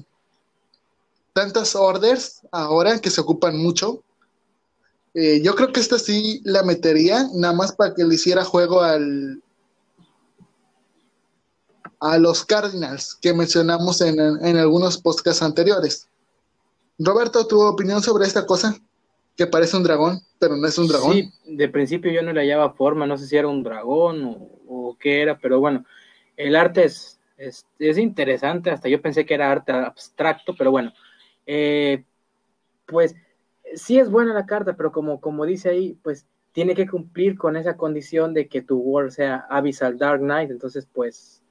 tantas 1.36 1.76
orders 1.76 2.42
ahora 2.50 2.98
que 3.00 3.10
se 3.10 3.20
ocupan 3.20 3.58
mucho, 3.58 4.02
eh, 5.14 5.42
yo 5.44 5.54
creo 5.54 5.74
que 5.74 5.82
esta 5.82 6.00
sí 6.00 6.42
la 6.46 6.64
metería, 6.64 7.28
nada 7.34 7.54
más 7.54 7.74
para 7.74 7.94
que 7.94 8.06
le 8.06 8.16
hiciera 8.16 8.46
juego 8.46 8.82
al 8.82 9.42
a 12.00 12.18
los 12.18 12.46
Cardinals 12.46 13.18
que 13.22 13.34
mencionamos 13.34 14.00
en, 14.00 14.18
en 14.20 14.58
algunos 14.58 14.98
podcasts 14.98 15.42
anteriores. 15.42 16.08
Roberto, 16.98 17.46
¿tu 17.48 17.62
opinión 17.62 18.02
sobre 18.02 18.26
esta 18.26 18.46
cosa? 18.46 18.78
Que 19.36 19.48
parece 19.48 19.76
un 19.76 19.84
dragón, 19.84 20.22
pero 20.40 20.56
no 20.56 20.66
es 20.66 20.78
un 20.78 20.88
dragón. 20.88 21.14
Sí, 21.14 21.30
de 21.46 21.68
principio 21.68 22.12
yo 22.12 22.22
no 22.22 22.32
le 22.32 22.42
hallaba 22.42 22.74
forma, 22.74 23.06
no 23.06 23.18
sé 23.18 23.28
si 23.28 23.36
era 23.36 23.50
un 23.50 23.64
dragón 23.64 24.50
o, 24.68 24.96
qué 25.00 25.22
era, 25.22 25.38
pero 25.38 25.60
bueno, 25.60 25.84
el 26.38 26.56
arte 26.56 26.86
es, 26.86 27.20
es, 27.38 27.98
interesante, 27.98 28.72
hasta 28.72 28.88
yo 28.88 29.02
pensé 29.02 29.26
que 29.26 29.34
era 29.34 29.52
arte 29.52 29.74
abstracto, 29.74 30.56
pero 30.56 30.72
bueno, 30.72 30.94
eh, 31.46 32.04
pues 32.86 33.16
sí 33.76 34.00
es 34.00 34.10
buena 34.10 34.34
la 34.34 34.46
carta, 34.46 34.76
pero 34.76 34.92
como, 34.92 35.20
como 35.20 35.46
dice 35.46 35.70
ahí, 35.70 35.98
pues 36.04 36.26
tiene 36.52 36.76
que 36.76 36.88
cumplir 36.88 37.38
con 37.38 37.58
esa 37.58 37.76
condición 37.76 38.34
de 38.34 38.48
que 38.48 38.62
tu 38.62 38.78
world 38.78 39.12
sea 39.12 39.46
Abyssal 39.50 39.98
Dark 39.98 40.22
Knight, 40.22 40.52
entonces 40.52 40.88
pues, 40.94 41.42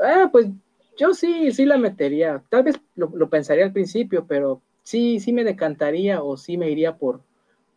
ah, 0.00 0.28
pues 0.30 0.48
yo 0.96 1.14
sí, 1.14 1.50
sí 1.52 1.64
la 1.64 1.78
metería. 1.78 2.42
Tal 2.48 2.62
vez 2.62 2.80
lo, 2.94 3.28
pensaría 3.28 3.64
al 3.64 3.72
principio, 3.72 4.26
pero 4.26 4.62
sí, 4.82 5.18
sí 5.18 5.32
me 5.32 5.44
decantaría 5.44 6.22
o 6.22 6.36
sí 6.36 6.56
me 6.56 6.70
iría 6.70 6.96
por, 6.96 7.22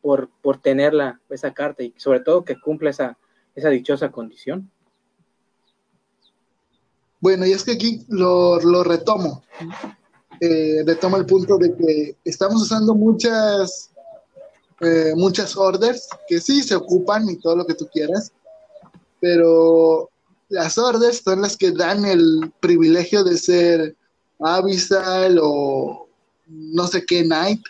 por, 0.01 0.30
por 0.41 0.61
tenerla, 0.61 1.19
esa 1.30 1.53
carta, 1.53 1.84
y 1.84 1.93
sobre 1.97 2.19
todo 2.19 2.43
que 2.43 2.59
cumpla 2.59 2.91
esa, 2.91 3.17
esa 3.55 3.69
dichosa 3.69 4.11
condición. 4.11 4.69
Bueno, 7.19 7.47
y 7.47 7.51
es 7.51 7.63
que 7.63 7.71
aquí 7.71 8.05
lo, 8.09 8.59
lo 8.61 8.84
retomo. 8.84 9.43
Eh, 10.39 10.83
retomo 10.85 11.17
el 11.17 11.25
punto 11.25 11.57
de 11.57 11.75
que 11.75 12.15
estamos 12.23 12.61
usando 12.61 12.93
muchas, 12.93 13.91
eh, 14.81 15.13
muchas 15.15 15.55
orders 15.57 16.07
que 16.27 16.39
sí 16.39 16.61
se 16.61 16.75
ocupan 16.75 17.27
y 17.29 17.38
todo 17.38 17.55
lo 17.55 17.65
que 17.65 17.73
tú 17.73 17.88
quieras, 17.91 18.31
pero 19.19 20.09
las 20.49 20.77
orders 20.77 21.21
son 21.23 21.41
las 21.41 21.57
que 21.57 21.71
dan 21.71 22.05
el 22.05 22.53
privilegio 22.59 23.23
de 23.23 23.38
ser 23.38 23.95
Abyssal 24.39 25.39
o 25.41 26.07
no 26.47 26.88
sé 26.88 27.03
qué 27.05 27.23
Knight 27.23 27.61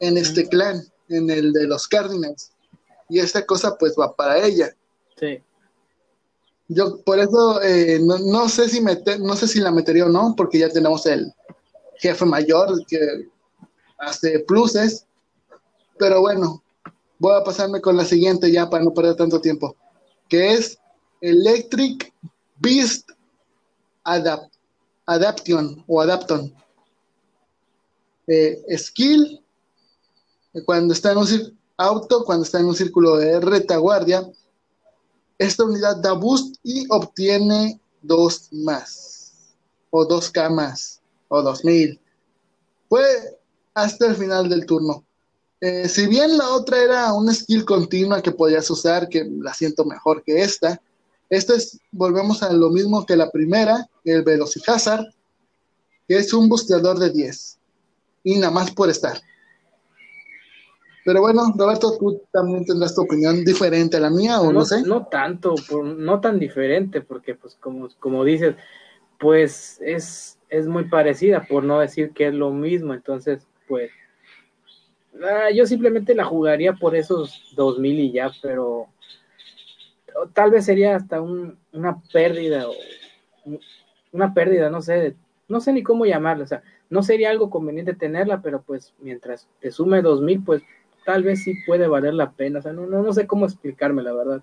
en 0.00 0.16
este 0.16 0.48
clan, 0.48 0.82
en 1.08 1.28
el 1.30 1.52
de 1.52 1.66
los 1.66 1.88
Cardinals. 1.88 2.52
Y 3.08 3.18
esta 3.18 3.44
cosa 3.44 3.76
pues 3.76 3.94
va 3.98 4.14
para 4.14 4.38
ella. 4.38 4.74
Sí. 5.18 5.40
Yo 6.68 6.98
por 7.02 7.18
eso 7.18 7.60
eh, 7.62 8.00
no, 8.00 8.48
sé 8.48 8.68
si 8.68 8.80
meter, 8.80 9.20
no 9.20 9.36
sé 9.36 9.46
si 9.46 9.60
la 9.60 9.70
metería 9.70 10.06
o 10.06 10.08
no, 10.08 10.34
porque 10.36 10.58
ya 10.58 10.70
tenemos 10.70 11.04
el 11.06 11.32
jefe 11.98 12.24
mayor 12.24 12.84
que 12.86 13.28
hace 13.98 14.40
pluses. 14.40 15.06
Pero 15.98 16.20
bueno, 16.20 16.62
voy 17.18 17.34
a 17.34 17.44
pasarme 17.44 17.80
con 17.80 17.96
la 17.96 18.04
siguiente 18.04 18.50
ya 18.50 18.68
para 18.68 18.84
no 18.84 18.92
perder 18.92 19.16
tanto 19.16 19.40
tiempo, 19.40 19.76
que 20.28 20.54
es 20.54 20.78
Electric 21.20 22.12
Beast 22.56 23.10
Adapt 24.04 24.54
Adaption 25.06 25.84
o 25.86 26.00
Adapton. 26.00 26.54
Eh, 28.26 28.62
skill, 28.78 29.42
cuando 30.64 30.94
está 30.94 31.12
en 31.12 31.18
un 31.18 31.58
auto, 31.76 32.24
cuando 32.24 32.44
está 32.44 32.58
en 32.60 32.66
un 32.66 32.74
círculo 32.74 33.16
de 33.16 33.40
retaguardia, 33.40 34.26
esta 35.38 35.64
unidad 35.64 35.96
da 35.96 36.12
boost 36.12 36.56
y 36.62 36.86
obtiene 36.90 37.80
dos 38.02 38.48
más, 38.52 39.54
o 39.90 40.04
dos 40.06 40.30
K 40.30 40.48
más, 40.48 41.02
o 41.34 41.42
dos 41.42 41.64
mil. 41.64 42.00
Fue 42.88 43.04
hasta 43.74 44.06
el 44.06 44.16
final 44.16 44.48
del 44.48 44.66
turno. 44.66 45.04
Eh, 45.60 45.88
si 45.88 46.06
bien 46.06 46.36
la 46.36 46.50
otra 46.50 46.82
era 46.82 47.12
una 47.12 47.32
skill 47.32 47.64
continua 47.64 48.22
que 48.22 48.32
podías 48.32 48.68
usar, 48.70 49.08
que 49.08 49.24
la 49.40 49.54
siento 49.54 49.84
mejor 49.84 50.22
que 50.22 50.42
esta, 50.42 50.80
este 51.30 51.54
es, 51.54 51.80
volvemos 51.90 52.42
a 52.42 52.52
lo 52.52 52.70
mismo 52.70 53.06
que 53.06 53.16
la 53.16 53.30
primera, 53.30 53.88
el 54.04 54.22
Velocihazard, 54.22 55.06
que 56.06 56.16
es 56.16 56.32
un 56.34 56.48
busteador 56.48 56.98
de 56.98 57.10
10. 57.10 57.58
Y 58.24 58.36
nada 58.36 58.52
más 58.52 58.70
por 58.70 58.90
estar. 58.90 59.20
Pero 61.04 61.20
bueno, 61.20 61.52
Roberto, 61.56 61.96
tú 61.98 62.22
también 62.32 62.64
tendrás 62.64 62.94
tu 62.94 63.02
opinión 63.02 63.44
diferente 63.44 63.98
a 63.98 64.00
la 64.00 64.10
mía, 64.10 64.40
o 64.40 64.52
no, 64.52 64.64
sé. 64.64 64.82
No 64.82 65.06
tanto, 65.06 65.54
no 65.82 66.20
tan 66.20 66.38
diferente, 66.38 67.02
porque 67.02 67.34
pues 67.34 67.56
como, 67.56 67.88
como 67.98 68.24
dices, 68.24 68.56
pues 69.18 69.78
es, 69.82 70.33
es 70.48 70.66
muy 70.66 70.84
parecida, 70.84 71.44
por 71.48 71.64
no 71.64 71.80
decir 71.80 72.10
que 72.12 72.28
es 72.28 72.34
lo 72.34 72.50
mismo. 72.50 72.94
Entonces, 72.94 73.46
pues, 73.68 73.90
ah, 75.22 75.50
yo 75.54 75.66
simplemente 75.66 76.14
la 76.14 76.24
jugaría 76.24 76.74
por 76.74 76.94
esos 76.94 77.52
2000 77.56 77.98
y 78.00 78.12
ya, 78.12 78.30
pero 78.42 78.88
tal 80.32 80.50
vez 80.50 80.64
sería 80.64 80.96
hasta 80.96 81.20
una 81.20 82.00
pérdida 82.12 82.68
o 82.68 82.74
una 84.12 84.32
pérdida, 84.32 84.70
no 84.70 84.80
sé, 84.80 85.16
no 85.48 85.60
sé 85.60 85.72
ni 85.72 85.82
cómo 85.82 86.06
llamarla, 86.06 86.44
o 86.44 86.46
sea, 86.46 86.62
no 86.88 87.02
sería 87.02 87.30
algo 87.30 87.50
conveniente 87.50 87.94
tenerla, 87.94 88.40
pero 88.40 88.62
pues 88.62 88.94
mientras 89.00 89.48
te 89.60 89.72
sume 89.72 90.02
dos 90.02 90.20
mil, 90.20 90.42
pues 90.44 90.62
tal 91.04 91.22
vez 91.22 91.42
sí 91.42 91.54
puede 91.66 91.88
valer 91.88 92.14
la 92.14 92.30
pena, 92.30 92.60
o 92.60 92.62
sea, 92.62 92.72
no, 92.72 92.86
no, 92.86 93.02
no 93.02 93.12
sé 93.12 93.26
cómo 93.26 93.44
explicarme 93.44 94.02
la 94.02 94.12
verdad, 94.12 94.42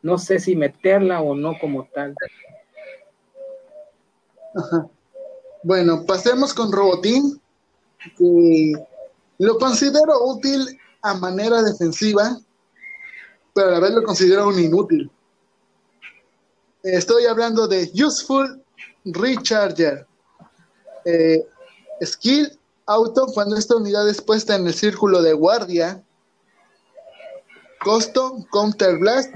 no 0.00 0.18
sé 0.18 0.38
si 0.38 0.56
meterla 0.56 1.20
o 1.20 1.34
no 1.34 1.58
como 1.60 1.84
tal. 1.92 2.14
Bueno, 5.64 6.04
pasemos 6.04 6.52
con 6.52 6.72
Robotín, 6.72 7.40
lo 9.38 9.58
considero 9.58 10.24
útil 10.24 10.78
a 11.02 11.14
manera 11.14 11.62
defensiva, 11.62 12.38
pero 13.54 13.68
a 13.68 13.72
la 13.72 13.80
vez 13.80 13.92
lo 13.92 14.02
considero 14.02 14.48
un 14.48 14.58
inútil. 14.58 15.10
Estoy 16.82 17.26
hablando 17.26 17.68
de 17.68 17.90
Useful 17.94 18.60
Recharger. 19.04 20.06
Eh, 21.04 21.44
skill 22.04 22.58
Auto 22.86 23.26
cuando 23.26 23.56
esta 23.56 23.76
unidad 23.76 24.08
es 24.08 24.20
puesta 24.20 24.56
en 24.56 24.66
el 24.66 24.74
círculo 24.74 25.22
de 25.22 25.32
guardia. 25.32 26.02
Costo 27.84 28.44
Counter 28.50 28.98
Blast. 28.98 29.32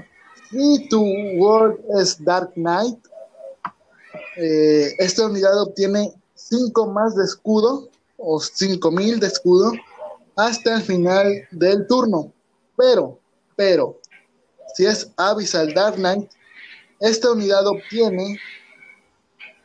Y 0.51 0.87
tu 0.89 1.01
World 1.37 1.79
es 1.99 2.21
Dark 2.23 2.53
Knight. 2.55 2.99
Eh, 4.39 4.93
esta 4.99 5.25
unidad 5.25 5.59
obtiene 5.59 6.13
5 6.35 6.91
más 6.91 7.15
de 7.15 7.25
escudo 7.25 7.89
o 8.17 8.39
5000 8.39 9.19
de 9.19 9.27
escudo 9.27 9.71
hasta 10.35 10.75
el 10.75 10.83
final 10.83 11.47
del 11.51 11.87
turno. 11.87 12.31
Pero, 12.77 13.19
pero, 13.55 13.99
si 14.75 14.85
es 14.85 15.09
Abyssal 15.17 15.73
Dark 15.73 15.95
Knight, 15.95 16.29
esta 16.99 17.31
unidad 17.31 17.65
obtiene 17.65 18.39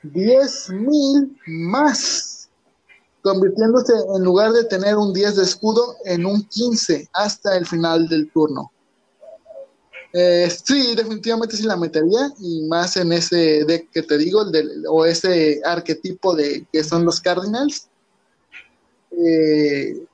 10.000 0.05 1.37
más, 1.47 2.49
convirtiéndose 3.23 3.93
en 4.17 4.25
lugar 4.25 4.53
de 4.53 4.65
tener 4.65 4.97
un 4.97 5.13
10 5.13 5.37
de 5.37 5.43
escudo 5.43 5.97
en 6.07 6.25
un 6.25 6.43
15 6.49 7.11
hasta 7.13 7.59
el 7.59 7.67
final 7.67 8.09
del 8.09 8.31
turno. 8.33 8.72
Eh, 10.13 10.51
sí, 10.51 10.95
definitivamente 10.95 11.57
sí 11.57 11.65
la 11.65 11.77
metería 11.77 12.29
y 12.39 12.67
más 12.69 12.97
en 12.97 13.13
ese 13.13 13.65
deck 13.65 13.91
que 13.91 14.03
te 14.03 14.19
digo, 14.19 14.43
el 14.43 14.85
o 14.89 15.07
ese 15.07 15.61
arquetipo 15.65 16.35
de 16.35 16.67
que 16.71 16.85
son 16.85 17.05
los 17.05 17.21
Cardinals. 17.21 17.89
Eh, 19.13 20.05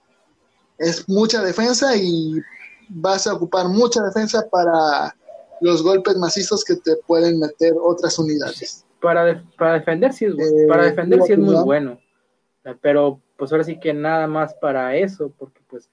es 0.79 1.09
mucha 1.09 1.43
defensa 1.43 1.97
y 1.97 2.41
vas 2.89 3.27
a 3.27 3.35
ocupar 3.35 3.69
mucha 3.69 4.03
defensa 4.03 4.47
para 4.49 5.15
los 5.61 5.83
golpes 5.83 6.17
macizos 6.17 6.65
que 6.65 6.77
te 6.77 6.95
pueden 7.07 7.41
meter 7.41 7.75
otras 7.81 8.19
unidades. 8.19 8.85
Para, 9.01 9.45
para 9.57 9.75
defender 9.75 10.13
sí 10.13 10.27
es, 10.27 10.35
eh, 10.35 10.67
para 10.69 10.85
defender 10.85 11.23
sí 11.23 11.33
es 11.33 11.39
muy 11.39 11.57
bueno, 11.65 12.01
pero 12.81 13.21
pues 13.37 13.51
ahora 13.53 13.65
sí 13.65 13.79
que 13.79 13.93
nada 13.93 14.27
más 14.27 14.55
para 14.55 14.97
eso, 14.97 15.33
porque 15.39 15.61
pues 15.69 15.89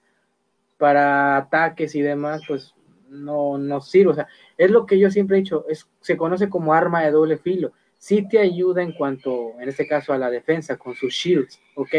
para 0.77 1.37
ataques 1.37 1.95
y 1.95 2.01
demás, 2.01 2.41
pues 2.47 2.73
no, 3.15 3.57
no 3.57 3.81
sirve. 3.81 4.11
O 4.11 4.15
sea, 4.15 4.27
es 4.57 4.69
lo 4.71 4.85
que 4.85 4.99
yo 4.99 5.09
siempre 5.09 5.37
he 5.37 5.41
dicho, 5.41 5.65
es, 5.69 5.87
se 6.01 6.17
conoce 6.17 6.49
como 6.49 6.73
arma 6.73 7.03
de 7.03 7.11
doble 7.11 7.37
filo. 7.37 7.71
Sí 7.97 8.27
te 8.27 8.39
ayuda 8.39 8.83
en 8.83 8.91
cuanto, 8.91 9.53
en 9.59 9.69
este 9.69 9.87
caso, 9.87 10.13
a 10.13 10.17
la 10.17 10.29
defensa 10.29 10.77
con 10.77 10.95
sus 10.95 11.13
shields, 11.13 11.59
ok, 11.75 11.93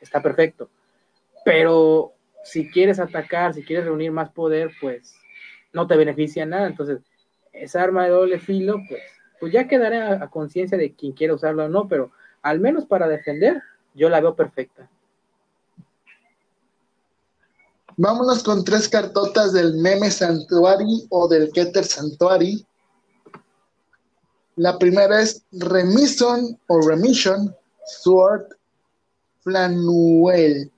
está 0.00 0.22
perfecto. 0.22 0.70
Pero 1.44 2.14
si 2.44 2.70
quieres 2.70 2.98
atacar, 2.98 3.54
si 3.54 3.62
quieres 3.62 3.84
reunir 3.84 4.12
más 4.12 4.30
poder, 4.30 4.70
pues 4.80 5.14
no 5.72 5.86
te 5.86 5.96
beneficia 5.96 6.46
nada. 6.46 6.66
Entonces, 6.66 7.00
esa 7.52 7.82
arma 7.82 8.04
de 8.04 8.10
doble 8.10 8.38
filo, 8.38 8.80
pues, 8.88 9.02
pues 9.40 9.52
ya 9.52 9.68
quedaré 9.68 10.00
a, 10.00 10.28
conciencia 10.28 10.78
de 10.78 10.94
quien 10.94 11.12
quiera 11.12 11.34
usarla 11.34 11.64
o 11.64 11.68
no, 11.68 11.88
pero 11.88 12.12
al 12.42 12.60
menos 12.60 12.86
para 12.86 13.08
defender, 13.08 13.62
yo 13.94 14.08
la 14.08 14.20
veo 14.20 14.34
perfecta. 14.34 14.88
Vámonos 17.96 18.42
con 18.42 18.64
tres 18.64 18.88
cartotas 18.88 19.52
del 19.52 19.74
meme 19.74 20.10
Santuari 20.10 21.06
o 21.10 21.28
del 21.28 21.50
Keter 21.52 21.84
Santuari. 21.84 22.66
La 24.56 24.78
primera 24.78 25.20
es 25.20 25.42
Remison 25.52 26.58
o 26.68 26.80
Remission 26.80 27.54
Sword 27.86 28.46
Flanuel. 29.42 30.70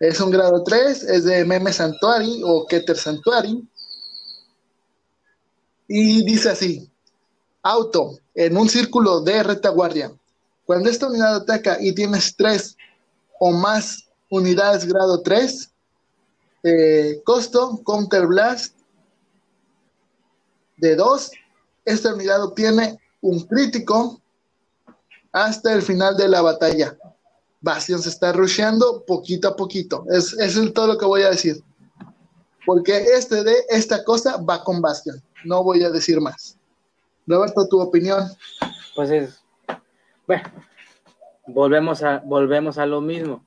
Es 0.00 0.20
un 0.20 0.30
grado 0.30 0.64
3, 0.64 1.02
es 1.04 1.24
de 1.24 1.44
Meme 1.44 1.72
Santuari 1.72 2.42
o 2.44 2.66
Keter 2.66 2.96
Santuari. 2.96 3.68
Y 5.88 6.24
dice 6.24 6.50
así: 6.50 6.90
Auto, 7.62 8.18
en 8.34 8.56
un 8.56 8.68
círculo 8.68 9.20
de 9.20 9.42
retaguardia. 9.42 10.12
Cuando 10.64 10.88
esta 10.88 11.06
unidad 11.06 11.36
ataca 11.36 11.76
y 11.80 11.94
tienes 11.94 12.34
tres 12.34 12.76
o 13.38 13.52
más 13.52 14.08
unidades 14.30 14.86
grado 14.86 15.20
3, 15.20 15.71
eh, 16.62 17.20
costo, 17.24 17.80
Counter 17.84 18.26
Blast 18.26 18.76
de 20.76 20.96
2. 20.96 21.30
Esta 21.84 22.14
unidad 22.14 22.44
obtiene 22.44 23.00
un 23.20 23.40
crítico 23.40 24.20
hasta 25.32 25.72
el 25.72 25.82
final 25.82 26.16
de 26.16 26.28
la 26.28 26.42
batalla. 26.42 26.96
Bastion 27.60 28.02
se 28.02 28.08
está 28.08 28.32
rusheando 28.32 29.04
poquito 29.04 29.48
a 29.48 29.56
poquito. 29.56 30.04
Es, 30.10 30.32
es 30.34 30.54
todo 30.72 30.88
lo 30.88 30.98
que 30.98 31.06
voy 31.06 31.22
a 31.22 31.30
decir. 31.30 31.62
Porque 32.64 32.96
este 32.96 33.42
de 33.42 33.54
esta 33.68 34.04
cosa 34.04 34.36
va 34.36 34.62
con 34.62 34.80
Bastion. 34.80 35.20
No 35.44 35.64
voy 35.64 35.82
a 35.82 35.90
decir 35.90 36.20
más. 36.20 36.56
Roberto, 37.26 37.66
tu 37.68 37.80
opinión. 37.80 38.28
Pues 38.94 39.10
es. 39.10 39.42
Bueno, 40.26 40.44
volvemos 41.46 42.02
a, 42.02 42.18
volvemos 42.24 42.78
a 42.78 42.86
lo 42.86 43.00
mismo 43.00 43.44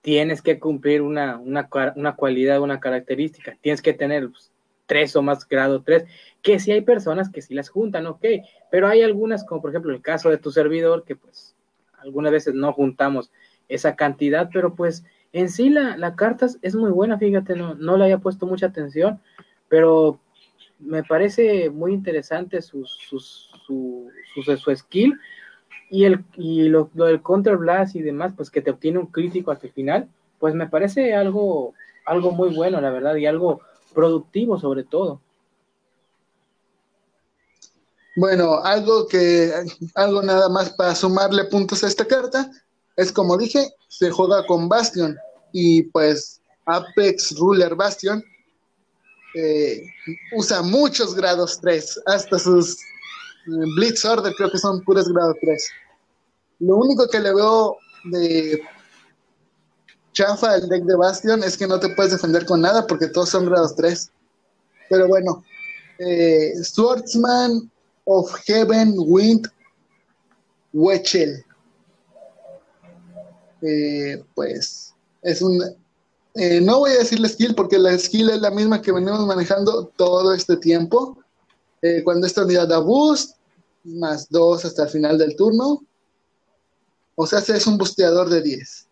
tienes 0.00 0.42
que 0.42 0.58
cumplir 0.58 1.02
una, 1.02 1.38
una, 1.38 1.68
una 1.96 2.14
cualidad, 2.14 2.60
una 2.60 2.80
característica, 2.80 3.56
tienes 3.60 3.82
que 3.82 3.92
tener 3.92 4.30
pues, 4.30 4.52
tres 4.86 5.14
o 5.16 5.22
más 5.22 5.46
grado 5.46 5.82
tres, 5.82 6.04
que 6.42 6.58
si 6.58 6.72
hay 6.72 6.80
personas 6.80 7.30
que 7.30 7.42
sí 7.42 7.54
las 7.54 7.68
juntan, 7.68 8.06
ok, 8.06 8.24
pero 8.70 8.88
hay 8.88 9.02
algunas, 9.02 9.44
como 9.44 9.60
por 9.60 9.70
ejemplo 9.70 9.92
el 9.92 10.02
caso 10.02 10.30
de 10.30 10.38
tu 10.38 10.50
servidor, 10.50 11.04
que 11.04 11.16
pues 11.16 11.54
algunas 11.98 12.32
veces 12.32 12.54
no 12.54 12.72
juntamos 12.72 13.30
esa 13.68 13.96
cantidad, 13.96 14.48
pero 14.52 14.74
pues 14.74 15.04
en 15.32 15.50
sí 15.50 15.68
la, 15.68 15.96
la 15.96 16.16
carta 16.16 16.46
es 16.62 16.74
muy 16.74 16.90
buena, 16.90 17.18
fíjate, 17.18 17.54
no, 17.54 17.74
no 17.74 17.96
le 17.96 18.04
había 18.04 18.18
puesto 18.18 18.46
mucha 18.46 18.66
atención, 18.66 19.20
pero 19.68 20.20
me 20.78 21.02
parece 21.02 21.70
muy 21.70 21.92
interesante 21.92 22.62
su, 22.62 22.84
su, 22.86 23.18
su, 23.20 24.10
su 24.34 24.76
skill 24.76 25.18
y, 25.90 26.04
el, 26.04 26.24
y 26.36 26.68
lo, 26.68 26.90
del 26.94 27.22
Counter 27.22 27.56
Blast 27.56 27.96
y 27.96 28.02
demás, 28.02 28.32
pues 28.36 28.50
que 28.50 28.60
te 28.60 28.70
obtiene 28.70 28.98
un 28.98 29.06
crítico 29.06 29.50
hasta 29.50 29.66
el 29.66 29.72
final, 29.72 30.08
pues 30.38 30.54
me 30.54 30.68
parece 30.68 31.14
algo, 31.14 31.74
algo 32.04 32.30
muy 32.30 32.54
bueno, 32.54 32.80
la 32.80 32.90
verdad, 32.90 33.16
y 33.16 33.26
algo 33.26 33.60
productivo 33.94 34.58
sobre 34.58 34.84
todo. 34.84 35.20
Bueno, 38.16 38.58
algo 38.64 39.06
que, 39.06 39.52
algo 39.94 40.22
nada 40.22 40.48
más 40.48 40.70
para 40.70 40.94
sumarle 40.94 41.44
puntos 41.44 41.84
a 41.84 41.88
esta 41.88 42.04
carta, 42.04 42.50
es 42.96 43.12
como 43.12 43.36
dije, 43.36 43.74
se 43.88 44.10
juega 44.10 44.44
con 44.46 44.68
Bastion 44.68 45.16
y 45.52 45.84
pues 45.84 46.40
Apex 46.66 47.36
Ruler 47.38 47.76
Bastion 47.76 48.22
eh, 49.34 49.86
usa 50.36 50.62
muchos 50.62 51.14
grados 51.14 51.60
3, 51.60 52.02
hasta 52.06 52.38
sus 52.38 52.78
Blitz 53.76 54.04
Order 54.04 54.32
creo 54.36 54.50
que 54.50 54.58
son 54.58 54.82
puros 54.82 55.08
grado 55.12 55.34
3. 55.40 55.68
Lo 56.60 56.76
único 56.76 57.08
que 57.08 57.20
le 57.20 57.34
veo 57.34 57.76
de 58.04 58.60
chafa 60.12 60.54
al 60.54 60.68
deck 60.68 60.84
de 60.84 60.96
Bastion 60.96 61.42
es 61.44 61.56
que 61.56 61.66
no 61.66 61.78
te 61.78 61.88
puedes 61.90 62.12
defender 62.12 62.44
con 62.44 62.60
nada 62.60 62.86
porque 62.86 63.06
todos 63.06 63.30
son 63.30 63.46
grados 63.46 63.74
3. 63.76 64.10
Pero 64.90 65.08
bueno, 65.08 65.44
eh, 65.98 66.52
Swordsman 66.62 67.70
of 68.04 68.32
Heaven 68.46 68.94
Wind 68.96 69.48
Wechel. 70.72 71.44
Eh, 73.62 74.22
pues 74.34 74.94
es 75.22 75.42
un. 75.42 75.62
Eh, 76.34 76.60
no 76.60 76.80
voy 76.80 76.92
a 76.92 76.98
decir 76.98 77.18
la 77.18 77.28
skill 77.28 77.54
porque 77.54 77.78
la 77.78 77.98
skill 77.98 78.30
es 78.30 78.40
la 78.40 78.50
misma 78.50 78.80
que 78.80 78.92
venimos 78.92 79.26
manejando 79.26 79.86
todo 79.96 80.32
este 80.34 80.56
tiempo. 80.56 81.18
cuando 82.02 82.26
esta 82.26 82.42
unidad 82.42 82.66
da 82.66 82.78
boost, 82.80 83.37
más 83.88 84.28
2 84.30 84.64
hasta 84.64 84.84
el 84.84 84.88
final 84.88 85.18
del 85.18 85.36
turno. 85.36 85.82
O 87.14 87.26
sea, 87.26 87.40
es 87.40 87.66
un 87.66 87.78
busteador 87.78 88.28
de 88.28 88.42
10. 88.42 88.88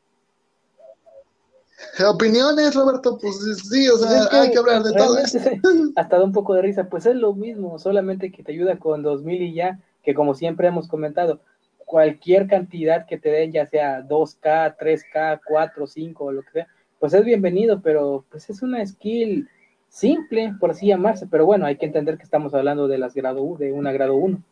¿Opiniones, 2.08 2.74
Roberto? 2.74 3.18
Pues 3.18 3.36
sí, 3.68 3.88
o 3.88 3.96
sea, 3.98 4.28
hay 4.30 4.50
que 4.50 4.58
hablar 4.58 4.82
de 4.82 4.92
todo 4.92 5.18
esto. 5.18 5.38
Hasta 5.96 6.18
da 6.18 6.24
un 6.24 6.32
poco 6.32 6.54
de 6.54 6.62
risa. 6.62 6.88
Pues 6.88 7.06
es 7.06 7.16
lo 7.16 7.34
mismo, 7.34 7.78
solamente 7.78 8.32
que 8.32 8.42
te 8.42 8.52
ayuda 8.52 8.78
con 8.78 9.02
2000 9.02 9.42
y 9.42 9.54
ya, 9.54 9.80
que 10.02 10.14
como 10.14 10.34
siempre 10.34 10.68
hemos 10.68 10.88
comentado, 10.88 11.40
cualquier 11.84 12.48
cantidad 12.48 13.06
que 13.06 13.18
te 13.18 13.30
den, 13.30 13.52
ya 13.52 13.66
sea 13.66 14.02
2K, 14.02 14.76
3K, 14.76 15.40
4, 15.46 15.86
5 15.86 16.24
o 16.24 16.32
lo 16.32 16.42
que 16.42 16.50
sea, 16.50 16.68
pues 16.98 17.14
es 17.14 17.24
bienvenido, 17.24 17.80
pero 17.80 18.24
pues 18.30 18.50
es 18.50 18.62
una 18.62 18.84
skill 18.84 19.48
simple, 19.88 20.54
por 20.58 20.70
así 20.70 20.86
llamarse. 20.86 21.26
Pero 21.26 21.46
bueno, 21.46 21.66
hay 21.66 21.76
que 21.76 21.86
entender 21.86 22.18
que 22.18 22.24
estamos 22.24 22.54
hablando 22.54 22.88
de 22.88 22.98
las 22.98 23.14
grado 23.14 23.42
U, 23.42 23.56
de 23.56 23.72
una 23.72 23.92
grado 23.92 24.16
1. 24.16 24.42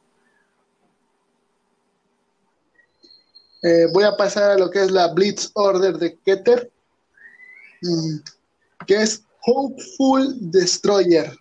Eh, 3.65 3.87
voy 3.95 4.05
a 4.05 4.15
pasar 4.15 4.51
a 4.51 4.59
lo 4.59 4.71
que 4.71 4.83
es 4.83 4.91
la 4.91 5.09
Blitz 5.15 5.51
Order 5.55 5.97
de 5.97 6.19
Keter, 6.19 6.71
mm, 7.81 8.17
que 8.87 9.01
es 9.01 9.25
Hopeful 9.47 10.37
Destroyer. 10.51 11.35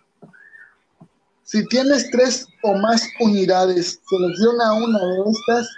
Si 1.42 1.66
tienes 1.68 2.10
tres 2.10 2.46
o 2.62 2.72
más 2.78 3.06
unidades, 3.20 4.00
selecciona 4.08 4.72
una 4.72 4.98
de 4.98 5.30
estas 5.30 5.68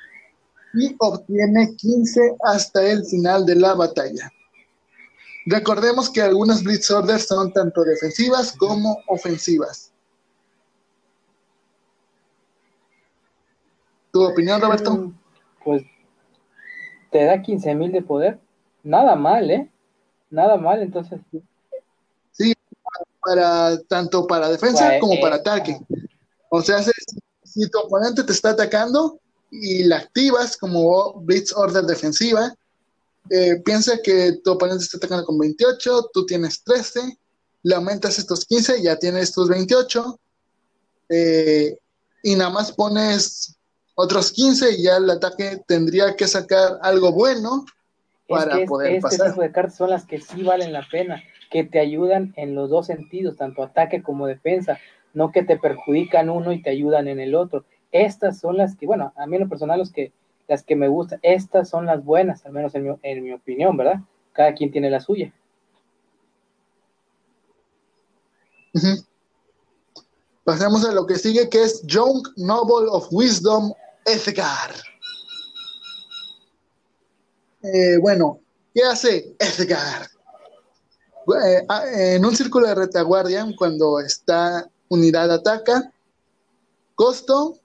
y 0.75 0.95
obtiene 1.01 1.75
15 1.75 2.37
hasta 2.45 2.93
el 2.93 3.05
final 3.07 3.45
de 3.45 3.57
la 3.57 3.75
batalla. 3.75 4.31
Recordemos 5.47 6.09
que 6.09 6.23
algunas 6.23 6.63
Blitz 6.63 6.89
Orders 6.93 7.27
son 7.27 7.53
tanto 7.53 7.83
defensivas 7.83 8.53
como 8.57 9.03
ofensivas. 9.09 9.91
¿Tu 14.13 14.23
opinión, 14.23 14.61
Roberto? 14.61 14.97
Mm, 14.97 15.19
pues 15.65 15.83
te 17.17 17.25
da 17.25 17.41
15 17.41 17.75
mil 17.75 17.93
de 17.93 18.03
poder, 18.03 18.39
nada 18.83 19.17
mal, 19.17 19.51
¿eh? 19.51 19.71
Nada 20.29 20.59
mal, 20.59 20.83
entonces. 20.83 21.19
Sí, 22.33 22.53
para, 23.23 23.81
tanto 23.85 24.27
para 24.27 24.51
defensa 24.51 24.89
pues, 24.89 25.01
como 25.01 25.14
eh, 25.14 25.21
para 25.23 25.37
ataque. 25.37 25.81
O 26.51 26.61
sea, 26.61 26.83
si, 26.83 27.71
tu 27.71 27.79
oponente 27.79 28.23
te 28.23 28.33
está 28.33 28.51
atacando 28.51 29.19
y 29.51 29.85
la 29.85 29.97
activas 29.97 30.59
como 30.59 31.14
Blitz 31.23 31.55
Order 31.57 31.85
defensiva, 31.85 32.55
eh, 33.31 33.62
piensa 33.64 33.99
que 34.03 34.35
tu 34.45 34.53
oponente 34.53 34.85
está 34.85 34.99
atacando 34.99 35.25
con 35.25 35.39
28, 35.39 36.11
tú 36.12 36.27
tienes 36.27 36.62
13, 36.64 37.19
le 37.62 37.75
aumentas 37.75 38.19
estos 38.19 38.45
15, 38.45 38.83
ya 38.83 38.99
tienes 38.99 39.33
tus 39.33 39.49
28, 39.49 40.21
eh, 41.09 41.79
y 42.23 42.35
nada 42.35 42.51
más 42.51 42.73
pones 42.73 43.56
otros 43.97 44.31
15 44.31 44.75
y 44.75 44.83
ya 44.85 44.99
el 44.99 45.11
ataque 45.11 45.63
tendría 45.67 46.15
que 46.17 46.29
sacar 46.29 46.79
algo 46.83 47.13
bueno 47.13 47.65
para 48.29 48.65
poder 48.67 48.93
este 48.93 49.03
pasar. 49.03 49.31
tipo 49.31 49.41
de 49.41 49.51
cartas 49.51 49.77
son 49.77 49.91
las 49.91 50.05
que 50.05 50.21
sí 50.21 50.43
valen 50.43 50.73
la 50.73 50.87
pena, 50.91 51.23
que 51.51 51.65
te 51.65 51.81
ayudan 51.81 52.35
en 52.37 52.55
los 52.55 52.69
dos 52.69 52.87
sentidos, 52.87 53.37
tanto 53.37 53.63
ataque 53.63 54.03
como 54.03 54.27
defensa, 54.27 54.79
no 55.15 55.33
que 55.33 55.43
te 55.43 55.59
perjudican 55.59 56.29
uno 56.29 56.53
y 56.53 56.63
te 56.63 56.71
ayudan 56.71 57.09
en 57.09 57.21
el 57.21 57.35
otro. 57.35 57.65
Estas 57.91 58.39
son 58.39 58.59
las 58.59 58.77
que, 58.77 58.87
bueno, 58.87 59.15
a 59.17 59.27
mí 59.27 59.37
en 59.37 59.43
lo 59.45 59.49
personal 59.49 59.79
los 59.79 59.91
que, 59.91 60.13
las 60.47 60.63
que 60.63 60.77
me 60.77 60.89
gustan, 60.89 61.19
estas 61.23 61.71
son 61.71 61.87
las 61.87 62.05
buenas, 62.05 62.45
al 62.45 62.53
menos 62.53 62.75
en 62.75 62.85
mi, 62.85 62.95
en 63.03 63.25
mi 63.25 63.33
opinión, 63.33 63.79
¿verdad? 63.79 64.01
Cada 64.33 64.55
quien 64.55 64.71
tiene 64.71 64.91
la 64.91 65.01
suya. 65.01 65.33
Pasemos 70.45 70.85
a 70.85 70.93
lo 70.93 71.07
que 71.07 71.17
sigue, 71.17 71.49
que 71.49 71.63
es 71.63 71.83
Young 71.87 72.23
Noble 72.37 72.89
of 72.91 73.09
Wisdom 73.11 73.73
Edgar. 74.07 74.75
Eh, 77.63 77.99
bueno, 78.01 78.41
¿qué 78.73 78.83
hace 78.85 79.35
Edgar? 79.39 80.09
Eh, 81.45 81.67
ah, 81.69 81.85
en 81.93 82.25
un 82.25 82.37
círculo 82.37 82.69
de 82.69 82.77
retaguardia, 82.77 83.45
cuando 83.59 83.99
esta 83.99 84.71
unidad 84.89 85.33
ataca, 85.33 85.93
costo 86.95 87.59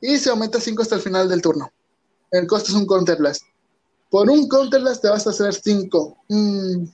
y 0.00 0.18
se 0.18 0.30
aumenta 0.30 0.60
5 0.60 0.82
hasta 0.82 0.94
el 0.94 1.02
final 1.02 1.28
del 1.28 1.42
turno. 1.42 1.70
El 2.30 2.46
costo 2.46 2.70
es 2.70 2.74
un 2.74 2.86
counter 2.86 3.18
blast. 3.18 3.42
Por 4.10 4.30
un 4.30 4.48
counter 4.48 4.80
blast 4.80 5.02
te 5.02 5.08
vas 5.08 5.26
a 5.26 5.30
hacer 5.30 5.52
5. 5.52 6.16
Mm. 6.28 6.84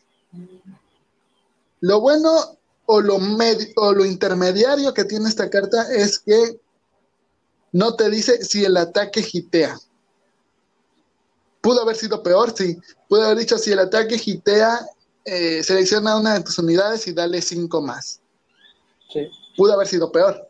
Lo 1.81 2.01
bueno 2.01 2.59
o 2.87 3.01
lo, 3.01 3.19
o 3.77 3.93
lo 3.93 4.05
intermediario 4.05 4.93
que 4.93 5.05
tiene 5.05 5.29
esta 5.29 5.49
carta 5.49 5.93
es 5.93 6.19
que 6.19 6.61
no 7.73 7.95
te 7.95 8.11
dice 8.11 8.45
si 8.45 8.65
el 8.65 8.77
ataque 8.77 9.25
hitea. 9.33 9.79
Pudo 11.61 11.83
haber 11.83 11.97
sido 11.97 12.23
peor, 12.23 12.55
sí. 12.57 12.79
Pudo 13.09 13.25
haber 13.25 13.39
dicho 13.39 13.57
si 13.57 13.73
el 13.73 13.79
ataque 13.79 14.21
hitea 14.23 14.81
eh, 15.25 15.63
selecciona 15.63 16.19
una 16.19 16.35
de 16.35 16.43
tus 16.43 16.59
unidades 16.59 17.07
y 17.07 17.13
dale 17.13 17.41
cinco 17.41 17.81
más. 17.81 18.21
Sí. 19.13 19.29
Pudo 19.57 19.73
haber 19.73 19.87
sido 19.87 20.11
peor. 20.13 20.49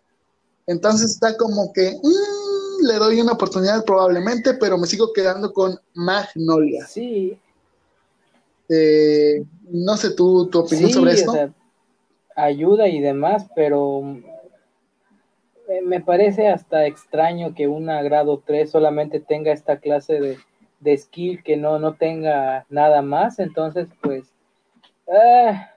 Entonces 0.66 1.10
está 1.12 1.36
como 1.36 1.72
que 1.72 1.92
mm, 2.02 2.86
le 2.86 2.94
doy 2.94 3.20
una 3.20 3.32
oportunidad 3.32 3.84
probablemente, 3.84 4.54
pero 4.54 4.78
me 4.78 4.86
sigo 4.86 5.12
quedando 5.12 5.52
con 5.52 5.78
Magnolia. 5.94 6.86
Sí. 6.86 7.38
Eh, 8.68 9.44
no 9.70 9.96
sé 9.96 10.10
tu, 10.10 10.48
tu 10.48 10.60
opinión 10.60 10.90
sobre 10.90 11.12
esto. 11.12 11.34
ayuda 12.34 12.88
y 12.88 13.00
demás, 13.00 13.44
pero 13.54 14.02
me 15.82 16.00
parece 16.00 16.48
hasta 16.48 16.86
extraño 16.86 17.54
que 17.54 17.68
una 17.68 18.02
grado 18.02 18.42
3 18.44 18.70
solamente 18.70 19.20
tenga 19.20 19.52
esta 19.52 19.78
clase 19.78 20.20
de, 20.20 20.38
de 20.80 20.98
skill 20.98 21.42
que 21.42 21.56
no, 21.56 21.78
no 21.78 21.94
tenga 21.94 22.66
nada 22.68 23.02
más. 23.02 23.38
Entonces, 23.38 23.88
pues, 24.02 24.28
ah, 25.08 25.70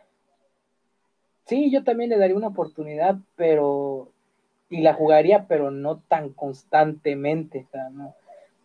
sí, 1.45 1.71
yo 1.71 1.83
también 1.83 2.09
le 2.09 2.17
daría 2.17 2.35
una 2.35 2.47
oportunidad, 2.47 3.15
pero, 3.35 4.11
y 4.69 4.81
la 4.81 4.93
jugaría, 4.93 5.47
pero 5.47 5.71
no 5.71 6.01
tan 6.07 6.31
constantemente. 6.31 7.65
O 7.67 7.71
sea, 7.71 7.89
no, 7.89 8.15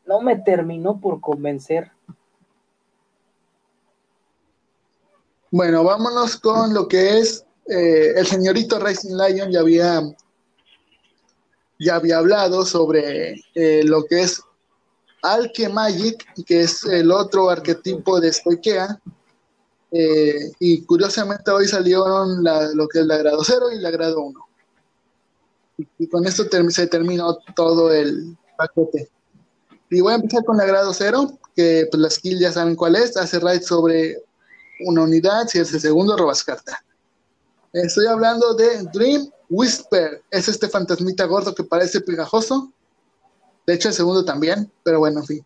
no 0.06 0.20
me 0.20 0.36
terminó 0.36 1.00
por 1.00 1.20
convencer. 1.20 1.92
Bueno, 5.52 5.84
vámonos 5.84 6.36
con 6.36 6.72
lo 6.72 6.86
que 6.86 7.18
es 7.18 7.44
eh, 7.66 8.12
el 8.16 8.26
señorito 8.26 8.78
Racing 8.78 9.16
Lion. 9.16 9.50
Ya 9.50 9.60
había, 9.60 10.00
ya 11.80 11.96
había 11.96 12.18
hablado 12.18 12.64
sobre 12.64 13.42
eh, 13.54 13.82
lo 13.84 14.04
que 14.04 14.20
es 14.20 14.42
Alke 15.22 15.68
Magic, 15.68 16.26
que 16.44 16.60
es 16.60 16.84
el 16.84 17.10
otro 17.10 17.48
arquetipo 17.48 18.20
de 18.20 18.32
Stoikea. 18.32 19.00
Eh, 19.90 20.52
y 20.60 20.82
curiosamente 20.84 21.50
hoy 21.50 21.66
salieron 21.66 22.44
lo 22.74 22.86
que 22.86 23.00
es 23.00 23.06
la 23.06 23.16
grado 23.16 23.42
0 23.42 23.72
y 23.72 23.78
la 23.78 23.90
grado 23.90 24.20
1. 24.20 24.48
Y, 25.98 26.06
con 26.08 26.26
esto 26.26 26.44
se 26.68 26.86
terminó 26.86 27.38
todo 27.56 27.90
el 27.90 28.36
paquete. 28.58 29.08
Y 29.88 30.02
voy 30.02 30.12
a 30.12 30.16
empezar 30.16 30.44
con 30.44 30.58
la 30.58 30.66
grado 30.66 30.92
0, 30.92 31.38
que 31.56 31.88
pues 31.90 32.00
la 32.00 32.10
skill 32.10 32.38
ya 32.38 32.52
saben 32.52 32.76
cuál 32.76 32.96
es, 32.96 33.16
hace 33.16 33.40
raid 33.40 33.62
sobre 33.62 34.22
una 34.86 35.02
unidad, 35.02 35.48
si 35.48 35.58
es 35.58 35.72
el 35.72 35.80
segundo 35.80 36.16
robas 36.16 36.44
carta. 36.44 36.78
Estoy 37.72 38.06
hablando 38.06 38.52
de 38.54 38.82
Dream 38.92 39.30
Whisper, 39.50 40.22
es 40.30 40.48
este 40.48 40.68
fantasmita 40.68 41.26
gordo 41.26 41.54
que 41.54 41.64
parece 41.64 42.00
pegajoso, 42.00 42.72
de 43.66 43.74
hecho, 43.74 43.88
el 43.88 43.94
segundo 43.94 44.24
también, 44.24 44.70
pero 44.82 44.98
bueno, 44.98 45.20
en 45.20 45.26
fin. 45.26 45.44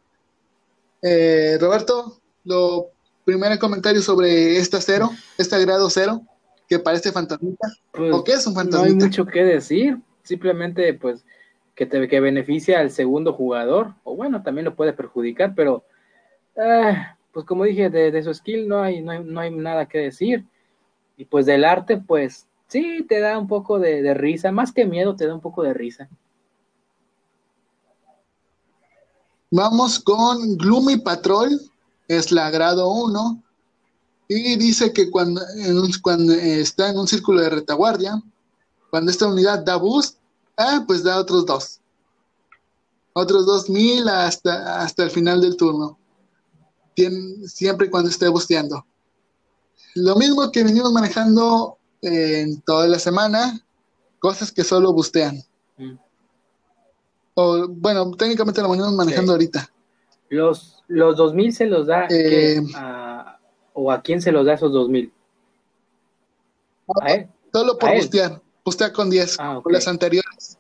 Eh, 1.03 1.59
Roberto, 1.61 2.21
lo 2.45 2.91
primer 3.25 3.59
comentario 3.59 4.01
sobre 4.01 4.57
esta 4.57 4.81
cero, 4.81 5.11
este 5.37 5.61
grado 5.65 5.91
cero, 5.91 6.23
que 6.69 6.79
parece 6.79 7.13
fantasmita. 7.13 7.69
Pues, 7.93 8.15
¿O 8.15 8.25
qué 8.25 8.33
es 8.33 8.47
un 8.47 8.55
fantasmita? 8.55 8.95
No 8.95 9.03
hay 9.03 9.09
mucho 9.09 9.27
que 9.27 9.45
decir, 9.45 9.99
simplemente 10.23 10.95
pues 10.95 11.25
que 11.75 11.87
te 11.87 12.09
que 12.09 12.21
beneficia 12.21 12.81
al 12.81 12.91
segundo 12.91 13.33
jugador, 13.33 13.95
o 14.05 14.17
bueno, 14.17 14.43
también 14.43 14.65
lo 14.65 14.77
puede 14.77 14.93
perjudicar, 14.93 15.55
pero 15.55 15.85
ah, 16.57 17.19
pues 17.33 17.45
como 17.45 17.65
dije, 17.65 17.91
de, 17.91 18.23
su 18.23 18.33
skill 18.33 18.69
no 18.69 18.81
hay, 18.81 19.03
no 19.03 19.11
hay, 19.13 19.25
no 19.25 19.41
hay 19.41 19.51
nada 19.51 19.87
que 19.87 19.99
decir. 19.99 20.45
Y 21.17 21.27
pues 21.27 21.47
del 21.47 21.65
arte, 21.65 21.99
pues 21.99 22.47
sí, 22.69 23.05
te 23.09 23.21
da 23.21 23.39
un 23.39 23.47
poco 23.49 23.79
de 23.79 24.15
risa, 24.15 24.53
más 24.53 24.73
que 24.73 24.87
miedo, 24.87 25.17
te 25.17 25.27
da 25.27 25.35
un 25.35 25.41
poco 25.41 25.63
de 25.63 25.75
risa. 25.75 26.09
Vamos 29.57 30.01
con 30.01 30.57
Gloomy 30.57 30.97
Patrol, 30.97 31.61
es 32.09 32.33
la 32.33 32.51
grado 32.51 32.91
1, 32.91 33.41
y 34.27 34.57
dice 34.57 34.93
que 34.93 35.13
cuando, 35.13 35.43
cuando 36.03 36.33
está 36.33 36.91
en 36.91 36.99
un 36.99 37.07
círculo 37.07 37.41
de 37.41 37.51
retaguardia, 37.51 38.21
cuando 38.91 39.13
esta 39.13 39.29
unidad 39.29 39.65
da 39.65 39.77
boost, 39.77 40.19
ah, 40.57 40.83
pues 40.85 41.05
da 41.05 41.21
otros 41.21 41.47
dos. 41.47 41.81
Otros 43.13 43.47
dos 43.47 43.71
mil 43.71 44.09
hasta, 44.09 44.83
hasta 44.83 45.05
el 45.05 45.13
final 45.13 45.41
del 45.41 45.57
turno. 45.57 45.99
siempre 47.47 47.87
y 47.87 47.91
cuando 47.91 48.11
esté 48.11 48.27
busteando. 48.27 48.85
Lo 49.95 50.17
mismo 50.17 50.51
que 50.51 50.65
venimos 50.65 50.93
manejando 50.93 51.79
en 52.05 52.61
toda 52.63 52.87
la 52.87 52.99
semana, 52.99 53.61
cosas 54.19 54.53
que 54.53 54.65
solo 54.65 54.93
bustean. 54.93 55.43
Mm. 55.77 55.97
O, 57.35 57.69
bueno, 57.69 58.11
técnicamente 58.13 58.63
lo 58.63 58.71
venimos 58.71 58.95
manejando 58.95 59.33
ahorita. 59.33 59.69
Los, 60.29 60.83
los 60.89 61.17
2000 61.17 61.53
se 61.53 61.67
los 61.67 61.87
da 61.87 62.07
eh, 62.11 62.61
o 63.73 63.91
a 63.91 64.01
quién 64.03 64.23
se 64.23 64.33
los 64.33 64.47
da 64.47 64.55
esos 64.55 64.73
2000? 64.73 65.13
¿A 67.03 67.13
él? 67.13 67.29
Solo 67.53 67.79
por 67.79 67.95
bustear. 67.95 68.41
Bustea 68.65 68.93
con 68.93 69.11
10. 69.11 69.37
Ah, 69.41 69.61
las 69.67 69.89
anteriores. 69.89 70.59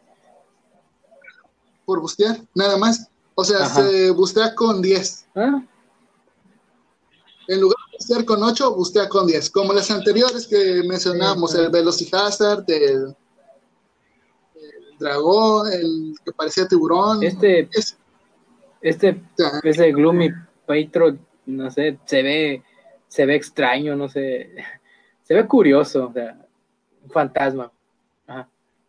Por 1.86 2.00
bustear, 2.00 2.38
nada 2.54 2.76
más. 2.76 3.08
O 3.34 3.44
sea, 3.44 3.66
se 3.66 4.10
bustea 4.10 4.54
con 4.54 4.82
10. 4.82 5.26
¿Ah? 5.34 5.62
En 7.48 7.60
lugar 7.60 7.76
de 7.90 7.96
bustear 7.98 8.24
con 8.24 8.42
8, 8.42 8.74
bustea 8.74 9.08
con 9.08 9.26
10. 9.26 9.50
Como 9.50 9.72
las 9.72 9.90
anteriores 9.90 10.46
que 10.46 10.82
mencionamos, 10.86 11.54
el 11.54 11.70
Velocihazard, 11.70 12.64
el 12.68 13.14
dragón, 14.98 15.72
el 15.72 16.14
que 16.24 16.32
parecía 16.32 16.66
tiburón. 16.66 17.22
Este, 17.22 17.68
este, 18.80 19.22
ese 19.62 19.92
Gloomy 19.92 20.30
Patrol, 20.66 21.18
no 21.46 21.70
sé, 21.70 21.98
se 22.04 22.22
ve, 22.22 22.62
se 23.08 23.26
ve 23.26 23.34
extraño, 23.34 23.96
no 23.96 24.08
sé, 24.08 24.50
se 25.22 25.34
ve 25.34 25.46
curioso, 25.46 26.08
o 26.08 26.12
sea, 26.12 26.38
un 27.02 27.10
fantasma. 27.10 27.70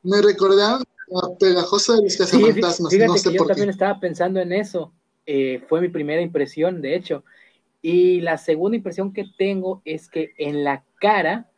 Me 0.04 0.22
recordaron 0.22 0.84
la 1.08 1.22
pegajosa 1.40 1.96
de 1.96 2.04
los 2.04 2.18
cazafantasmas. 2.18 2.92
Sí, 2.92 3.00
no 3.00 3.18
sé 3.18 3.34
yo 3.34 3.46
también 3.46 3.70
estaba 3.70 4.00
pensando 4.00 4.40
en 4.40 4.52
eso. 4.52 4.92
Eh, 5.26 5.64
fue 5.68 5.82
mi 5.82 5.90
primera 5.90 6.22
impresión, 6.22 6.82
de 6.82 6.96
hecho. 6.96 7.24
Y 7.88 8.20
la 8.22 8.40
segunda 8.40 8.76
impresión 8.76 9.14
que 9.14 9.26
tengo 9.38 9.84
es 9.86 10.10
que 10.10 10.34
en 10.40 10.64
la 10.64 10.84
cara 11.00 11.52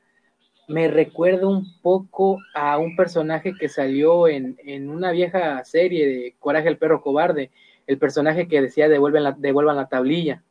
me 0.68 0.90
recuerda 0.90 1.48
un 1.48 1.80
poco 1.82 2.40
a 2.54 2.78
un 2.78 2.98
personaje 2.98 3.54
que 3.58 3.70
salió 3.70 4.28
en, 4.28 4.58
una 4.90 5.12
vieja 5.12 5.64
serie 5.64 6.06
de 6.06 6.36
Coraje 6.38 6.68
el 6.68 6.78
perro 6.78 7.02
cobarde, 7.02 7.50
el 7.88 7.98
personaje 7.98 8.50
que 8.50 8.62
decía 8.62 8.90
devuelven 8.90 9.24
la, 9.24 9.32
devuelvan 9.32 9.78
la 9.78 9.88
tablilla. 9.88 10.44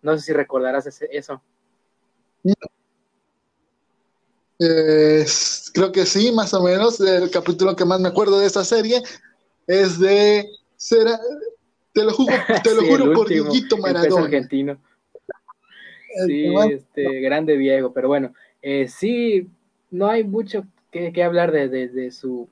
No 0.00 0.16
sé 0.16 0.24
si 0.24 0.32
recordarás 0.32 0.86
eso. 0.86 1.42
creo 4.56 5.92
que 5.92 6.06
sí, 6.06 6.32
más 6.32 6.54
o 6.54 6.62
menos. 6.62 6.98
El 6.98 7.30
capítulo 7.30 7.76
que 7.76 7.84
más 7.84 8.00
me 8.00 8.08
acuerdo 8.08 8.40
de 8.40 8.46
esta 8.46 8.64
serie 8.64 9.02
es 9.66 9.98
de. 9.98 10.48
Será, 10.76 11.20
te 11.92 12.04
lo, 12.04 12.12
te 12.64 12.74
lo 12.74 12.86
juro 12.86 13.12
por 13.12 13.28
Guillito 13.28 13.76
Maradona. 13.76 14.24
argentino. 14.24 14.80
Sí, 16.26 16.52
este, 16.70 17.20
grande 17.20 17.56
Diego, 17.56 17.92
pero 17.92 18.08
bueno, 18.08 18.34
eh, 18.62 18.88
sí, 18.88 19.48
no 19.90 20.08
hay 20.08 20.24
mucho 20.24 20.64
que, 20.90 21.22
hablar 21.22 21.52
de, 21.52 22.10
su 22.10 22.48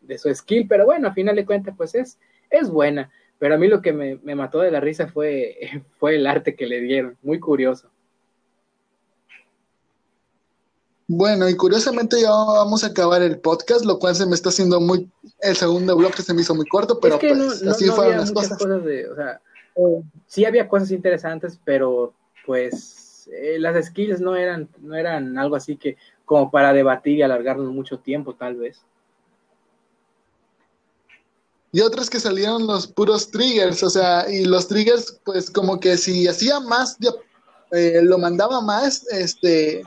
de 0.00 0.18
su 0.18 0.34
skill, 0.34 0.66
pero 0.68 0.84
bueno, 0.84 1.08
a 1.08 1.12
final 1.12 1.36
de 1.36 1.46
cuentas, 1.46 1.74
pues 1.76 1.94
es, 1.94 2.18
es 2.50 2.68
buena. 2.70 3.10
Pero 3.38 3.54
a 3.54 3.58
mí 3.58 3.66
lo 3.66 3.82
que 3.82 3.92
me, 3.92 4.16
mató 4.34 4.60
de 4.60 4.70
la 4.70 4.80
risa 4.80 5.08
fue, 5.08 5.56
fue 5.98 6.16
el 6.16 6.26
arte 6.26 6.54
que 6.54 6.66
le 6.66 6.80
dieron, 6.80 7.16
muy 7.22 7.40
curioso. 7.40 7.88
Bueno, 11.08 11.48
y 11.48 11.56
curiosamente 11.56 12.20
ya 12.20 12.30
vamos 12.30 12.84
a 12.84 12.86
acabar 12.88 13.20
el 13.20 13.38
podcast, 13.38 13.84
lo 13.84 13.98
cual 13.98 14.14
se 14.14 14.24
me 14.24 14.34
está 14.34 14.48
haciendo 14.48 14.80
muy, 14.80 15.10
el 15.40 15.56
segundo 15.56 15.94
bloque 15.96 16.22
se 16.22 16.32
me 16.32 16.40
hizo 16.40 16.54
muy 16.54 16.66
corto, 16.66 17.00
pero 17.00 17.18
pues 17.18 17.62
así 17.66 17.86
fueron 17.88 18.18
las 18.18 18.32
cosas. 18.32 18.58
o 18.62 19.14
sea, 19.14 19.40
sí 20.26 20.44
había 20.44 20.68
cosas 20.68 20.90
interesantes, 20.90 21.60
pero 21.64 22.14
pues 22.46 23.28
eh, 23.32 23.58
las 23.58 23.86
skills 23.86 24.20
no 24.20 24.36
eran, 24.36 24.68
no 24.80 24.94
eran 24.94 25.38
algo 25.38 25.56
así 25.56 25.76
que 25.76 25.96
como 26.24 26.50
para 26.50 26.72
debatir 26.72 27.18
y 27.18 27.22
alargarnos 27.22 27.72
mucho 27.72 27.98
tiempo, 27.98 28.34
tal 28.34 28.56
vez. 28.56 28.80
Y 31.72 31.80
otras 31.80 32.10
que 32.10 32.20
salieron 32.20 32.66
los 32.66 32.86
puros 32.86 33.30
triggers, 33.30 33.82
o 33.82 33.88
sea, 33.88 34.30
y 34.30 34.44
los 34.44 34.68
triggers, 34.68 35.18
pues 35.24 35.50
como 35.50 35.80
que 35.80 35.96
si 35.96 36.28
hacía 36.28 36.60
más, 36.60 36.98
eh, 37.70 38.00
lo 38.02 38.18
mandaba 38.18 38.60
más, 38.60 39.06
este, 39.08 39.82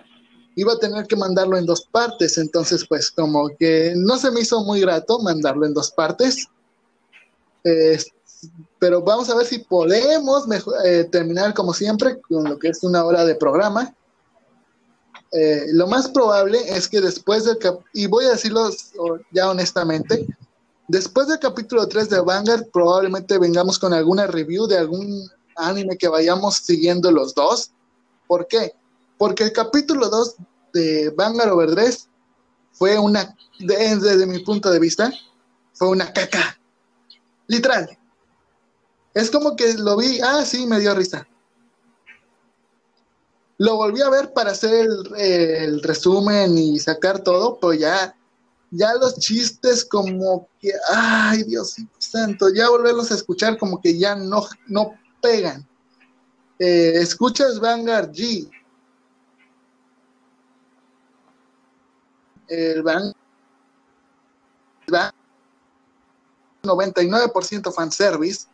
iba 0.56 0.74
a 0.74 0.80
tener 0.80 1.06
que 1.06 1.16
mandarlo 1.16 1.58
en 1.58 1.66
dos 1.68 1.86
partes, 1.92 2.40
entonces 2.40 2.86
pues 2.88 3.12
como 3.12 3.50
que 3.60 3.94
no 3.96 4.18
se 4.18 4.32
me 4.32 4.42
hizo 4.42 4.64
muy 4.64 4.82
grato 4.82 5.20
mandarlo 5.20 5.66
en 5.66 5.76
dos 5.76 5.92
partes. 5.92 6.48
Este, 7.64 8.15
pero 8.80 9.02
vamos 9.02 9.30
a 9.30 9.36
ver 9.36 9.46
si 9.46 9.60
podemos 9.60 10.46
eh, 10.84 11.06
terminar 11.12 11.54
como 11.54 11.74
siempre 11.74 12.20
con 12.22 12.44
lo 12.44 12.60
que 12.60 12.70
es 12.70 12.84
una 12.84 13.04
hora 13.04 13.26
de 13.26 13.36
programa. 13.36 13.94
Eh, 15.32 15.66
lo 15.74 15.88
más 15.88 16.10
probable 16.10 16.60
es 16.68 16.88
que 16.88 17.02
después 17.02 17.46
del 17.46 17.58
y 17.94 18.08
voy 18.08 18.26
a 18.26 18.32
decirlo 18.32 18.70
ya 19.32 19.50
honestamente, 19.50 20.26
después 20.88 21.28
del 21.28 21.40
capítulo 21.40 21.88
3 21.88 22.10
de 22.10 22.22
Vanguard 22.22 22.68
probablemente 22.72 23.38
vengamos 23.38 23.80
con 23.80 23.94
alguna 23.94 24.28
review 24.28 24.68
de 24.68 24.78
algún 24.78 25.30
anime 25.56 25.98
que 25.98 26.08
vayamos 26.08 26.58
siguiendo 26.58 27.12
los 27.12 27.34
dos. 27.34 27.72
¿Por 28.28 28.48
qué? 28.48 28.74
Porque 29.18 29.44
el 29.44 29.52
capítulo 29.52 30.10
2 30.10 30.36
de 30.74 31.10
Vanguard 31.16 31.52
Overdress 31.52 32.08
fue 32.72 33.00
una, 33.00 33.36
desde 33.60 34.26
mi 34.26 34.40
punto 34.40 34.70
de 34.70 34.80
vista, 34.80 35.12
fue 35.74 35.90
una 35.90 36.12
caca. 36.12 36.58
Literal. 37.48 37.98
Es 39.16 39.32
como 39.32 39.56
que 39.56 39.74
lo 39.76 39.96
vi, 39.96 40.20
ah, 40.22 40.44
sí, 40.46 40.68
me 40.68 40.78
dio 40.78 40.94
risa. 40.94 41.26
Lo 43.58 43.78
volví 43.78 44.02
a 44.02 44.10
ver 44.10 44.34
para 44.34 44.52
hacer 44.52 44.90
el, 45.18 45.82
resumen 45.82 46.58
y 46.58 46.78
sacar 46.80 47.24
todo, 47.24 47.58
pero 47.58 47.74
ya, 47.74 48.14
ya 48.72 48.94
los 48.96 49.18
chistes 49.18 49.86
como 49.86 50.50
que, 50.60 50.74
ay 50.94 51.44
Dios 51.44 51.78
santo, 51.98 52.50
ya 52.54 52.70
volverlos 52.70 53.10
a 53.10 53.16
escuchar 53.16 53.58
como 53.58 53.80
que 53.80 53.98
ya 53.98 54.16
no, 54.16 54.46
no 54.68 55.00
pegan. 55.22 55.66
Eh, 56.60 56.96
escuchas 56.96 57.58
Vanguard 57.62 58.12
G. 58.12 58.52
El 62.50 62.84
Vanguard 62.84 63.16
99% 66.64 67.74
fanservice 67.74 68.48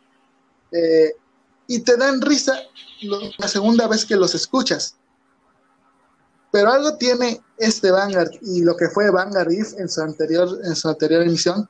eh, 0.72 1.12
y 1.66 1.80
te 1.80 1.96
dan 1.96 2.20
risa 2.20 2.54
la 3.38 3.48
segunda 3.48 3.86
vez 3.88 4.04
que 4.04 4.16
los 4.16 4.34
escuchas. 4.34 4.96
Pero 6.50 6.70
algo 6.70 6.96
tiene 6.96 7.40
este 7.56 7.90
Vanguard 7.90 8.30
y 8.42 8.62
lo 8.62 8.76
que 8.76 8.88
fue 8.88 9.10
Vanguard 9.10 9.50
If 9.50 9.72
en 9.78 9.88
su 9.88 10.02
anterior, 10.02 10.48
en 10.64 10.76
su 10.76 10.88
anterior 10.88 11.22
emisión, 11.22 11.68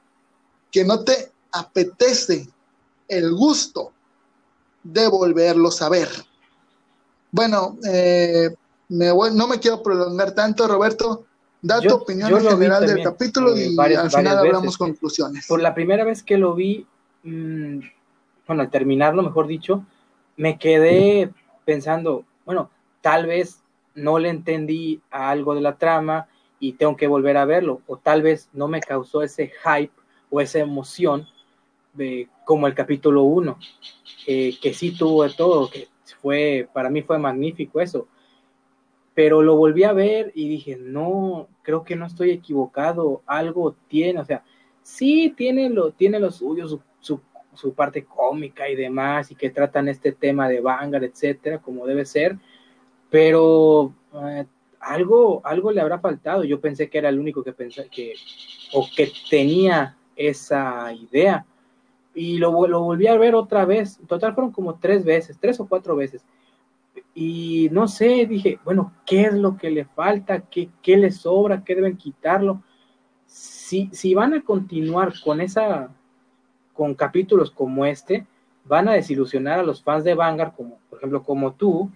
que 0.70 0.84
no 0.84 1.04
te 1.04 1.30
apetece 1.52 2.48
el 3.06 3.32
gusto 3.32 3.92
de 4.82 5.06
volverlos 5.06 5.82
a 5.82 5.88
ver. 5.88 6.08
Bueno, 7.30 7.78
eh, 7.86 8.54
no 8.88 9.46
me 9.46 9.60
quiero 9.60 9.82
prolongar 9.82 10.32
tanto, 10.32 10.66
Roberto. 10.66 11.26
Da 11.60 11.80
tu 11.80 11.94
opinión 11.94 12.32
en 12.32 12.48
general 12.48 12.86
del 12.86 13.04
capítulo 13.04 13.56
y 13.56 13.76
al 13.78 14.10
final 14.10 14.38
hablamos 14.38 14.76
conclusiones. 14.76 15.46
Por 15.46 15.62
la 15.62 15.72
primera 15.72 16.04
vez 16.04 16.24
que 16.24 16.36
lo 16.36 16.54
vi, 16.56 16.84
mm, 17.22 17.78
bueno, 18.52 18.64
al 18.64 18.70
terminarlo, 18.70 19.22
mejor 19.22 19.46
dicho, 19.46 19.82
me 20.36 20.58
quedé 20.58 21.30
pensando, 21.64 22.26
bueno, 22.44 22.70
tal 23.00 23.24
vez 23.24 23.62
no 23.94 24.18
le 24.18 24.28
entendí 24.28 25.00
a 25.10 25.30
algo 25.30 25.54
de 25.54 25.62
la 25.62 25.78
trama 25.78 26.28
y 26.60 26.74
tengo 26.74 26.94
que 26.94 27.06
volver 27.06 27.38
a 27.38 27.46
verlo, 27.46 27.80
o 27.86 27.96
tal 27.96 28.20
vez 28.20 28.50
no 28.52 28.68
me 28.68 28.80
causó 28.80 29.22
ese 29.22 29.50
hype 29.64 29.92
o 30.28 30.42
esa 30.42 30.58
emoción 30.58 31.26
de, 31.94 32.28
como 32.44 32.66
el 32.66 32.74
capítulo 32.74 33.22
1, 33.22 33.56
que 34.26 34.74
sí 34.74 34.90
tuvo 34.90 35.22
de 35.22 35.30
todo, 35.30 35.70
que 35.70 35.88
fue, 36.20 36.68
para 36.74 36.90
mí 36.90 37.00
fue 37.00 37.18
magnífico 37.18 37.80
eso, 37.80 38.06
pero 39.14 39.40
lo 39.40 39.56
volví 39.56 39.84
a 39.84 39.94
ver 39.94 40.30
y 40.34 40.46
dije, 40.46 40.76
no, 40.76 41.48
creo 41.62 41.84
que 41.84 41.96
no 41.96 42.04
estoy 42.04 42.32
equivocado, 42.32 43.22
algo 43.24 43.74
tiene, 43.88 44.20
o 44.20 44.26
sea, 44.26 44.44
sí 44.82 45.32
tiene 45.34 45.70
lo, 45.70 45.92
tiene 45.92 46.20
lo 46.20 46.30
suyo, 46.30 46.68
su, 46.68 46.82
su 47.00 47.18
su 47.54 47.74
parte 47.74 48.04
cómica 48.04 48.68
y 48.68 48.76
demás, 48.76 49.30
y 49.30 49.34
que 49.34 49.50
tratan 49.50 49.88
este 49.88 50.12
tema 50.12 50.48
de 50.48 50.60
Vanguard, 50.60 51.04
etcétera, 51.04 51.58
como 51.58 51.86
debe 51.86 52.04
ser, 52.04 52.36
pero 53.10 53.94
eh, 54.14 54.46
algo, 54.80 55.40
algo 55.44 55.70
le 55.70 55.80
habrá 55.80 55.98
faltado. 55.98 56.44
Yo 56.44 56.60
pensé 56.60 56.88
que 56.88 56.98
era 56.98 57.08
el 57.08 57.18
único 57.18 57.44
que 57.44 57.52
pensaba 57.52 57.88
que, 57.88 58.14
o 58.72 58.86
que 58.96 59.10
tenía 59.30 59.96
esa 60.16 60.92
idea, 60.92 61.46
y 62.14 62.38
lo, 62.38 62.66
lo 62.66 62.82
volví 62.82 63.06
a 63.06 63.16
ver 63.16 63.34
otra 63.34 63.64
vez. 63.64 63.98
En 63.98 64.06
total 64.06 64.34
fueron 64.34 64.52
como 64.52 64.78
tres 64.78 65.04
veces, 65.04 65.38
tres 65.40 65.58
o 65.60 65.66
cuatro 65.66 65.96
veces. 65.96 66.24
Y 67.14 67.68
no 67.72 67.88
sé, 67.88 68.26
dije, 68.26 68.58
bueno, 68.64 68.92
¿qué 69.06 69.22
es 69.22 69.34
lo 69.34 69.56
que 69.56 69.70
le 69.70 69.84
falta? 69.84 70.40
¿Qué, 70.40 70.68
qué 70.82 70.96
le 70.96 71.10
sobra? 71.10 71.64
¿Qué 71.64 71.74
deben 71.74 71.96
quitarlo? 71.96 72.62
Si, 73.26 73.88
si 73.92 74.14
van 74.14 74.34
a 74.34 74.42
continuar 74.42 75.12
con 75.24 75.40
esa 75.40 75.90
con 76.72 76.94
capítulos 76.94 77.50
como 77.50 77.86
este 77.86 78.26
van 78.64 78.88
a 78.88 78.92
desilusionar 78.92 79.58
a 79.58 79.64
los 79.64 79.82
fans 79.82 80.04
de 80.04 80.14
Vanguard, 80.14 80.54
como 80.54 80.78
por 80.88 80.98
ejemplo 80.98 81.22
como 81.22 81.54
tú, 81.54 81.90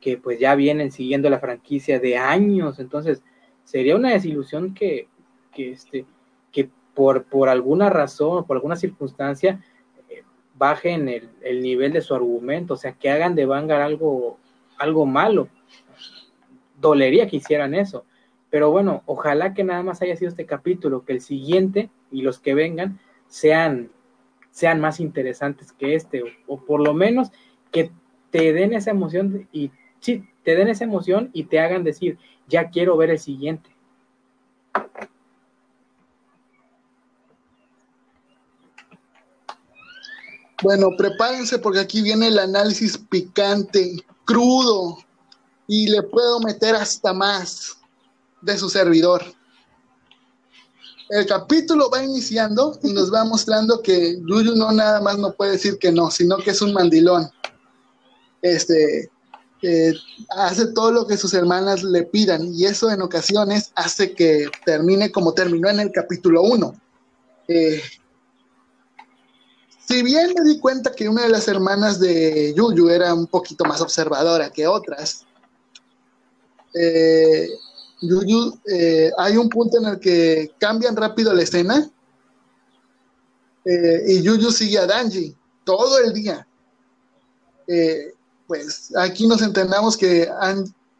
que 0.00 0.16
pues 0.16 0.38
ya 0.38 0.54
vienen 0.54 0.90
siguiendo 0.90 1.28
la 1.30 1.40
franquicia 1.40 1.98
de 1.98 2.16
años, 2.16 2.78
entonces 2.78 3.22
sería 3.64 3.96
una 3.96 4.10
desilusión 4.10 4.74
que, 4.74 5.08
que, 5.52 5.72
este, 5.72 6.04
que 6.52 6.70
por, 6.94 7.24
por 7.24 7.48
alguna 7.48 7.90
razón, 7.90 8.44
por 8.46 8.56
alguna 8.56 8.76
circunstancia, 8.76 9.62
eh, 10.08 10.22
bajen 10.54 11.08
el, 11.08 11.30
el, 11.42 11.62
nivel 11.62 11.92
de 11.92 12.00
su 12.00 12.14
argumento, 12.14 12.74
o 12.74 12.76
sea, 12.76 12.92
que 12.92 13.10
hagan 13.10 13.34
de 13.34 13.46
Vanguard 13.46 13.82
algo, 13.82 14.38
algo 14.78 15.06
malo. 15.06 15.48
Dolería 16.80 17.28
que 17.28 17.36
hicieran 17.36 17.74
eso. 17.74 18.04
Pero 18.48 18.70
bueno, 18.70 19.02
ojalá 19.06 19.54
que 19.54 19.62
nada 19.62 19.82
más 19.82 20.02
haya 20.02 20.16
sido 20.16 20.30
este 20.30 20.46
capítulo, 20.46 21.04
que 21.04 21.12
el 21.12 21.20
siguiente 21.20 21.90
y 22.10 22.22
los 22.22 22.40
que 22.40 22.54
vengan 22.54 22.98
sean 23.28 23.90
sean 24.50 24.80
más 24.80 25.00
interesantes 25.00 25.72
que 25.72 25.94
este, 25.94 26.22
o, 26.46 26.60
por 26.64 26.80
lo 26.80 26.94
menos 26.94 27.30
que 27.70 27.90
te 28.30 28.52
den 28.52 28.72
esa 28.72 28.90
emoción 28.90 29.48
y 29.52 29.70
te 30.00 30.54
den 30.56 30.68
esa 30.68 30.84
emoción 30.84 31.30
y 31.32 31.44
te 31.44 31.60
hagan 31.60 31.84
decir, 31.84 32.18
ya 32.48 32.70
quiero 32.70 32.96
ver 32.96 33.10
el 33.10 33.18
siguiente. 33.18 33.70
Bueno, 40.62 40.88
prepárense 40.96 41.58
porque 41.58 41.80
aquí 41.80 42.02
viene 42.02 42.28
el 42.28 42.38
análisis 42.38 42.98
picante, 42.98 44.04
crudo, 44.24 44.98
y 45.66 45.88
le 45.88 46.02
puedo 46.02 46.40
meter 46.40 46.74
hasta 46.74 47.12
más 47.12 47.80
de 48.42 48.58
su 48.58 48.68
servidor 48.68 49.22
el 51.10 51.26
capítulo 51.26 51.90
va 51.90 52.04
iniciando 52.04 52.78
y 52.84 52.92
nos 52.92 53.12
va 53.12 53.24
mostrando 53.24 53.82
que 53.82 54.16
Yuyu 54.20 54.54
no 54.54 54.70
nada 54.70 55.00
más 55.00 55.18
no 55.18 55.32
puede 55.32 55.52
decir 55.52 55.76
que 55.78 55.90
no, 55.90 56.08
sino 56.10 56.36
que 56.38 56.50
es 56.50 56.62
un 56.62 56.72
mandilón. 56.72 57.28
Este 58.42 59.10
eh, 59.62 59.92
hace 60.30 60.68
todo 60.68 60.92
lo 60.92 61.06
que 61.06 61.16
sus 61.16 61.34
hermanas 61.34 61.82
le 61.82 62.04
pidan 62.04 62.54
y 62.54 62.64
eso 62.64 62.90
en 62.90 63.02
ocasiones 63.02 63.72
hace 63.74 64.14
que 64.14 64.48
termine 64.64 65.10
como 65.10 65.34
terminó 65.34 65.68
en 65.68 65.80
el 65.80 65.90
capítulo 65.90 66.42
1. 66.42 66.80
Eh, 67.48 67.82
si 69.86 70.02
bien 70.04 70.32
me 70.38 70.48
di 70.48 70.60
cuenta 70.60 70.92
que 70.92 71.08
una 71.08 71.22
de 71.22 71.30
las 71.30 71.48
hermanas 71.48 71.98
de 71.98 72.54
Yuyu 72.56 72.88
era 72.88 73.12
un 73.12 73.26
poquito 73.26 73.64
más 73.64 73.80
observadora 73.80 74.50
que 74.50 74.68
otras, 74.68 75.26
eh, 76.72 77.48
Yuyu, 78.00 78.58
eh, 78.66 79.10
hay 79.18 79.36
un 79.36 79.48
punto 79.48 79.78
en 79.78 79.86
el 79.86 80.00
que 80.00 80.52
cambian 80.58 80.96
rápido 80.96 81.32
la 81.34 81.42
escena 81.42 81.90
eh, 83.64 84.04
y 84.06 84.22
Yuyu 84.22 84.50
sigue 84.50 84.78
a 84.78 84.86
Danji 84.86 85.36
todo 85.64 85.98
el 85.98 86.12
día. 86.12 86.46
Eh, 87.66 88.14
pues 88.46 88.92
aquí 88.96 89.26
nos 89.26 89.42
entendamos 89.42 89.96
que 89.96 90.28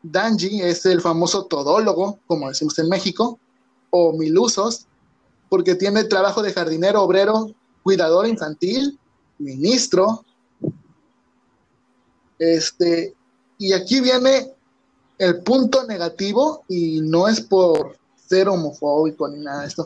Danji 0.03 0.63
es 0.63 0.85
el 0.87 1.01
famoso 1.01 1.47
todólogo, 1.47 2.21
como 2.27 2.49
decimos 2.49 2.79
en 2.79 2.89
México, 2.89 3.39
o 3.91 4.13
milusos, 4.13 4.87
porque 5.49 5.75
tiene 5.75 6.05
trabajo 6.05 6.43
de 6.43 6.53
jardinero, 6.53 7.03
obrero, 7.03 7.51
cuidador 7.83 8.29
infantil, 8.29 8.99
ministro. 9.39 10.25
Este, 12.39 13.15
y 13.59 13.73
aquí 13.73 14.01
viene 14.01 14.55
el 15.21 15.43
punto 15.43 15.87
negativo, 15.87 16.65
y 16.67 17.03
no 17.03 17.29
es 17.29 17.43
por 17.43 17.99
ser 18.27 18.49
homofóbico 18.49 19.29
ni 19.29 19.41
nada 19.45 19.61
de 19.61 19.69
esto, 19.69 19.85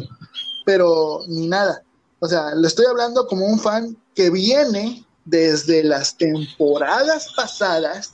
pero 0.65 1.23
ni 1.27 1.49
nada. 1.49 1.83
O 2.21 2.29
sea, 2.29 2.55
le 2.55 2.69
estoy 2.69 2.87
hablando 2.87 3.27
como 3.27 3.45
un 3.45 3.59
fan 3.59 3.97
que 4.15 4.31
viene 4.31 5.05
desde 5.25 5.83
las 5.83 6.17
temporadas 6.17 7.33
pasadas 7.37 8.13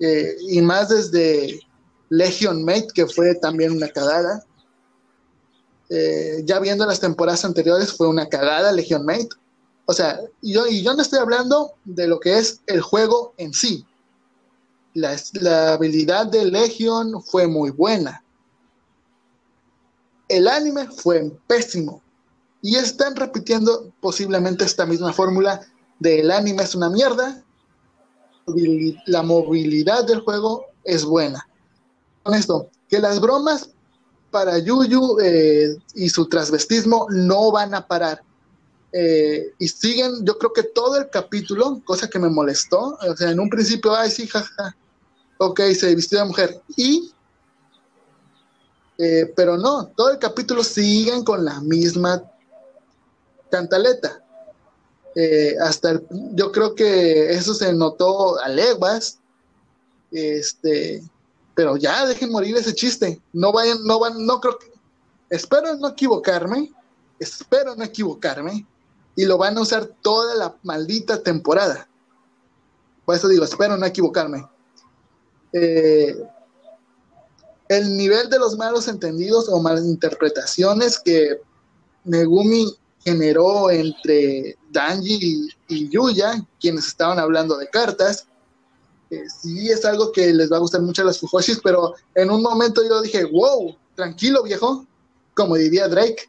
eh, 0.00 0.34
y 0.48 0.62
más 0.62 0.88
desde 0.88 1.60
Legion 2.08 2.64
Mate, 2.64 2.88
que 2.94 3.06
fue 3.06 3.34
también 3.34 3.72
una 3.72 3.88
cagada. 3.88 4.42
Eh, 5.90 6.42
ya 6.46 6.58
viendo 6.58 6.86
las 6.86 7.00
temporadas 7.00 7.44
anteriores, 7.44 7.92
fue 7.92 8.08
una 8.08 8.30
cagada 8.30 8.72
Legion 8.72 9.04
Mate. 9.04 9.28
O 9.84 9.92
sea, 9.92 10.18
yo, 10.40 10.66
y 10.66 10.82
yo 10.82 10.94
no 10.94 11.02
estoy 11.02 11.18
hablando 11.18 11.74
de 11.84 12.06
lo 12.06 12.18
que 12.18 12.38
es 12.38 12.62
el 12.66 12.80
juego 12.80 13.34
en 13.36 13.52
sí, 13.52 13.84
la, 14.94 15.72
habilidad 15.72 16.26
de 16.26 16.46
Legion 16.46 17.22
fue 17.22 17.46
muy 17.46 17.70
buena. 17.70 18.24
El 20.28 20.48
anime 20.48 20.88
fue 20.88 21.30
pésimo. 21.46 22.02
Y 22.62 22.76
están 22.76 23.14
repitiendo 23.14 23.92
posiblemente 24.00 24.64
esta 24.64 24.86
misma 24.86 25.12
fórmula 25.12 25.60
de 25.98 26.20
el 26.20 26.30
anime 26.30 26.62
es 26.62 26.74
una 26.74 26.88
mierda. 26.88 27.42
La 29.06 29.22
movilidad 29.22 30.04
del 30.06 30.20
juego 30.20 30.64
es 30.84 31.04
buena. 31.04 31.46
Con 32.22 32.34
esto, 32.34 32.70
que 32.88 33.00
las 33.00 33.20
bromas 33.20 33.70
para 34.30 34.58
Yuyu 34.58 35.18
eh, 35.20 35.76
y 35.94 36.08
su 36.08 36.26
transvestismo 36.26 37.06
no 37.10 37.52
van 37.52 37.74
a 37.74 37.86
parar. 37.86 38.22
Eh, 38.92 39.52
y 39.58 39.68
siguen, 39.68 40.24
yo 40.24 40.38
creo 40.38 40.52
que 40.52 40.62
todo 40.62 40.96
el 40.96 41.10
capítulo, 41.10 41.82
cosa 41.84 42.08
que 42.08 42.18
me 42.18 42.28
molestó, 42.28 42.96
o 43.06 43.16
sea, 43.16 43.30
en 43.30 43.40
un 43.40 43.50
principio, 43.50 43.94
ay, 43.94 44.10
sí, 44.10 44.26
jaja, 44.26 44.76
ok, 45.38 45.60
se 45.78 45.94
vistió 45.94 46.18
de 46.18 46.24
mujer. 46.24 46.62
Y, 46.76 47.12
eh, 48.98 49.32
pero 49.36 49.56
no, 49.56 49.86
todo 49.88 50.10
el 50.10 50.18
capítulo 50.18 50.62
siguen 50.62 51.24
con 51.24 51.44
la 51.44 51.60
misma 51.60 52.22
cantaleta. 53.50 54.22
Eh, 55.16 55.54
hasta 55.60 55.92
el, 55.92 56.06
yo 56.32 56.50
creo 56.50 56.74
que 56.74 57.30
eso 57.32 57.54
se 57.54 57.72
notó 57.72 58.38
a 58.40 58.48
leguas, 58.48 59.20
este, 60.10 61.02
pero 61.54 61.76
ya 61.76 62.06
dejen 62.06 62.30
morir 62.32 62.56
ese 62.56 62.74
chiste. 62.74 63.20
No 63.32 63.52
vayan, 63.52 63.84
no 63.84 63.98
van, 64.00 64.24
no 64.26 64.40
creo 64.40 64.58
que, 64.58 64.72
espero 65.30 65.76
no 65.76 65.88
equivocarme, 65.88 66.72
espero 67.18 67.76
no 67.76 67.84
equivocarme, 67.84 68.66
y 69.16 69.24
lo 69.24 69.38
van 69.38 69.56
a 69.56 69.60
usar 69.60 69.86
toda 70.02 70.34
la 70.34 70.56
maldita 70.62 71.22
temporada. 71.22 71.88
Por 73.04 73.14
eso 73.14 73.28
digo, 73.28 73.44
espero 73.44 73.76
no 73.76 73.86
equivocarme. 73.86 74.48
Eh, 75.56 76.16
el 77.68 77.96
nivel 77.96 78.28
de 78.28 78.40
los 78.40 78.56
malos 78.56 78.88
entendidos 78.88 79.48
o 79.48 79.60
malinterpretaciones 79.60 80.98
que 80.98 81.40
Megumi 82.02 82.76
generó 83.04 83.70
entre 83.70 84.58
Danji 84.72 85.48
y, 85.68 85.88
Yuya, 85.88 86.44
quienes 86.60 86.88
estaban 86.88 87.20
hablando 87.20 87.56
de 87.56 87.68
cartas, 87.68 88.26
eh, 89.10 89.22
sí 89.28 89.70
es 89.70 89.84
algo 89.84 90.10
que 90.10 90.32
les 90.32 90.50
va 90.50 90.56
a 90.56 90.60
gustar 90.60 90.82
mucho 90.82 91.02
a 91.02 91.04
los 91.04 91.20
Fujoshis, 91.20 91.60
pero 91.62 91.94
en 92.16 92.30
un 92.30 92.42
momento 92.42 92.82
yo 92.82 93.00
dije, 93.00 93.24
wow, 93.24 93.76
tranquilo 93.94 94.42
viejo, 94.42 94.84
como 95.34 95.54
diría 95.54 95.86
Drake. 95.86 96.28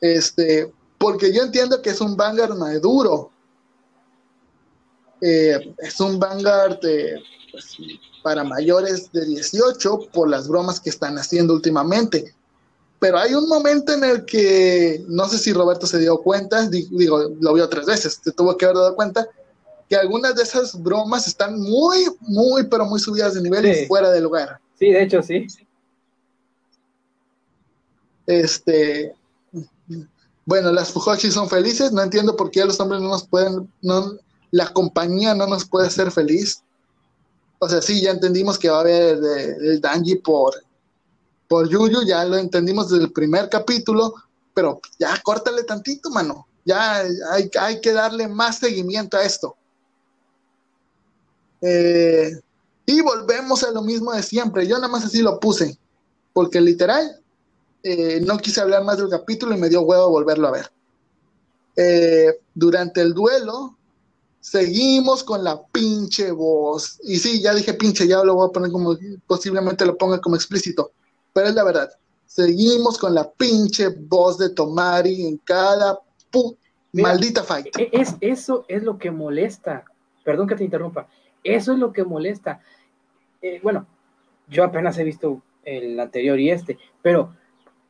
Este, 0.00 0.72
porque 0.98 1.32
yo 1.32 1.42
entiendo 1.42 1.80
que 1.80 1.90
es 1.90 2.00
un 2.00 2.16
Vanguard 2.16 2.56
maduro. 2.56 3.30
Eh, 5.20 5.74
es 5.78 6.00
un 6.00 6.18
Vanguard 6.18 6.80
pues, 7.50 7.76
para 8.22 8.44
mayores 8.44 9.10
de 9.12 9.24
18 9.24 10.08
por 10.12 10.28
las 10.28 10.48
bromas 10.48 10.80
que 10.80 10.90
están 10.90 11.18
haciendo 11.18 11.54
últimamente. 11.54 12.34
Pero 12.98 13.18
hay 13.18 13.34
un 13.34 13.48
momento 13.48 13.92
en 13.92 14.04
el 14.04 14.24
que, 14.24 15.04
no 15.08 15.28
sé 15.28 15.38
si 15.38 15.52
Roberto 15.52 15.86
se 15.86 15.98
dio 15.98 16.18
cuenta, 16.22 16.66
digo, 16.68 17.30
lo 17.40 17.54
vio 17.54 17.68
tres 17.68 17.86
veces, 17.86 18.20
se 18.22 18.32
tuvo 18.32 18.56
que 18.56 18.64
haber 18.64 18.78
dado 18.78 18.96
cuenta, 18.96 19.28
que 19.88 19.96
algunas 19.96 20.34
de 20.34 20.42
esas 20.42 20.82
bromas 20.82 21.26
están 21.28 21.60
muy, 21.60 22.06
muy, 22.20 22.64
pero 22.64 22.86
muy 22.86 22.98
subidas 22.98 23.34
de 23.34 23.42
nivel 23.42 23.66
y 23.66 23.86
fuera 23.86 24.10
de 24.10 24.20
lugar. 24.20 24.58
Sí, 24.78 24.90
de 24.90 25.02
hecho, 25.02 25.22
sí. 25.22 25.46
Este, 28.26 29.14
bueno, 30.44 30.72
las 30.72 30.90
Fujoshi 30.90 31.30
son 31.30 31.48
felices, 31.48 31.92
no 31.92 32.02
entiendo 32.02 32.34
por 32.34 32.50
qué 32.50 32.64
los 32.64 32.80
hombres 32.80 33.00
no 33.00 33.08
nos 33.08 33.26
pueden, 33.26 33.70
no, 33.82 34.16
la 34.50 34.72
compañía 34.72 35.34
no 35.34 35.46
nos 35.46 35.64
puede 35.64 35.88
hacer 35.88 36.10
feliz. 36.10 36.62
O 37.58 37.68
sea, 37.68 37.80
sí, 37.80 38.02
ya 38.02 38.10
entendimos 38.10 38.58
que 38.58 38.68
va 38.68 38.78
a 38.78 38.80
haber 38.80 39.18
el, 39.60 39.80
Danji 39.80 40.16
por, 40.16 40.54
por 41.48 41.68
Yuyu, 41.68 42.04
ya 42.06 42.24
lo 42.24 42.36
entendimos 42.36 42.90
desde 42.90 43.04
el 43.04 43.12
primer 43.12 43.48
capítulo, 43.48 44.14
pero 44.52 44.80
ya 44.98 45.20
córtale 45.22 45.62
tantito, 45.64 46.10
mano. 46.10 46.46
Ya 46.64 47.00
hay, 47.30 47.50
hay 47.58 47.80
que 47.80 47.92
darle 47.92 48.28
más 48.28 48.58
seguimiento 48.58 49.16
a 49.16 49.24
esto. 49.24 49.56
Eh, 51.60 52.30
y 52.86 53.00
volvemos 53.00 53.64
a 53.64 53.70
lo 53.72 53.82
mismo 53.82 54.12
de 54.12 54.22
siempre. 54.22 54.66
Yo 54.66 54.76
nada 54.76 54.88
más 54.88 55.04
así 55.04 55.20
lo 55.20 55.40
puse, 55.40 55.78
porque 56.32 56.60
literal 56.60 57.20
eh, 57.82 58.20
no 58.20 58.38
quise 58.38 58.60
hablar 58.60 58.84
más 58.84 58.98
del 58.98 59.08
capítulo 59.08 59.54
y 59.54 59.58
me 59.58 59.68
dio 59.68 59.82
huevo 59.82 60.10
volverlo 60.10 60.48
a 60.48 60.52
ver. 60.52 60.70
Eh, 61.76 62.40
durante 62.54 63.00
el 63.00 63.12
duelo, 63.12 63.76
seguimos 64.46 65.24
con 65.24 65.42
la 65.42 65.60
pinche 65.72 66.30
voz. 66.30 67.00
Y 67.02 67.16
sí, 67.16 67.42
ya 67.42 67.52
dije 67.52 67.74
pinche, 67.74 68.06
ya 68.06 68.22
lo 68.22 68.36
voy 68.36 68.48
a 68.48 68.52
poner 68.52 68.70
como, 68.70 68.96
posiblemente 69.26 69.84
lo 69.84 69.98
ponga 69.98 70.20
como 70.20 70.36
explícito, 70.36 70.92
pero 71.32 71.48
es 71.48 71.54
la 71.54 71.64
verdad. 71.64 71.90
Seguimos 72.26 72.96
con 72.96 73.12
la 73.12 73.28
pinche 73.28 73.88
voz 73.88 74.38
de 74.38 74.50
Tomari 74.50 75.26
en 75.26 75.38
cada 75.38 75.98
maldita 76.92 77.42
fight. 77.42 77.76
E-, 77.76 77.90
es, 77.92 78.14
eso 78.20 78.64
es 78.68 78.84
lo 78.84 78.98
que 78.98 79.10
molesta. 79.10 79.84
Perdón 80.24 80.46
que 80.46 80.54
te 80.54 80.64
interrumpa. 80.64 81.08
Eso 81.42 81.72
es 81.72 81.78
lo 81.80 81.92
que 81.92 82.04
molesta. 82.04 82.60
Eh, 83.42 83.58
bueno, 83.64 83.86
yo 84.48 84.62
apenas 84.62 84.96
he 84.98 85.04
visto 85.04 85.42
el 85.64 85.98
anterior 85.98 86.38
y 86.38 86.50
este, 86.50 86.78
pero 87.02 87.34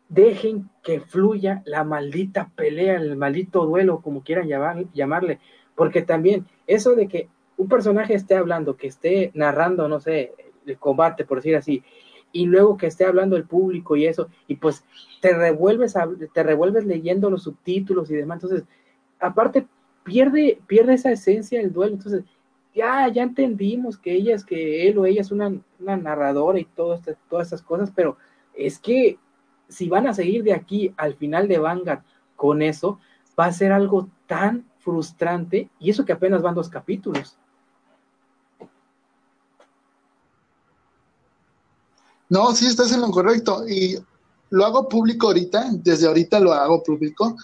dejen 0.09 0.71
que 0.83 1.01
fluya 1.01 1.63
la 1.67 1.85
maldita 1.85 2.51
pelea, 2.57 2.97
el 2.97 3.17
maldito 3.17 3.67
duelo, 3.67 4.01
como 4.01 4.23
quieran 4.23 4.49
llamarle, 4.95 5.39
porque 5.77 6.03
también 6.03 6.47
eso 6.66 6.97
de 6.97 7.07
que 7.07 7.29
un 7.57 7.68
personaje 7.68 8.14
esté 8.14 8.35
hablando, 8.35 8.77
que 8.77 8.89
esté 8.89 9.31
narrando, 9.35 9.89
no 9.89 10.01
sé, 10.01 10.35
el 10.66 10.79
combate, 10.79 11.24
por 11.24 11.39
decir 11.39 11.55
así, 11.55 11.85
y 12.33 12.47
luego 12.47 12.77
que 12.77 12.87
esté 12.87 13.05
hablando 13.05 13.37
el 13.37 13.45
público 13.45 13.97
y 13.97 14.07
eso, 14.07 14.29
y 14.49 14.57
pues 14.57 14.85
te 15.20 15.33
revuelves, 15.33 15.95
te 16.35 16.43
revuelves 16.43 16.85
leyendo 16.85 17.31
los 17.31 17.45
subtítulos 17.45 18.11
y 18.11 18.14
demás, 18.14 18.43
entonces, 18.43 18.66
aparte, 19.20 19.66
pierde, 20.03 20.61
pierde 20.66 20.95
esa 20.95 21.12
esencia 21.12 21.61
del 21.61 21.72
duelo, 21.72 21.95
entonces, 21.95 22.24
ya, 22.74 23.09
ya 23.09 23.22
entendimos 23.22 23.97
que 23.97 24.12
ella 24.12 24.35
es, 24.35 24.45
que 24.45 24.87
él 24.87 24.99
o 24.99 25.07
ella 25.07 25.22
es 25.22 25.33
una, 25.33 25.51
narradora 25.79 26.59
y 26.59 26.68
este, 26.95 27.16
todas 27.29 27.47
estas 27.47 27.62
cosas, 27.62 27.91
pero 27.95 28.18
es 28.55 28.79
que 28.79 29.18
si 29.68 29.89
van 29.89 30.07
a 30.07 30.14
seguir 30.14 30.43
de 30.43 30.53
aquí 30.53 30.93
al 30.97 31.14
final 31.14 31.49
de 31.49 31.59
Vanguard 31.59 32.03
con 32.37 32.61
eso, 32.61 33.01
va 33.39 33.47
a 33.47 33.53
ser 33.53 33.72
algo 33.72 34.09
tan 34.27 34.66
frustrante 34.87 35.68
y 35.80 35.91
eso 35.91 36.05
que 36.05 36.12
apenas 36.12 36.41
van 36.41 36.55
dos 36.55 36.68
capítulos. 36.68 37.37
No, 42.28 42.55
sí, 42.55 42.66
estás 42.66 42.93
en 42.93 43.01
lo 43.01 43.11
correcto 43.11 43.68
y 43.68 43.99
lo 44.51 44.64
hago 44.64 44.89
público 44.89 45.26
ahorita, 45.26 45.70
desde 45.72 46.07
ahorita 46.07 46.39
lo 46.39 46.53
hago 46.53 46.82
público. 46.84 47.37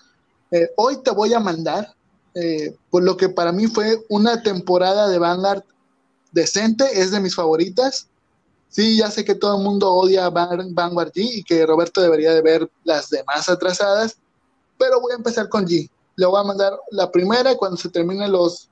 Eh, 0.53 0.71
hoy 0.77 1.03
te 1.03 1.11
voy 1.11 1.35
a 1.35 1.41
mandar, 1.41 1.93
eh, 2.35 2.77
por 2.91 3.03
lo 3.03 3.17
que 3.17 3.29
para 3.29 3.51
mí 3.51 3.67
fue 3.67 4.05
una 4.09 4.41
temporada 4.43 5.09
de 5.09 5.19
Vanguard 5.19 5.65
decente, 6.31 6.85
es 7.01 7.11
de 7.11 7.21
mis 7.21 7.35
favoritas. 7.35 8.09
Sí, 8.69 8.97
ya 8.97 9.11
sé 9.11 9.25
que 9.25 9.35
todo 9.35 9.57
el 9.57 9.65
mundo 9.65 9.93
odia 9.93 10.27
a 10.27 10.31
Vanguard 10.31 11.13
G 11.13 11.39
y 11.39 11.43
que 11.43 11.67
Roberto 11.67 12.01
debería 12.01 12.33
de 12.33 12.41
ver 12.41 12.71
las 12.85 13.11
demás 13.11 13.49
atrasadas, 13.49 14.17
pero 14.79 15.01
voy 15.01 15.13
a 15.13 15.17
empezar 15.17 15.49
con 15.49 15.67
G. 15.67 15.91
Le 16.17 16.27
voy 16.27 16.41
a 16.41 16.45
mandar 16.45 16.79
la 16.91 17.11
primera 17.11 17.53
y 17.53 17.57
cuando 17.57 17.77
se 17.77 17.89
terminen 17.89 18.33
los 18.33 18.69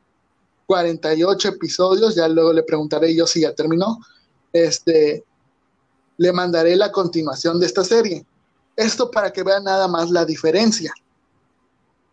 48 0.67 1.49
episodios, 1.49 2.15
ya 2.15 2.29
luego 2.29 2.53
le 2.53 2.63
preguntaré 2.63 3.15
yo 3.15 3.27
si 3.27 3.41
ya 3.41 3.55
terminó, 3.55 3.99
este, 4.53 5.25
le 6.17 6.33
mandaré 6.33 6.77
la 6.77 6.93
continuación 6.93 7.59
de 7.59 7.67
esta 7.67 7.85
serie. 7.85 8.25
Esto 8.77 9.11
para 9.11 9.33
que 9.33 9.43
vean 9.43 9.65
nada 9.65 9.89
más 9.89 10.11
la 10.11 10.25
diferencia. 10.25 10.93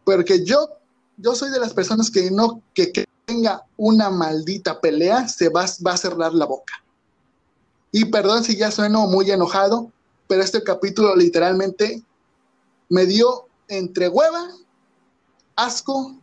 Porque 0.03 0.43
yo, 0.43 0.69
yo 1.17 1.35
soy 1.35 1.51
de 1.51 1.59
las 1.59 1.73
personas 1.73 2.09
que 2.09 2.31
no, 2.31 2.61
que, 2.73 3.05
tenga 3.25 3.65
una 3.75 4.09
maldita 4.09 4.79
pelea, 4.79 5.27
se 5.27 5.49
va, 5.49 5.65
va 5.85 5.91
a 5.91 5.97
cerrar 5.97 6.33
la 6.33 6.45
boca 6.45 6.81
y 7.91 8.05
perdón 8.05 8.43
si 8.43 8.55
ya 8.55 8.71
sueno 8.71 9.07
muy 9.07 9.29
enojado, 9.31 9.91
pero 10.27 10.43
este 10.43 10.63
capítulo 10.63 11.15
literalmente 11.15 12.03
me 12.89 13.05
dio 13.05 13.47
entre 13.67 14.09
hueva, 14.09 14.49
asco 15.57 16.15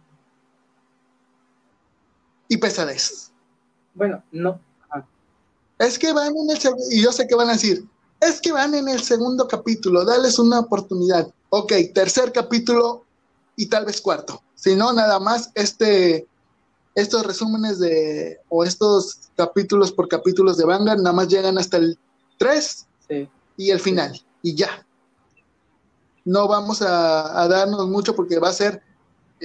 y 2.48 2.56
pesadez. 2.56 3.30
Bueno, 3.94 4.22
no. 4.32 4.58
Es 5.78 5.98
que 5.98 6.12
van 6.12 6.34
en 6.34 6.50
el 6.50 6.58
y 6.90 7.02
yo 7.02 7.12
sé 7.12 7.26
que 7.26 7.34
van 7.34 7.50
a 7.50 7.54
decir, 7.54 7.84
es 8.20 8.40
que 8.40 8.52
van 8.52 8.74
en 8.74 8.88
el 8.88 9.02
segundo 9.02 9.46
capítulo, 9.46 10.04
dales 10.04 10.38
una 10.38 10.60
oportunidad. 10.60 11.30
Ok, 11.50 11.72
tercer 11.92 12.32
capítulo 12.32 13.04
y 13.56 13.66
tal 13.66 13.84
vez 13.84 14.00
cuarto. 14.00 14.42
Si 14.54 14.74
no, 14.74 14.92
nada 14.92 15.20
más 15.20 15.50
este 15.54 16.26
estos 16.94 17.26
resúmenes 17.26 17.78
de, 17.80 18.38
o 18.48 18.64
estos 18.64 19.30
capítulos 19.36 19.92
por 19.92 20.08
capítulos 20.08 20.56
de 20.56 20.64
Vanguard, 20.64 20.98
nada 20.98 21.12
más 21.12 21.28
llegan 21.28 21.58
hasta 21.58 21.76
el 21.76 21.98
3 22.38 22.86
y 23.56 23.70
el 23.70 23.80
final, 23.80 24.20
y 24.42 24.54
ya. 24.54 24.86
No 26.24 26.48
vamos 26.48 26.82
a, 26.82 27.46
darnos 27.48 27.88
mucho 27.88 28.14
porque 28.14 28.38
va 28.38 28.48
a 28.48 28.52
ser, 28.52 28.82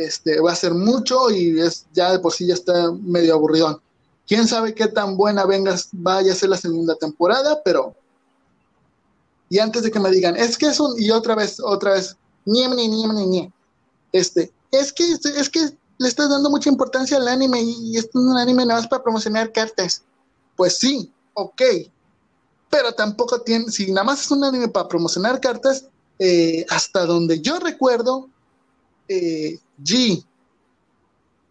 este, 0.06 0.40
va 0.40 0.52
a 0.52 0.56
ser 0.56 0.74
mucho 0.74 1.30
y 1.30 1.60
es 1.60 1.86
ya 1.94 2.12
de 2.12 2.20
por 2.20 2.34
sí 2.34 2.48
ya 2.48 2.54
está 2.54 2.92
medio 2.92 3.34
aburridón. 3.34 3.82
Quién 4.28 4.48
sabe 4.48 4.76
qué 4.76 4.88
tan 4.88 5.18
buena 5.18 5.46
vengas 5.46 5.90
vaya 5.92 6.32
a 6.32 6.36
ser 6.36 6.50
la 6.50 6.58
segunda 6.58 6.96
temporada, 6.96 7.62
pero. 7.64 7.96
Y 9.50 9.58
antes 9.58 9.82
de 9.82 9.90
que 9.90 10.00
me 10.00 10.12
digan, 10.12 10.36
es 10.38 10.58
que 10.58 10.68
es 10.68 10.80
un, 10.80 10.94
y 11.02 11.10
otra 11.10 11.34
vez, 11.34 11.60
otra 11.60 11.94
vez, 11.94 12.16
ni, 12.46 12.68
ni, 12.68 12.88
ni, 12.88 13.26
ni. 13.26 13.54
Este, 14.12 14.52
es 14.72 14.94
que, 14.94 15.04
es 15.14 15.50
que 15.50 15.72
le 15.98 16.08
estás 16.08 16.30
dando 16.30 16.50
mucha 16.50 16.70
importancia 16.70 17.18
al 17.18 17.28
anime 17.28 17.62
y, 17.62 17.98
esto 17.98 18.20
es 18.20 18.26
un 18.26 18.38
anime 18.38 18.66
nada 18.66 18.80
más 18.80 18.88
para 18.88 19.04
promocionar 19.04 19.52
cartas. 19.52 20.04
Pues 20.56 20.78
sí, 20.78 21.12
ok. 21.34 21.62
Pero 22.70 22.94
tampoco 22.94 23.42
tiene, 23.42 23.72
si 23.72 23.92
nada 23.92 24.06
más 24.06 24.22
es 24.22 24.32
un 24.32 24.44
anime 24.44 24.68
para 24.68 24.88
promocionar 24.88 25.42
cartas, 25.42 25.86
eh, 26.20 26.66
hasta 26.70 27.06
donde 27.06 27.42
yo 27.42 27.60
recuerdo, 27.60 28.30
eh, 29.08 29.58
G, 29.84 30.24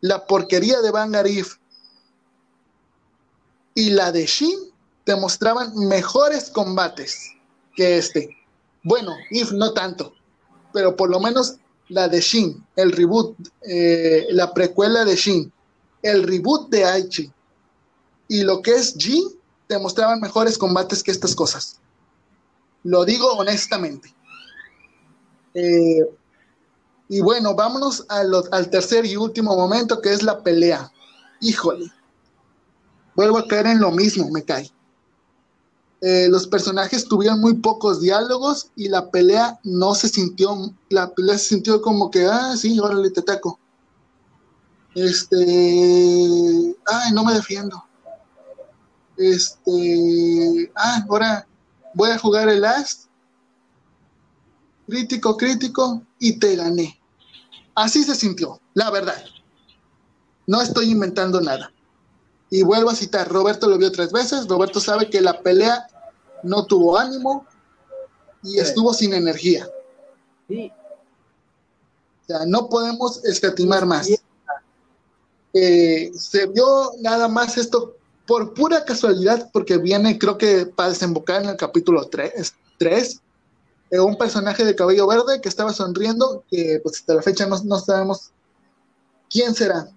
la 0.01 0.27
porquería 0.27 0.81
de 0.81 0.91
Bangarif 0.91 1.57
y 3.75 3.91
la 3.91 4.13
de 4.13 4.27
Shin 4.27 4.59
te 5.05 5.17
mostraban 5.17 5.75
mejores 5.75 6.51
combates 6.51 7.35
que 7.75 7.99
este. 7.99 8.37
Bueno, 8.83 9.13
If 9.31 9.53
no 9.53 9.73
tanto, 9.73 10.13
pero 10.73 10.97
por 10.97 11.11
lo 11.11 11.21
menos 11.21 11.57
la 11.89 12.09
de 12.09 12.21
Shin, 12.21 12.65
el 12.77 12.93
reboot, 12.93 13.37
eh, 13.63 14.27
la 14.31 14.53
precuela 14.53 15.05
de 15.05 15.17
Shin, 15.17 15.53
el 16.03 16.23
reboot 16.25 16.69
de 16.71 16.85
Aichi 16.85 17.33
y 18.29 18.43
lo 18.43 18.61
que 18.63 18.73
es 18.73 18.97
G, 18.97 19.23
te 19.67 19.79
mostraban 19.79 20.21
mejores 20.21 20.59
combates 20.59 21.03
que 21.03 21.11
estas 21.11 21.35
cosas. 21.35 21.81
Lo 22.85 23.05
digo 23.05 23.33
honestamente. 23.33 24.15
Eh, 25.55 26.01
y 27.09 27.21
bueno, 27.21 27.55
vámonos 27.55 28.05
al 28.09 28.71
tercer 28.71 29.07
y 29.07 29.17
último 29.17 29.57
momento 29.57 30.01
que 30.01 30.13
es 30.13 30.23
la 30.23 30.43
pelea. 30.43 30.93
Híjole, 31.41 31.91
vuelvo 33.15 33.39
a 33.39 33.47
caer 33.47 33.67
en 33.67 33.81
lo 33.81 33.91
mismo, 33.91 34.31
me 34.31 34.43
cae. 34.43 34.71
Eh, 36.01 36.29
los 36.29 36.47
personajes 36.47 37.07
tuvieron 37.07 37.41
muy 37.41 37.55
pocos 37.55 38.01
diálogos 38.01 38.71
y 38.77 38.89
la 38.89 39.11
pelea 39.11 39.59
no 39.65 39.95
se 39.95 40.09
sintió, 40.09 40.73
la 40.91 41.11
pelea 41.13 41.39
se 41.39 41.49
sintió 41.49 41.83
como 41.83 42.11
que, 42.11 42.27
ah, 42.27 42.57
sí, 42.57 42.79
órale, 42.79 43.11
te 43.11 43.21
ataco. 43.21 43.59
Este, 44.95 46.77
ay, 46.87 47.13
no 47.13 47.25
me 47.25 47.35
defiendo. 47.35 47.83
Este, 49.17 50.71
ah, 50.77 51.05
ahora 51.09 51.47
voy 51.95 52.11
a 52.11 52.19
jugar 52.19 52.49
el 52.49 52.61
Last, 52.61 53.07
crítico, 54.87 55.37
crítico, 55.37 56.03
y 56.19 56.39
te 56.39 56.55
gané. 56.55 56.98
Así 57.79 58.03
se 58.03 58.17
sintió, 58.17 58.61
la 58.75 58.91
verdad. 58.91 59.25
No 60.49 60.61
estoy 60.61 60.91
inventando 60.91 61.41
nada. 61.41 61.73
Y 62.51 62.65
vuelvo 62.65 62.91
a 62.91 62.95
citar, 62.97 63.29
Roberto 63.29 63.69
lo 63.69 63.79
vio 63.79 63.93
tres 63.93 64.11
veces, 64.11 64.49
Roberto 64.49 64.81
sabe 64.81 65.09
que 65.09 65.21
la 65.21 65.41
pelea 65.43 65.87
no 66.43 66.67
tuvo 66.67 66.99
ánimo 66.99 67.47
y 68.43 68.59
estuvo 68.59 68.93
sin 68.93 69.15
energía. 69.15 69.69
Sí. 70.49 70.73
O 72.23 72.27
sea, 72.27 72.47
no 72.47 72.69
podemos 72.69 73.25
escatimar 73.25 73.87
más. 73.87 74.09
Eh, 75.55 76.11
se 76.19 76.47
vio 76.47 76.95
nada 76.99 77.29
más 77.29 77.57
esto 77.59 77.95
por 78.27 78.55
pura 78.55 78.85
casualidad, 78.85 79.51
porque 79.53 79.79
viene, 79.79 80.19
creo 80.19 80.37
que 80.37 80.67
para 80.67 80.89
desembocar 80.89 81.45
en 81.45 81.51
el 81.51 81.57
capítulo 81.57 82.09
3, 82.09 82.55
3 82.77 83.23
un 83.91 84.17
personaje 84.19 84.65
de 84.65 84.75
cabello 84.75 85.07
verde 85.07 85.41
que 85.41 85.49
estaba 85.49 85.73
sonriendo, 85.73 86.45
que 86.51 86.81
pues 86.83 86.99
hasta 86.99 87.15
la 87.15 87.23
fecha 87.23 87.47
no, 87.47 87.79
sabemos 87.79 88.31
quién 89.31 89.55
será. 89.55 89.89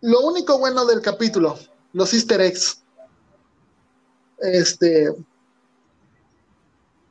Lo 0.00 0.20
único 0.20 0.58
bueno 0.58 0.84
del 0.84 1.00
capítulo, 1.00 1.58
los 1.92 2.12
easter 2.12 2.40
eggs. 2.40 2.82
Este, 4.38 5.12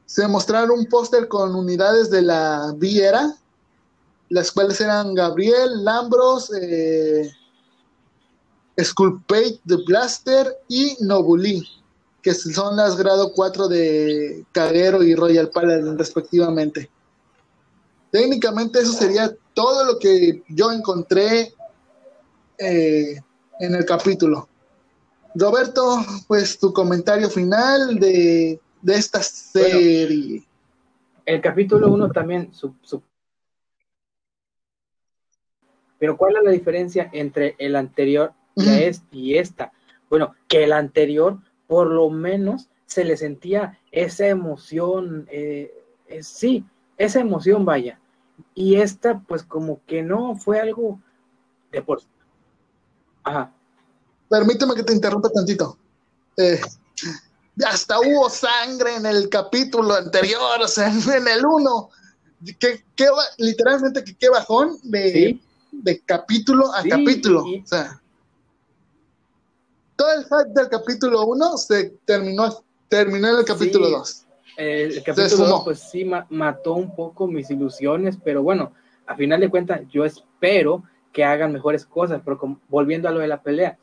se 0.05 0.27
mostraron 0.27 0.71
un 0.71 0.85
póster 0.85 1.27
con 1.27 1.55
unidades 1.55 2.09
de 2.09 2.21
la 2.21 2.73
Viera, 2.77 3.35
las 4.29 4.51
cuales 4.51 4.79
eran 4.81 5.13
Gabriel, 5.13 5.83
Lambros, 5.83 6.51
eh, 6.53 7.29
Sculpate 8.81 9.59
de 9.63 9.77
Blaster 9.85 10.57
y 10.67 10.95
Nobuli, 11.01 11.67
que 12.27 12.33
son 12.33 12.75
las 12.75 12.97
grado 12.97 13.31
4 13.31 13.69
de 13.69 14.43
Caguero 14.51 15.01
y 15.01 15.15
Royal 15.15 15.49
Paladin 15.49 15.97
respectivamente. 15.97 16.89
Técnicamente 18.11 18.79
eso 18.79 18.91
sería 18.91 19.33
todo 19.53 19.85
lo 19.85 19.97
que 19.97 20.43
yo 20.49 20.73
encontré 20.73 21.53
eh, 22.57 23.21
en 23.61 23.75
el 23.75 23.85
capítulo. 23.85 24.49
Roberto, 25.35 26.03
pues 26.27 26.59
tu 26.59 26.73
comentario 26.73 27.29
final 27.29 27.97
de, 27.97 28.59
esta 28.85 29.23
serie. 29.23 30.45
el 31.25 31.41
capítulo 31.41 31.89
1 31.93 32.11
también, 32.11 32.51
pero 35.97 36.17
¿cuál 36.17 36.35
es 36.35 36.43
la 36.43 36.51
diferencia 36.51 37.09
entre 37.13 37.55
el 37.57 37.77
anterior 37.77 38.33
y, 39.13 39.37
esta? 39.37 39.71
Bueno, 40.09 40.35
que 40.49 40.65
el 40.65 40.73
anterior, 40.73 41.37
por 41.67 41.87
lo 41.87 42.09
menos, 42.09 42.69
se 42.85 43.03
le 43.03 43.17
sentía 43.17 43.79
esa 43.91 44.27
emoción, 44.27 45.27
eh, 45.29 45.73
sí, 46.21 46.65
esa 46.97 47.19
emoción, 47.19 47.65
vaya. 47.65 47.99
Y 48.55 48.75
esta, 48.75 49.19
pues 49.19 49.43
como 49.43 49.81
que 49.85 50.03
no, 50.03 50.35
fue 50.35 50.59
algo 50.59 50.99
de 51.71 51.81
por 51.81 52.01
Permíteme 54.29 54.75
que 54.75 54.83
te 54.83 54.93
interrumpa 54.93 55.29
tantito. 55.29 55.77
Eh, 56.37 56.59
hasta 57.65 57.99
hubo 57.99 58.29
sangre 58.29 58.95
en 58.95 59.05
el 59.05 59.29
capítulo 59.29 59.93
anterior, 59.95 60.61
o 60.61 60.67
sea, 60.67 60.87
en 60.89 61.27
el 61.27 61.45
1. 61.45 61.89
Que, 62.59 62.83
literalmente 63.37 64.03
que 64.03 64.15
qué 64.15 64.29
bajón 64.29 64.77
de, 64.83 65.39
capítulo 66.05 66.73
a 66.73 66.83
capítulo. 66.83 67.43
O 67.43 67.65
sea, 67.65 68.01
todo 69.97 70.13
el 70.13 70.23
hype 70.23 70.53
del 70.53 70.69
capítulo 70.69 71.25
1 71.25 71.57
se 71.57 71.89
terminó, 72.05 72.63
terminó 72.87 73.29
en 73.29 73.39
el 73.39 73.45
capítulo 73.45 73.89
2. 73.89 74.25
el 74.57 75.03
capítulo 75.03 75.45
2 75.45 75.61
pues 75.65 75.79
sí 75.79 76.09
mató 76.29 76.75
un 76.75 76.95
poco 76.95 77.27
mis 77.27 77.49
ilusiones, 77.49 78.17
pero 78.23 78.41
bueno, 78.43 78.71
a 79.05 79.15
final 79.15 79.41
de 79.41 79.49
cuentas 79.49 79.81
yo 79.89 80.05
espero 80.05 80.83
que 81.11 81.25
hagan 81.25 81.51
mejores 81.51 81.85
cosas, 81.85 82.21
pero 82.23 82.39
volviendo 82.69 83.09
a 83.09 83.11
lo 83.11 83.19
de 83.19 83.27
la 83.27 83.41
pelea, 83.41 83.77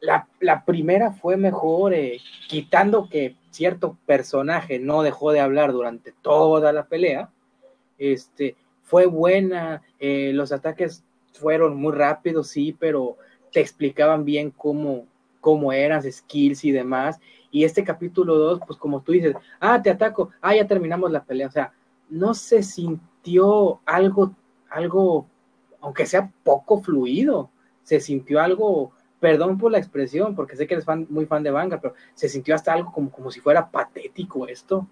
la, 0.00 0.28
la 0.40 0.64
primera 0.64 1.12
fue 1.12 1.36
mejor, 1.36 1.94
eh, 1.94 2.20
quitando 2.48 3.08
que 3.08 3.36
cierto 3.50 3.96
personaje 4.06 4.78
no 4.78 5.02
dejó 5.02 5.32
de 5.32 5.40
hablar 5.40 5.72
durante 5.72 6.12
toda 6.22 6.72
la 6.72 6.86
pelea, 6.86 7.30
este, 7.98 8.56
fue 8.82 9.06
buena, 9.06 9.82
eh, 9.98 10.30
los 10.34 10.52
ataques 10.52 11.02
fueron 11.32 11.76
muy 11.76 11.92
rápidos, 11.92 12.48
sí, 12.48 12.76
pero 12.78 13.16
te 13.52 13.60
explicaban 13.60 14.24
bien 14.24 14.50
cómo, 14.50 15.06
cómo 15.44 15.74
eran, 15.74 16.10
skills 16.10 16.64
y 16.64 16.72
demás. 16.72 17.20
Y 17.50 17.64
este 17.64 17.84
capítulo 17.84 18.38
2, 18.38 18.60
pues 18.66 18.78
como 18.78 19.02
tú 19.02 19.12
dices, 19.12 19.36
ah, 19.60 19.82
te 19.82 19.90
ataco, 19.90 20.30
ah, 20.40 20.56
ya 20.56 20.66
terminamos 20.66 21.10
la 21.10 21.22
pelea. 21.22 21.48
O 21.48 21.50
sea, 21.50 21.70
no 22.08 22.32
se 22.32 22.62
sintió 22.62 23.78
algo, 23.84 24.34
algo 24.70 25.26
aunque 25.82 26.06
sea 26.06 26.32
poco 26.42 26.80
fluido, 26.80 27.50
se 27.82 28.00
sintió 28.00 28.40
algo, 28.40 28.92
perdón 29.20 29.58
por 29.58 29.70
la 29.70 29.76
expresión, 29.76 30.34
porque 30.34 30.56
sé 30.56 30.66
que 30.66 30.76
eres 30.76 30.86
muy 31.10 31.26
fan 31.26 31.42
de 31.42 31.50
Vanga, 31.50 31.78
pero 31.78 31.92
se 32.14 32.30
sintió 32.30 32.54
hasta 32.54 32.72
algo 32.72 32.90
como, 32.90 33.10
como 33.10 33.30
si 33.30 33.40
fuera 33.40 33.70
patético 33.70 34.48
esto. 34.48 34.88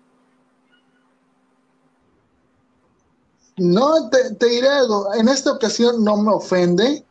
No, 3.56 4.10
te, 4.10 4.46
diré 4.46 4.68
algo, 4.68 5.14
en 5.14 5.28
esta 5.28 5.50
ocasión 5.50 6.04
no 6.04 6.18
me 6.18 6.30
ofende, 6.30 7.06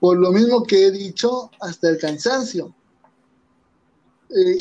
por 0.00 0.16
lo 0.16 0.32
mismo 0.32 0.62
que 0.64 0.86
he 0.86 0.90
dicho 0.90 1.50
hasta 1.60 1.88
el 1.88 1.98
cansancio 1.98 2.74
eh, 4.30 4.58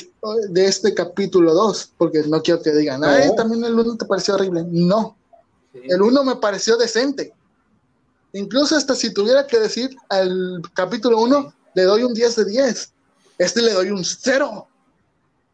de 0.50 0.66
este 0.66 0.94
capítulo 0.94 1.54
2, 1.54 1.94
porque 1.98 2.24
no 2.28 2.42
quiero 2.42 2.62
que 2.62 2.72
digan, 2.72 3.04
ay, 3.04 3.36
también 3.36 3.64
el 3.64 3.74
1 3.74 3.98
te 3.98 4.06
pareció 4.06 4.36
horrible. 4.36 4.66
No, 4.70 5.16
el 5.74 6.02
1 6.02 6.24
me 6.24 6.36
pareció 6.38 6.78
decente. 6.78 7.34
Incluso 8.34 8.76
hasta 8.76 8.96
si 8.96 9.14
tuviera 9.14 9.48
que 9.48 9.60
decir 9.60 9.96
al 10.10 10.62
capítulo 10.74 11.22
1, 11.22 11.54
le 11.74 11.84
doy 11.84 12.04
un 12.04 12.14
10 12.14 12.36
de 12.36 12.46
10. 12.46 12.94
Este 13.38 13.62
le 13.62 13.74
doy 13.74 13.92
un 13.92 14.04
0. 14.04 14.68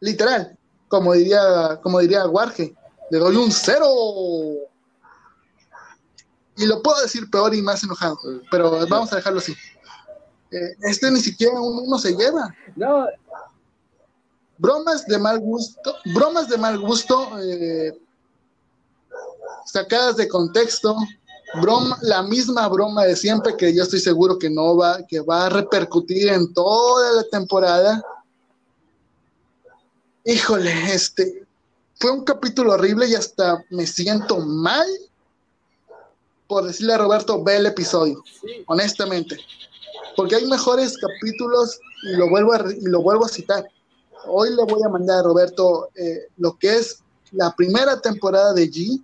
Literal. 0.00 0.58
Como 0.88 1.12
diría, 1.14 1.78
como 1.82 2.00
diría 2.00 2.26
Warge. 2.26 2.74
Le 3.10 3.18
doy 3.18 3.36
un 3.36 3.52
0. 3.52 3.86
Y 6.56 6.66
lo 6.66 6.82
puedo 6.82 7.00
decir 7.02 7.30
peor 7.30 7.54
y 7.54 7.62
más 7.62 7.82
enojado. 7.84 8.18
Pero 8.50 8.86
vamos 8.88 9.12
a 9.12 9.16
dejarlo 9.16 9.38
así. 9.38 9.54
Eh, 10.52 10.76
este 10.82 11.10
ni 11.10 11.20
siquiera 11.20 11.60
uno 11.60 11.98
se 11.98 12.14
lleva. 12.14 12.54
No. 12.76 13.06
Bromas 14.58 15.06
de 15.06 15.18
mal 15.18 15.40
gusto. 15.40 15.94
Bromas 16.14 16.48
de 16.48 16.58
mal 16.58 16.78
gusto. 16.78 17.38
Eh, 17.40 17.98
sacadas 19.64 20.16
de 20.16 20.28
contexto 20.28 20.96
broma, 21.60 21.98
la 22.02 22.22
misma 22.22 22.68
broma 22.68 23.04
de 23.04 23.16
siempre 23.16 23.56
que 23.56 23.74
yo 23.74 23.82
estoy 23.82 24.00
seguro 24.00 24.38
que 24.38 24.50
no 24.50 24.76
va, 24.76 25.06
que 25.06 25.20
va 25.20 25.46
a 25.46 25.50
repercutir 25.50 26.28
en 26.28 26.52
toda 26.52 27.12
la 27.12 27.24
temporada. 27.24 28.02
Híjole, 30.24 30.94
este 30.94 31.46
fue 31.94 32.10
un 32.10 32.24
capítulo 32.24 32.72
horrible 32.72 33.08
y 33.08 33.14
hasta 33.14 33.64
me 33.70 33.86
siento 33.86 34.38
mal 34.38 34.86
por 36.52 36.64
decirle 36.64 36.92
a 36.92 36.98
Roberto, 36.98 37.42
ve 37.42 37.56
el 37.56 37.64
episodio, 37.64 38.22
honestamente. 38.66 39.38
Porque 40.16 40.36
hay 40.36 40.46
mejores 40.46 40.96
capítulos 40.98 41.80
y 42.02 42.16
lo 42.16 42.28
vuelvo 42.28 42.52
a, 42.52 42.64
y 42.72 42.84
lo 42.86 43.02
vuelvo 43.02 43.24
a 43.24 43.28
citar. 43.28 43.66
Hoy 44.26 44.50
le 44.50 44.64
voy 44.64 44.82
a 44.84 44.88
mandar 44.88 45.20
a 45.20 45.22
Roberto 45.22 45.90
eh, 45.94 46.28
lo 46.36 46.56
que 46.58 46.76
es 46.76 47.02
la 47.32 47.54
primera 47.54 48.00
temporada 48.00 48.52
de 48.52 48.70
G, 48.70 49.02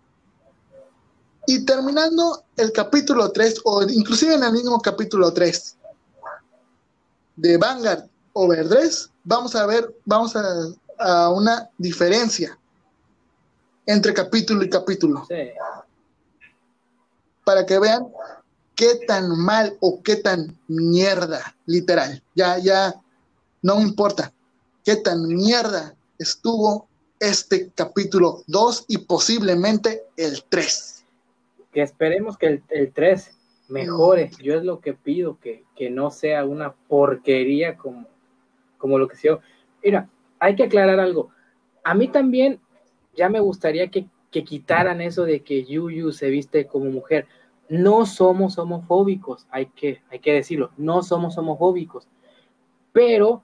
y 1.46 1.64
terminando 1.64 2.44
el 2.58 2.72
capítulo 2.72 3.32
3, 3.32 3.62
o 3.64 3.82
inclusive 3.84 4.34
en 4.34 4.44
el 4.44 4.52
mismo 4.52 4.78
capítulo 4.80 5.32
3, 5.32 5.76
de 7.36 7.56
Vanguard 7.56 8.04
Overdress, 8.34 9.10
vamos 9.24 9.56
a 9.56 9.64
ver, 9.64 9.94
vamos 10.04 10.36
a, 10.36 10.44
a 10.98 11.30
una 11.30 11.70
diferencia 11.78 12.58
entre 13.86 14.12
capítulo 14.12 14.62
y 14.62 14.68
capítulo. 14.68 15.24
Sí. 15.26 15.48
Para 17.44 17.64
que 17.64 17.78
vean 17.78 18.06
qué 18.78 19.04
tan 19.08 19.36
mal 19.36 19.76
o 19.80 20.00
qué 20.04 20.16
tan 20.16 20.56
mierda, 20.68 21.56
literal. 21.66 22.22
Ya, 22.36 22.58
ya, 22.58 22.94
no 23.60 23.76
me 23.76 23.82
importa 23.82 24.32
qué 24.84 24.94
tan 24.94 25.26
mierda 25.26 25.96
estuvo 26.16 26.86
este 27.18 27.70
capítulo 27.74 28.44
2 28.46 28.84
y 28.86 28.98
posiblemente 28.98 30.04
el 30.16 30.44
3. 30.48 31.04
Que 31.72 31.82
esperemos 31.82 32.38
que 32.38 32.46
el, 32.46 32.62
el 32.70 32.92
3 32.92 33.32
mejore. 33.68 34.30
Yo 34.40 34.54
es 34.54 34.62
lo 34.62 34.78
que 34.78 34.94
pido, 34.94 35.38
que, 35.40 35.64
que 35.74 35.90
no 35.90 36.12
sea 36.12 36.44
una 36.44 36.72
porquería 36.72 37.76
como, 37.76 38.06
como 38.78 38.96
lo 38.96 39.08
que 39.08 39.16
se 39.16 39.28
Mira, 39.82 40.08
hay 40.38 40.54
que 40.54 40.62
aclarar 40.62 41.00
algo. 41.00 41.30
A 41.82 41.94
mí 41.94 42.06
también 42.06 42.60
ya 43.16 43.28
me 43.28 43.40
gustaría 43.40 43.88
que, 43.88 44.06
que 44.30 44.44
quitaran 44.44 45.00
eso 45.00 45.24
de 45.24 45.40
que 45.40 45.64
Yuyu 45.64 46.12
se 46.12 46.30
viste 46.30 46.68
como 46.68 46.84
mujer. 46.86 47.26
No 47.68 48.06
somos 48.06 48.58
homofóbicos, 48.58 49.46
hay 49.50 49.66
que, 49.66 50.02
hay 50.10 50.20
que 50.20 50.32
decirlo, 50.32 50.70
no 50.76 51.02
somos 51.02 51.36
homofóbicos. 51.38 52.08
Pero 52.92 53.42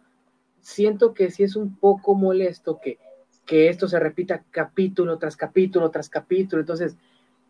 siento 0.60 1.12
que 1.12 1.30
sí 1.30 1.42
es 1.42 1.56
un 1.56 1.76
poco 1.76 2.14
molesto 2.14 2.80
que, 2.80 2.98
que 3.44 3.68
esto 3.68 3.86
se 3.86 4.00
repita 4.00 4.42
capítulo 4.50 5.18
tras 5.18 5.36
capítulo 5.36 5.90
tras 5.90 6.08
capítulo. 6.08 6.60
Entonces, 6.60 6.96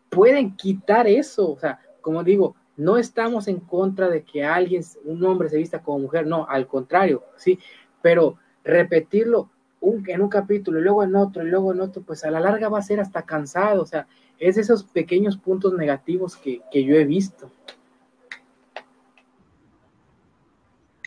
pueden 0.09 0.55
quitar 0.55 1.07
eso. 1.07 1.51
O 1.51 1.57
sea, 1.57 1.79
como 2.01 2.23
digo, 2.23 2.55
no 2.77 2.97
estamos 2.97 3.47
en 3.47 3.59
contra 3.59 4.09
de 4.09 4.23
que 4.23 4.43
alguien, 4.43 4.83
un 5.05 5.23
hombre 5.23 5.49
se 5.49 5.57
vista 5.57 5.81
como 5.81 5.99
mujer, 5.99 6.27
no, 6.27 6.45
al 6.47 6.67
contrario, 6.67 7.23
sí, 7.37 7.59
pero 8.01 8.37
repetirlo 8.63 9.49
en 9.81 10.21
un 10.21 10.29
capítulo 10.29 10.79
y 10.79 10.81
luego 10.81 11.03
en 11.03 11.15
otro 11.15 11.43
y 11.45 11.49
luego 11.49 11.71
en 11.71 11.81
otro, 11.81 12.01
pues 12.01 12.23
a 12.23 12.31
la 12.31 12.39
larga 12.39 12.69
va 12.69 12.79
a 12.79 12.83
ser 12.83 12.99
hasta 12.99 13.21
cansado, 13.21 13.83
o 13.83 13.85
sea, 13.85 14.07
es 14.39 14.57
esos 14.57 14.83
pequeños 14.83 15.37
puntos 15.37 15.73
negativos 15.73 16.35
que, 16.35 16.61
que 16.71 16.83
yo 16.83 16.95
he 16.95 17.05
visto. 17.05 17.49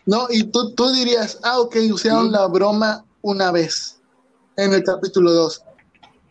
No, 0.06 0.26
y 0.30 0.44
tú, 0.44 0.74
tú 0.74 0.90
dirías, 0.90 1.38
ah, 1.42 1.60
ok, 1.60 1.76
usaron 1.92 2.26
Sí. 2.26 2.30
la 2.32 2.46
broma 2.46 3.04
una 3.20 3.50
vez 3.52 4.00
en 4.56 4.72
el 4.72 4.82
capítulo 4.82 5.32
2. 5.32 5.62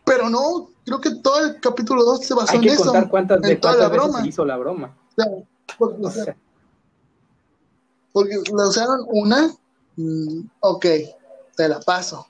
Pero 0.04 0.28
no, 0.28 0.70
creo 0.84 1.00
que 1.00 1.14
todo 1.16 1.44
el 1.44 1.60
capítulo 1.60 2.02
2 2.04 2.24
se 2.24 2.34
basó 2.34 2.52
Hay 2.52 2.56
en 2.58 2.62
que 2.62 2.68
eso. 2.70 2.84
contar 2.84 3.08
cuántas, 3.08 3.40
de 3.42 3.52
en 3.52 3.60
toda 3.60 3.74
cuántas 3.74 3.88
la 3.90 3.94
veces 3.94 4.04
broma. 4.10 4.22
se 4.22 4.28
hizo 4.28 4.44
la 4.44 4.56
broma. 4.56 4.96
O 5.10 5.14
sea, 5.22 5.32
porque, 5.78 5.96
o 6.06 6.10
sea, 6.10 6.36
porque 8.12 8.34
la 8.56 8.68
usaron 8.68 9.04
una, 9.08 9.54
mm, 9.96 10.40
ok, 10.60 10.86
te 11.56 11.68
la 11.68 11.78
paso. 11.80 12.26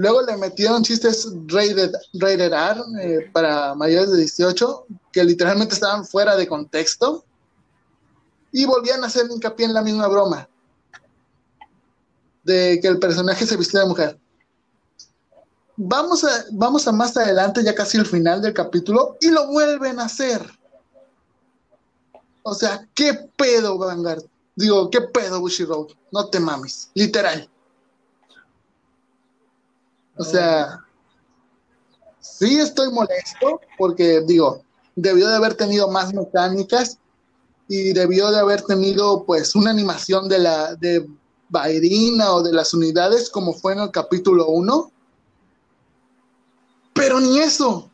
Luego 0.00 0.22
le 0.22 0.34
metieron 0.38 0.82
chistes 0.82 1.28
rated, 1.46 1.92
rated 2.14 2.50
eh, 3.02 3.30
para 3.34 3.74
mayores 3.74 4.10
de 4.10 4.20
18 4.20 4.86
que 5.12 5.22
literalmente 5.22 5.74
estaban 5.74 6.06
fuera 6.06 6.36
de 6.36 6.48
contexto 6.48 7.22
y 8.50 8.64
volvían 8.64 9.04
a 9.04 9.08
hacer 9.08 9.26
hincapié 9.30 9.66
en 9.66 9.74
la 9.74 9.82
misma 9.82 10.08
broma 10.08 10.48
de 12.44 12.78
que 12.80 12.88
el 12.88 12.98
personaje 12.98 13.44
se 13.44 13.58
vistió 13.58 13.80
de 13.80 13.88
mujer. 13.88 14.18
Vamos 15.76 16.24
a, 16.24 16.46
vamos 16.52 16.88
a 16.88 16.92
más 16.92 17.14
adelante, 17.18 17.62
ya 17.62 17.74
casi 17.74 17.98
el 17.98 18.06
final 18.06 18.40
del 18.40 18.54
capítulo, 18.54 19.18
y 19.20 19.28
lo 19.28 19.48
vuelven 19.48 20.00
a 20.00 20.04
hacer. 20.04 20.50
O 22.42 22.54
sea, 22.54 22.88
¿qué 22.94 23.12
pedo, 23.36 23.76
Vanguard? 23.76 24.24
Digo, 24.56 24.88
¿qué 24.88 25.02
pedo, 25.02 25.40
Bushiroad? 25.40 25.88
No 26.10 26.30
te 26.30 26.40
mames, 26.40 26.88
literal. 26.94 27.50
O 30.20 30.24
sea, 30.24 30.84
sí 32.20 32.60
estoy 32.60 32.92
molesto 32.92 33.58
porque, 33.78 34.20
digo, 34.26 34.62
debió 34.94 35.26
de 35.26 35.36
haber 35.36 35.54
tenido 35.54 35.88
más 35.88 36.12
mecánicas 36.12 36.98
y 37.68 37.94
debió 37.94 38.30
de 38.30 38.38
haber 38.38 38.60
tenido, 38.62 39.24
pues, 39.24 39.54
una 39.54 39.70
animación 39.70 40.28
de 40.28 40.38
la 40.40 40.74
de 40.74 41.08
Bairina 41.48 42.34
o 42.34 42.42
de 42.42 42.52
las 42.52 42.74
unidades 42.74 43.30
como 43.30 43.54
fue 43.54 43.72
en 43.72 43.80
el 43.80 43.90
capítulo 43.90 44.48
1. 44.48 44.92
Pero 46.92 47.18
ni 47.18 47.38
eso, 47.38 47.90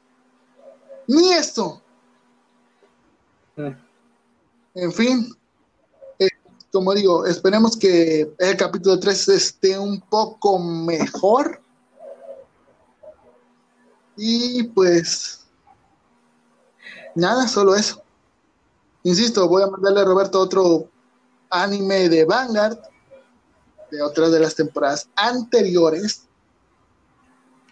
ni 1.07 1.32
eso. 1.32 1.81
mm, 3.57 3.70
En 4.74 4.93
fin, 4.93 5.32
eh, 6.19 6.28
como 6.73 6.93
digo, 6.93 7.24
esperemos 7.24 7.77
que 7.77 8.35
el 8.36 8.57
capítulo 8.57 8.98
3 8.98 9.28
esté 9.28 9.78
un 9.78 10.01
poco 10.01 10.59
mejor. 10.59 11.61
Y 14.16 14.62
pues, 14.64 15.47
nada, 17.14 17.47
solo 17.48 17.74
eso. 17.76 18.02
Insisto, 19.02 19.47
voy 19.48 19.62
a 19.62 19.66
mandarle 19.68 20.01
a 20.01 20.05
Roberto 20.05 20.40
otro 20.40 20.88
anime 21.51 22.09
de 22.09 22.24
Vanguard, 22.24 22.78
de 23.90 24.02
otras 24.02 24.32
de 24.32 24.40
las 24.40 24.55
temporadas 24.55 25.09
anteriores, 25.14 26.22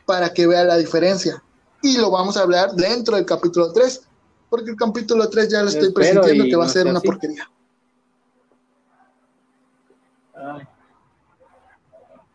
para 0.07 0.33
que 0.33 0.47
vea 0.47 0.65
la 0.65 0.77
diferencia. 0.77 1.43
Y 1.83 1.97
lo 1.99 2.11
vamos 2.11 2.37
a 2.37 2.43
hablar 2.43 2.73
dentro 2.75 3.17
del 3.17 3.27
capítulo 3.27 3.73
3, 3.73 4.03
porque 4.49 4.71
el 4.71 4.77
capítulo 4.77 5.29
3 5.29 5.49
ya 5.51 5.63
lo 5.63 5.69
estoy 5.69 5.89
Espero 5.89 6.21
presintiendo 6.23 6.45
que 6.45 6.57
va 6.57 6.67
a 6.67 6.69
ser 6.69 6.87
una 6.87 6.99
así. 6.99 7.07
porquería. 7.07 7.51
ay, 10.35 10.69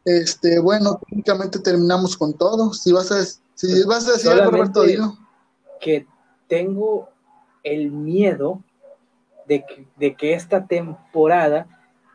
Este, 0.05 0.59
bueno, 0.59 0.99
técnicamente 1.07 1.59
terminamos 1.59 2.17
con 2.17 2.33
todo. 2.33 2.73
Si 2.73 2.91
vas 2.91 3.11
a, 3.11 3.23
si 3.67 3.83
vas 3.83 4.07
a 4.07 4.13
decir 4.13 4.31
algo, 4.31 4.51
Roberto, 4.51 4.83
que 5.81 6.07
tengo 6.47 7.09
el 7.61 7.91
miedo 7.91 8.63
de 9.47 9.65
que, 9.65 9.85
de 9.97 10.15
que 10.15 10.33
esta 10.33 10.65
temporada 10.65 11.67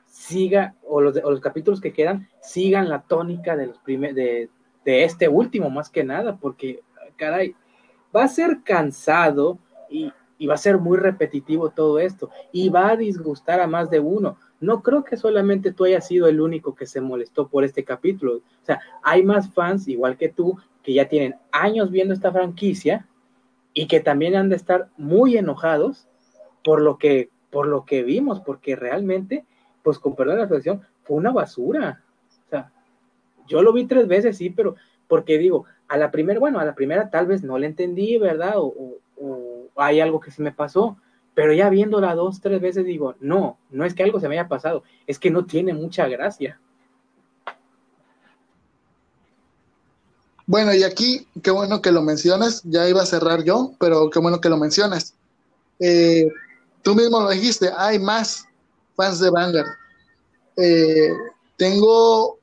siga, 0.06 0.74
o 0.88 1.02
los, 1.02 1.16
o 1.22 1.30
los 1.30 1.40
capítulos 1.40 1.82
que 1.82 1.92
quedan, 1.92 2.28
sigan 2.40 2.88
la 2.88 3.02
tónica 3.02 3.56
de, 3.56 3.66
los 3.66 3.78
prime- 3.78 4.14
de, 4.14 4.48
de 4.86 5.04
este 5.04 5.28
último, 5.28 5.68
más 5.68 5.90
que 5.90 6.02
nada, 6.02 6.38
porque, 6.38 6.82
caray, 7.16 7.54
va 8.14 8.24
a 8.24 8.28
ser 8.28 8.62
cansado 8.64 9.58
y, 9.90 10.12
y 10.38 10.46
va 10.46 10.54
a 10.54 10.56
ser 10.56 10.78
muy 10.78 10.96
repetitivo 10.96 11.68
todo 11.68 11.98
esto, 11.98 12.30
y 12.52 12.70
va 12.70 12.88
a 12.88 12.96
disgustar 12.96 13.60
a 13.60 13.66
más 13.66 13.90
de 13.90 14.00
uno. 14.00 14.38
No 14.60 14.82
creo 14.82 15.04
que 15.04 15.18
solamente 15.18 15.72
tú 15.72 15.84
hayas 15.84 16.06
sido 16.06 16.26
el 16.26 16.40
único 16.40 16.74
que 16.74 16.86
se 16.86 17.02
molestó 17.02 17.48
por 17.48 17.64
este 17.64 17.84
capítulo. 17.84 18.36
O 18.36 18.64
sea, 18.64 18.80
hay 19.02 19.22
más 19.22 19.52
fans, 19.52 19.88
igual 19.88 20.16
que 20.16 20.30
tú, 20.30 20.56
que 20.84 20.94
ya 20.94 21.08
tienen 21.08 21.36
años 21.52 21.90
viendo 21.90 22.14
esta 22.14 22.30
franquicia 22.32 23.08
y 23.72 23.88
que 23.88 24.00
también 24.00 24.36
han 24.36 24.50
de 24.50 24.56
estar 24.56 24.90
muy 24.96 25.36
enojados 25.36 26.06
por 26.62 26.80
lo 26.80 26.98
que 26.98 27.30
por 27.50 27.66
lo 27.68 27.84
que 27.84 28.02
vimos, 28.02 28.40
porque 28.40 28.76
realmente, 28.76 29.44
pues 29.84 30.00
con 30.00 30.16
perdón 30.16 30.34
de 30.34 30.38
la 30.40 30.44
expresión, 30.46 30.82
fue 31.04 31.16
una 31.18 31.30
basura. 31.32 32.02
O 32.46 32.50
sea, 32.50 32.72
yo 33.46 33.62
lo 33.62 33.72
vi 33.72 33.86
tres 33.86 34.08
veces, 34.08 34.36
sí, 34.38 34.50
pero 34.50 34.74
porque 35.06 35.38
digo, 35.38 35.64
a 35.88 35.96
la 35.96 36.10
primera, 36.10 36.40
bueno, 36.40 36.58
a 36.58 36.64
la 36.64 36.74
primera 36.74 37.10
tal 37.10 37.26
vez 37.26 37.44
no 37.44 37.58
le 37.58 37.66
entendí, 37.66 38.18
¿verdad? 38.18 38.54
O, 38.58 38.66
o- 38.66 38.98
o 39.20 39.68
hay 39.76 40.00
algo 40.00 40.18
que 40.20 40.32
se 40.32 40.42
me 40.42 40.50
pasó, 40.52 40.96
pero 41.34 41.52
ya 41.52 41.70
viéndola 41.70 42.14
dos, 42.16 42.40
tres 42.40 42.60
veces 42.60 42.84
digo, 42.84 43.14
no, 43.20 43.58
no 43.70 43.84
es 43.84 43.94
que 43.94 44.02
algo 44.02 44.18
se 44.20 44.28
me 44.28 44.38
haya 44.38 44.48
pasado, 44.48 44.82
es 45.06 45.18
que 45.20 45.30
no 45.30 45.46
tiene 45.46 45.74
mucha 45.74 46.08
gracia. 46.08 46.60
Bueno, 50.46 50.74
y 50.74 50.82
aquí, 50.82 51.26
qué 51.42 51.50
bueno 51.50 51.80
que 51.80 51.90
lo 51.90 52.02
mencionas. 52.02 52.62
Ya 52.64 52.88
iba 52.88 53.02
a 53.02 53.06
cerrar 53.06 53.44
yo, 53.44 53.72
pero 53.78 54.10
qué 54.10 54.18
bueno 54.18 54.40
que 54.40 54.48
lo 54.48 54.58
mencionas. 54.58 55.14
Eh, 55.80 56.28
tú 56.82 56.94
mismo 56.94 57.20
lo 57.20 57.30
dijiste, 57.30 57.70
hay 57.76 57.98
más 57.98 58.44
fans 58.94 59.20
de 59.20 59.30
Vanguard. 59.30 59.68
Eh, 60.56 61.12
tengo, 61.56 62.38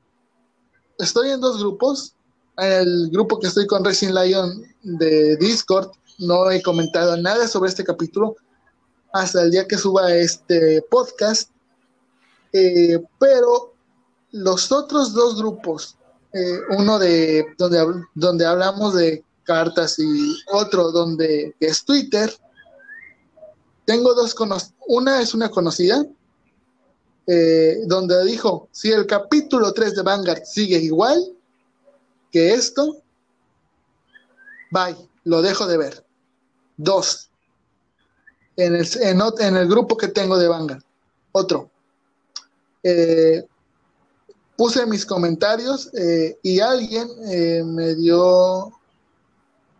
estoy 0.98 1.30
en 1.30 1.40
dos 1.40 1.60
grupos. 1.60 2.14
En 2.58 2.72
el 2.72 3.10
grupo 3.10 3.38
que 3.38 3.46
estoy 3.46 3.66
con 3.66 3.84
Racing 3.84 4.12
Lion 4.12 4.62
de 4.82 5.36
Discord, 5.36 5.90
no 6.18 6.50
he 6.50 6.62
comentado 6.62 7.16
nada 7.16 7.48
sobre 7.48 7.70
este 7.70 7.84
capítulo 7.84 8.36
hasta 9.12 9.42
el 9.42 9.50
día 9.50 9.66
que 9.66 9.78
suba 9.78 10.12
este 10.12 10.82
podcast. 10.90 11.50
Eh, 12.52 13.00
pero 13.18 13.74
los 14.32 14.70
otros 14.72 15.14
dos 15.14 15.36
grupos, 15.36 15.96
eh, 16.32 16.60
uno 16.70 16.98
de 16.98 17.44
donde, 17.58 18.04
donde 18.14 18.46
hablamos 18.46 18.94
de 18.94 19.24
cartas 19.44 19.98
y 19.98 20.36
otro 20.52 20.90
donde 20.90 21.54
es 21.60 21.84
Twitter, 21.84 22.32
tengo 23.84 24.14
dos 24.14 24.34
cono 24.34 24.56
una 24.86 25.20
es 25.20 25.34
una 25.34 25.50
conocida 25.50 26.06
eh, 27.26 27.78
donde 27.86 28.24
dijo 28.24 28.68
si 28.72 28.90
el 28.90 29.06
capítulo 29.06 29.72
3 29.72 29.96
de 29.96 30.02
Vanguard 30.02 30.44
sigue 30.44 30.78
igual 30.78 31.20
que 32.30 32.54
esto 32.54 33.02
bye, 34.70 34.96
lo 35.24 35.42
dejo 35.42 35.66
de 35.66 35.76
ver 35.76 36.06
dos 36.76 37.28
en 38.56 38.76
el, 38.76 38.86
en, 39.00 39.20
en 39.40 39.56
el 39.56 39.68
grupo 39.68 39.96
que 39.96 40.08
tengo 40.08 40.38
de 40.38 40.48
Vanguard. 40.48 40.82
Otro 41.32 41.70
eh, 42.82 43.44
puse 44.56 44.86
mis 44.86 45.04
comentarios 45.06 45.90
eh, 45.94 46.38
y 46.42 46.60
alguien 46.60 47.08
eh, 47.28 47.62
me 47.64 47.94
dio 47.94 48.72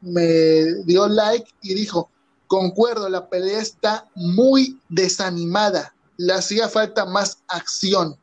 me 0.00 0.82
dio 0.84 1.06
like 1.06 1.48
y 1.62 1.74
dijo, 1.74 2.10
concuerdo, 2.48 3.08
la 3.08 3.28
pelea 3.28 3.60
está 3.60 4.10
muy 4.16 4.80
desanimada, 4.88 5.94
le 6.16 6.32
hacía 6.32 6.68
falta 6.68 7.04
más 7.04 7.38
acción. 7.46 8.16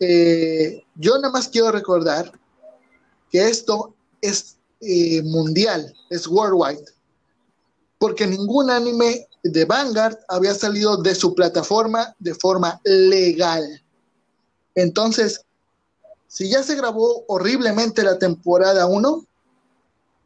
yo 0.00 1.18
nada 1.18 1.30
más 1.30 1.48
quiero 1.48 1.72
recordar 1.72 2.32
que 3.30 3.48
esto 3.48 3.94
es 4.22 4.56
mundial, 5.24 5.94
es 6.08 6.26
worldwide, 6.26 6.86
porque 7.98 8.26
ningún 8.26 8.70
anime 8.70 9.28
de 9.44 9.66
Vanguard 9.66 10.18
había 10.28 10.54
salido 10.54 10.96
de 10.96 11.14
su 11.14 11.34
plataforma 11.34 12.14
de 12.18 12.34
forma 12.34 12.80
legal. 12.84 13.83
Entonces, 14.74 15.44
si 16.26 16.50
ya 16.50 16.62
se 16.62 16.74
grabó 16.74 17.24
horriblemente 17.28 18.02
la 18.02 18.18
temporada 18.18 18.86
1, 18.86 19.24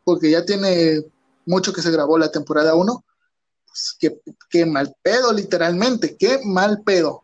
porque 0.05 0.31
ya 0.31 0.45
tiene 0.45 1.05
mucho 1.47 1.73
que 1.73 1.83
se 1.83 1.91
grabó 1.91 2.19
la 2.19 2.31
temporada 2.31 2.75
1, 2.75 3.05
pues 3.67 3.97
qué, 4.51 4.67
mal 4.67 4.95
pedo, 5.03 5.33
literalmente, 5.33 6.17
qué 6.17 6.41
mal 6.45 6.83
pedo. 6.83 7.23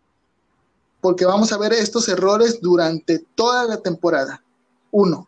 Porque 1.00 1.24
vamos 1.24 1.52
a 1.52 1.58
ver 1.58 1.72
estos 1.72 2.08
errores 2.08 2.60
durante 2.60 3.18
toda 3.34 3.64
la 3.64 3.78
temporada. 3.78 4.42
Uno. 4.90 5.26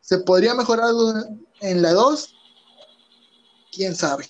¿Se 0.00 0.18
podría 0.18 0.54
mejorar 0.54 0.92
en 1.60 1.82
la 1.82 1.92
2? 1.92 2.34
quién 3.70 3.94
sabe. 3.94 4.28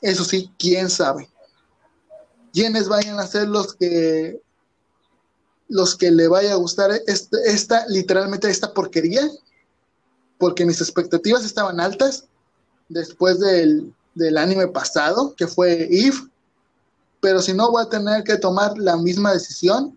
Eso 0.00 0.24
sí, 0.24 0.50
quién 0.58 0.90
sabe. 0.90 1.31
¿Quiénes 2.52 2.88
vayan 2.88 3.18
a 3.18 3.26
ser 3.26 3.48
los 3.48 3.74
que 3.74 4.40
los 5.68 5.96
que 5.96 6.10
le 6.10 6.28
vaya 6.28 6.52
a 6.52 6.56
gustar 6.56 6.90
este, 7.06 7.38
esta, 7.46 7.86
literalmente 7.88 8.50
esta 8.50 8.74
porquería? 8.74 9.22
Porque 10.38 10.66
mis 10.66 10.80
expectativas 10.80 11.44
estaban 11.44 11.80
altas 11.80 12.26
después 12.88 13.40
del, 13.40 13.94
del 14.14 14.36
anime 14.36 14.68
pasado, 14.68 15.34
que 15.34 15.46
fue 15.46 15.88
Eve, 15.90 16.18
pero 17.20 17.40
si 17.40 17.54
no 17.54 17.70
voy 17.70 17.82
a 17.82 17.88
tener 17.88 18.22
que 18.24 18.36
tomar 18.36 18.76
la 18.76 18.96
misma 18.98 19.32
decisión 19.32 19.96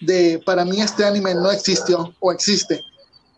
de 0.00 0.42
para 0.44 0.64
mí 0.64 0.80
este 0.80 1.04
anime 1.04 1.34
no 1.34 1.50
existió 1.50 2.14
o 2.20 2.32
existe. 2.32 2.82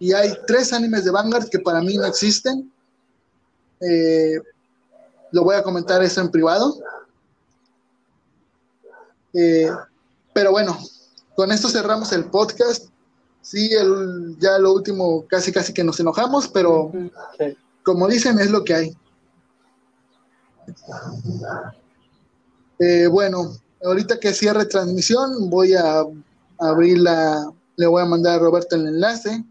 Y 0.01 0.13
hay 0.13 0.33
tres 0.47 0.73
animes 0.73 1.05
de 1.05 1.13
Vanguard 1.13 1.49
que 1.51 1.61
para 1.61 1.81
mí 1.81 1.97
no 1.97 2.07
existen 2.07 2.73
eh, 3.81 4.41
lo 5.33 5.45
voy 5.45 5.57
a 5.57 5.63
comentar 5.63 6.03
eso 6.03 6.21
en 6.21 6.31
privado. 6.31 6.77
Eh, 9.35 9.71
pero 10.33 10.51
bueno, 10.51 10.79
con 11.35 11.53
esto 11.53 11.69
cerramos 11.69 12.13
el 12.13 12.27
podcast. 12.27 12.87
Sí, 13.43 13.73
el, 13.73 14.37
ya 14.39 14.59
lo 14.59 14.73
último, 14.73 15.25
casi 15.27 15.51
casi 15.51 15.73
que 15.73 15.85
nos 15.85 15.99
enojamos, 15.99 16.49
pero 16.49 16.93
como 17.83 18.07
dicen, 18.07 18.39
es 18.39 18.51
lo 18.51 18.65
que 18.65 18.75
hay. 18.75 18.97
Eh, 22.79 23.07
bueno, 23.07 23.57
ahorita 23.83 24.21
que 24.21 24.35
cierre 24.35 24.67
transmisión, 24.67 25.49
voy 25.49 25.75
a 25.75 26.05
abrir 26.59 26.99
la, 26.99 27.51
le 27.77 27.87
voy 27.87 28.03
a 28.03 28.07
mandar 28.07 28.37
a 28.37 28.43
Roberto 28.43 28.77
el 28.77 28.87
enlace 28.87 29.43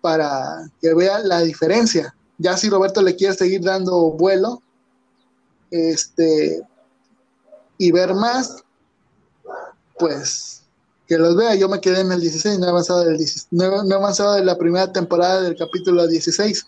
para 0.00 0.68
que 0.80 0.92
vea 0.92 1.20
la 1.20 1.40
diferencia 1.40 2.16
ya 2.38 2.56
si 2.56 2.68
Roberto 2.68 3.02
le 3.02 3.16
quiere 3.16 3.34
seguir 3.34 3.62
dando 3.62 4.10
vuelo, 4.12 4.62
este, 5.70 6.62
y 7.78 7.92
ver 7.92 8.14
más, 8.14 8.64
pues 9.98 10.62
que 11.06 11.18
los 11.18 11.36
vea. 11.36 11.54
Yo 11.54 11.68
me 11.68 11.80
quedé 11.80 12.00
en 12.00 12.12
el 12.12 12.20
16, 12.20 12.58
no 12.58 12.66
he 12.66 12.70
avanzado, 12.70 13.04
del 13.04 13.18
no, 13.50 13.64
he 13.64 13.94
avanzado 13.94 14.34
de 14.34 14.44
la 14.44 14.58
primera 14.58 14.92
temporada 14.92 15.42
del 15.42 15.56
capítulo 15.56 16.06
16. 16.06 16.66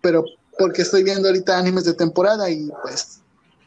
Pero 0.00 0.24
porque 0.58 0.82
estoy 0.82 1.04
viendo 1.04 1.28
ahorita 1.28 1.58
animes 1.58 1.84
de 1.84 1.94
temporada 1.94 2.50
y 2.50 2.68
pues 2.82 3.20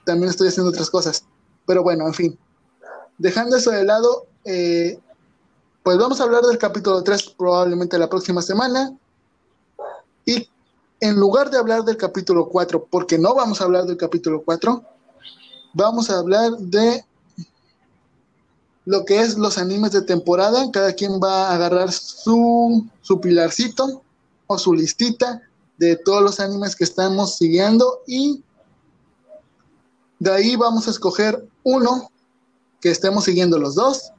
también 0.05 0.29
estoy 0.29 0.47
haciendo 0.47 0.71
otras 0.71 0.89
cosas. 0.89 1.23
Pero 1.65 1.83
bueno, 1.83 2.07
en 2.07 2.13
fin. 2.13 2.39
Dejando 3.17 3.55
eso 3.55 3.71
de 3.71 3.83
lado, 3.83 4.25
eh, 4.45 4.99
pues 5.83 5.97
vamos 5.97 6.19
a 6.19 6.23
hablar 6.23 6.43
del 6.43 6.57
capítulo 6.57 7.03
3 7.03 7.35
probablemente 7.37 7.97
la 7.99 8.09
próxima 8.09 8.41
semana. 8.41 8.93
Y 10.25 10.49
en 10.99 11.15
lugar 11.15 11.49
de 11.49 11.57
hablar 11.57 11.83
del 11.83 11.97
capítulo 11.97 12.47
4, 12.47 12.87
porque 12.89 13.17
no 13.17 13.33
vamos 13.35 13.61
a 13.61 13.65
hablar 13.65 13.85
del 13.85 13.97
capítulo 13.97 14.43
4, 14.43 14.83
vamos 15.73 16.09
a 16.09 16.19
hablar 16.19 16.51
de 16.57 17.03
lo 18.85 19.05
que 19.05 19.21
es 19.21 19.37
los 19.37 19.57
animes 19.57 19.91
de 19.91 20.01
temporada. 20.01 20.69
Cada 20.71 20.93
quien 20.93 21.19
va 21.21 21.49
a 21.49 21.55
agarrar 21.55 21.91
su, 21.91 22.87
su 23.01 23.21
pilarcito 23.21 24.03
o 24.47 24.57
su 24.57 24.73
listita 24.73 25.41
de 25.77 25.95
todos 25.95 26.21
los 26.21 26.39
animes 26.39 26.75
que 26.75 26.83
estamos 26.83 27.37
siguiendo 27.37 28.01
y 28.05 28.43
de 30.19 30.31
ahí 30.31 30.55
vamos 30.55 30.87
a 30.87 30.91
escoger 30.91 31.47
uno 31.63 32.11
que 32.79 32.91
estemos 32.91 33.23
siguiendo 33.23 33.57
los 33.57 33.73
dos 33.73 34.11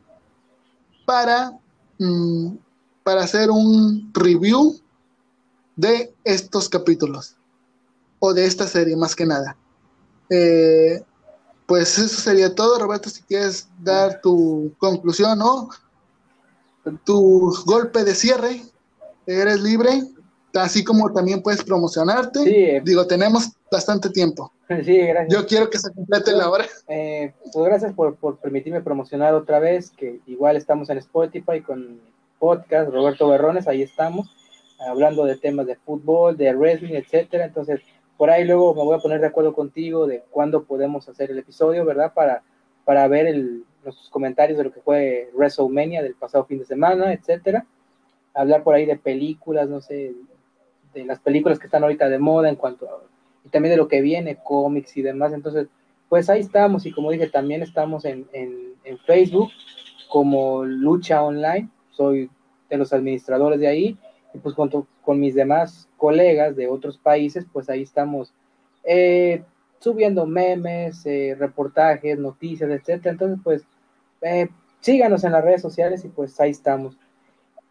para, 1.04 1.58
mm, 1.98 2.56
para 3.04 3.22
hacer 3.22 3.50
un 3.50 4.10
review 4.12 4.80
de 5.76 6.12
estos 6.24 6.68
capítulos 6.68 7.36
o 8.18 8.34
de 8.34 8.46
esta 8.46 8.66
serie 8.66 8.96
más 8.96 9.14
que 9.14 9.26
nada. 9.26 9.56
Eh, 10.30 11.04
pues 11.72 11.98
eso 11.98 12.20
sería 12.20 12.54
todo, 12.54 12.78
Roberto, 12.78 13.08
si 13.08 13.22
quieres 13.22 13.66
dar 13.78 14.20
tu 14.20 14.74
conclusión 14.76 15.40
o 15.40 15.70
tu 17.02 17.50
golpe 17.64 18.04
de 18.04 18.14
cierre, 18.14 18.60
eres 19.26 19.58
libre, 19.62 20.02
así 20.52 20.84
como 20.84 21.10
también 21.14 21.40
puedes 21.40 21.64
promocionarte. 21.64 22.40
Eh, 22.76 22.82
Digo, 22.84 23.06
tenemos 23.06 23.52
bastante 23.70 24.10
tiempo. 24.10 24.52
Sí, 24.84 24.98
gracias. 24.98 25.34
Yo 25.34 25.46
quiero 25.46 25.70
que 25.70 25.78
se 25.78 25.90
complete 25.94 26.32
la 26.32 26.50
hora. 26.50 26.66
Eh, 26.88 27.32
pues 27.54 27.64
gracias 27.64 27.94
por, 27.94 28.16
por, 28.16 28.36
permitirme 28.36 28.82
promocionar 28.82 29.32
otra 29.32 29.58
vez, 29.58 29.90
que 29.92 30.20
igual 30.26 30.56
estamos 30.56 30.90
en 30.90 30.98
Spotify 30.98 31.62
con 31.62 32.02
podcast, 32.38 32.90
Roberto 32.90 33.28
Berrones, 33.28 33.66
ahí 33.66 33.80
estamos 33.80 34.28
hablando 34.86 35.24
de 35.24 35.38
temas 35.38 35.66
de 35.66 35.76
fútbol, 35.76 36.36
de 36.36 36.54
wrestling, 36.54 36.96
etcétera. 36.96 37.46
Entonces, 37.46 37.80
por 38.22 38.30
ahí 38.30 38.44
luego 38.44 38.72
me 38.72 38.84
voy 38.84 38.94
a 38.94 39.00
poner 39.00 39.20
de 39.20 39.26
acuerdo 39.26 39.52
contigo 39.52 40.06
de 40.06 40.22
cuándo 40.30 40.62
podemos 40.62 41.08
hacer 41.08 41.32
el 41.32 41.40
episodio, 41.40 41.84
¿verdad? 41.84 42.12
Para, 42.14 42.44
para 42.84 43.08
ver 43.08 43.26
el, 43.26 43.64
nuestros 43.82 44.08
comentarios 44.10 44.56
de 44.56 44.62
lo 44.62 44.72
que 44.72 44.80
fue 44.80 45.28
WrestleMania 45.34 46.04
del 46.04 46.14
pasado 46.14 46.44
fin 46.44 46.60
de 46.60 46.64
semana, 46.64 47.12
etcétera. 47.12 47.66
Hablar 48.32 48.62
por 48.62 48.76
ahí 48.76 48.86
de 48.86 48.96
películas, 48.96 49.68
no 49.68 49.80
sé, 49.80 50.14
de 50.94 51.04
las 51.04 51.18
películas 51.18 51.58
que 51.58 51.66
están 51.66 51.82
ahorita 51.82 52.08
de 52.08 52.20
moda 52.20 52.48
en 52.48 52.54
cuanto 52.54 52.86
a, 52.88 53.02
y 53.44 53.48
también 53.48 53.72
de 53.72 53.78
lo 53.78 53.88
que 53.88 54.00
viene, 54.00 54.38
cómics 54.40 54.96
y 54.96 55.02
demás. 55.02 55.32
Entonces, 55.32 55.66
pues 56.08 56.30
ahí 56.30 56.42
estamos 56.42 56.86
y 56.86 56.92
como 56.92 57.10
dije, 57.10 57.26
también 57.26 57.60
estamos 57.60 58.04
en, 58.04 58.28
en, 58.32 58.74
en 58.84 58.98
Facebook 58.98 59.50
como 60.08 60.64
Lucha 60.64 61.24
Online. 61.24 61.68
Soy 61.90 62.30
de 62.70 62.76
los 62.76 62.92
administradores 62.92 63.58
de 63.58 63.66
ahí 63.66 63.98
y 64.32 64.38
pues 64.38 64.54
junto 64.54 64.86
con 65.02 65.20
mis 65.20 65.34
demás 65.34 65.88
colegas 65.96 66.56
de 66.56 66.68
otros 66.68 66.98
países, 66.98 67.46
pues 67.52 67.68
ahí 67.68 67.82
estamos 67.82 68.32
eh, 68.84 69.42
subiendo 69.78 70.26
memes, 70.26 71.04
eh, 71.06 71.36
reportajes, 71.38 72.18
noticias, 72.18 72.70
etcétera. 72.70 73.12
Entonces, 73.12 73.38
pues 73.42 73.64
eh, 74.22 74.48
síganos 74.80 75.24
en 75.24 75.32
las 75.32 75.44
redes 75.44 75.62
sociales 75.62 76.04
y 76.04 76.08
pues 76.08 76.40
ahí 76.40 76.50
estamos. 76.50 76.96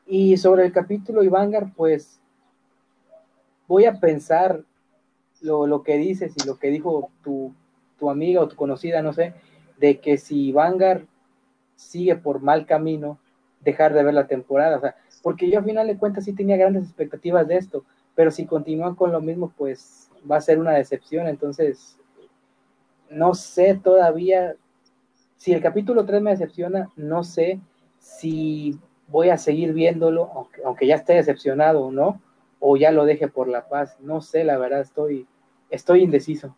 Y 0.05 0.37
sobre 0.37 0.65
el 0.65 0.73
capítulo 0.73 1.23
Ivangar, 1.23 1.71
pues 1.75 2.19
voy 3.67 3.85
a 3.85 3.99
pensar 3.99 4.63
lo, 5.41 5.67
lo, 5.67 5.83
que 5.83 5.97
dices 5.97 6.33
y 6.35 6.45
lo 6.45 6.57
que 6.57 6.69
dijo 6.69 7.09
tu, 7.23 7.53
tu 7.97 8.09
amiga 8.09 8.41
o 8.41 8.47
tu 8.47 8.55
conocida, 8.55 9.01
no 9.01 9.13
sé, 9.13 9.33
de 9.77 9.99
que 9.99 10.17
si 10.17 10.47
Ivangar 10.47 11.05
sigue 11.75 12.15
por 12.15 12.41
mal 12.41 12.65
camino, 12.65 13.17
dejar 13.63 13.93
de 13.93 14.03
ver 14.03 14.13
la 14.13 14.27
temporada. 14.27 14.77
O 14.77 14.81
sea, 14.81 14.95
porque 15.21 15.49
yo 15.49 15.59
a 15.59 15.63
final 15.63 15.87
de 15.87 15.97
cuentas 15.97 16.25
sí 16.25 16.33
tenía 16.33 16.57
grandes 16.57 16.83
expectativas 16.83 17.47
de 17.47 17.57
esto, 17.57 17.85
pero 18.15 18.31
si 18.31 18.45
continúan 18.45 18.95
con 18.95 19.11
lo 19.11 19.21
mismo, 19.21 19.53
pues 19.55 20.09
va 20.29 20.37
a 20.37 20.41
ser 20.41 20.59
una 20.59 20.73
decepción. 20.73 21.27
Entonces, 21.27 21.97
no 23.09 23.33
sé 23.33 23.79
todavía, 23.81 24.55
si 25.37 25.53
el 25.53 25.61
capítulo 25.61 26.05
3 26.05 26.21
me 26.21 26.31
decepciona, 26.31 26.89
no 26.95 27.23
sé 27.23 27.59
si 27.99 28.79
voy 29.07 29.29
a 29.29 29.37
seguir 29.37 29.73
viéndolo, 29.73 30.31
aunque, 30.33 30.61
aunque 30.63 30.87
ya 30.87 30.95
esté 30.95 31.13
decepcionado 31.13 31.81
o 31.81 31.91
no, 31.91 32.21
o 32.59 32.77
ya 32.77 32.91
lo 32.91 33.05
deje 33.05 33.27
por 33.27 33.47
la 33.47 33.67
paz. 33.67 33.97
No 33.99 34.21
sé, 34.21 34.43
la 34.43 34.57
verdad, 34.57 34.81
estoy, 34.81 35.27
estoy 35.69 36.03
indeciso. 36.03 36.55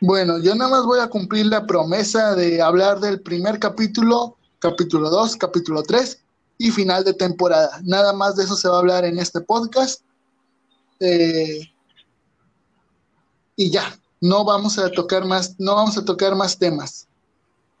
Bueno, 0.00 0.38
yo 0.38 0.54
nada 0.54 0.70
más 0.70 0.84
voy 0.84 1.00
a 1.00 1.08
cumplir 1.08 1.46
la 1.46 1.66
promesa 1.66 2.34
de 2.34 2.60
hablar 2.60 3.00
del 3.00 3.20
primer 3.20 3.58
capítulo, 3.58 4.36
capítulo 4.58 5.08
2, 5.08 5.36
capítulo 5.36 5.82
3 5.82 6.20
y 6.58 6.70
final 6.70 7.04
de 7.04 7.14
temporada. 7.14 7.80
Nada 7.84 8.12
más 8.12 8.36
de 8.36 8.44
eso 8.44 8.56
se 8.56 8.68
va 8.68 8.76
a 8.76 8.78
hablar 8.80 9.04
en 9.04 9.18
este 9.18 9.40
podcast. 9.40 10.02
Eh, 10.98 11.70
y 13.56 13.70
ya, 13.70 13.96
no 14.20 14.44
vamos 14.44 14.78
a 14.78 14.90
tocar 14.90 15.24
más, 15.24 15.54
no 15.58 15.76
vamos 15.76 15.96
a 15.96 16.04
tocar 16.04 16.34
más 16.34 16.58
temas. 16.58 17.06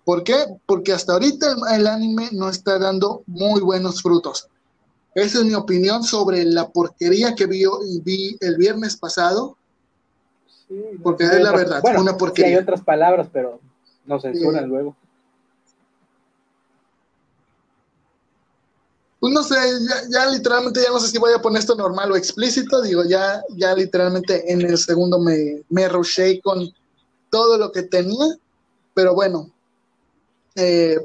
¿Por 0.04 0.22
qué? 0.22 0.46
Porque 0.66 0.92
hasta 0.92 1.14
ahorita 1.14 1.56
el, 1.74 1.86
anime 1.86 2.28
no 2.32 2.48
está 2.48 2.78
dando 2.78 3.22
muy 3.26 3.60
buenos 3.60 4.02
frutos. 4.02 4.48
Esa 5.14 5.38
es 5.38 5.44
mi 5.44 5.54
opinión 5.54 6.04
sobre 6.04 6.44
la 6.44 6.68
porquería 6.68 7.34
que 7.34 7.46
vi, 7.46 7.64
vi 8.02 8.36
el 8.40 8.56
viernes 8.56 8.96
pasado. 8.96 9.56
Porque 11.02 11.24
es 11.24 11.40
la 11.40 11.52
verdad, 11.52 11.82
una 11.98 12.16
porquería. 12.16 12.56
hay 12.56 12.62
otras 12.62 12.82
palabras, 12.82 13.28
pero 13.32 13.60
no 14.06 14.20
censuran 14.20 14.68
luego. 14.68 14.96
Pues 19.20 19.32
no 19.32 19.42
sé, 19.42 19.54
ya, 20.10 20.26
literalmente 20.26 20.82
ya 20.82 20.90
no 20.90 21.00
sé 21.00 21.08
si 21.08 21.16
voy 21.16 21.32
a 21.32 21.40
poner 21.40 21.60
esto 21.60 21.74
normal 21.74 22.12
o 22.12 22.16
explícito, 22.16 22.82
digo, 22.82 23.04
ya, 23.04 23.42
ya 23.56 23.74
literalmente 23.74 24.52
en 24.52 24.60
el 24.60 24.76
segundo 24.76 25.18
me, 25.18 25.62
me 25.70 25.88
rushé 25.88 26.42
con 26.42 26.70
todo 27.30 27.56
lo 27.56 27.72
que 27.72 27.84
tenía, 27.84 28.36
pero 28.92 29.14
bueno. 29.14 29.50
Eh, 30.56 30.98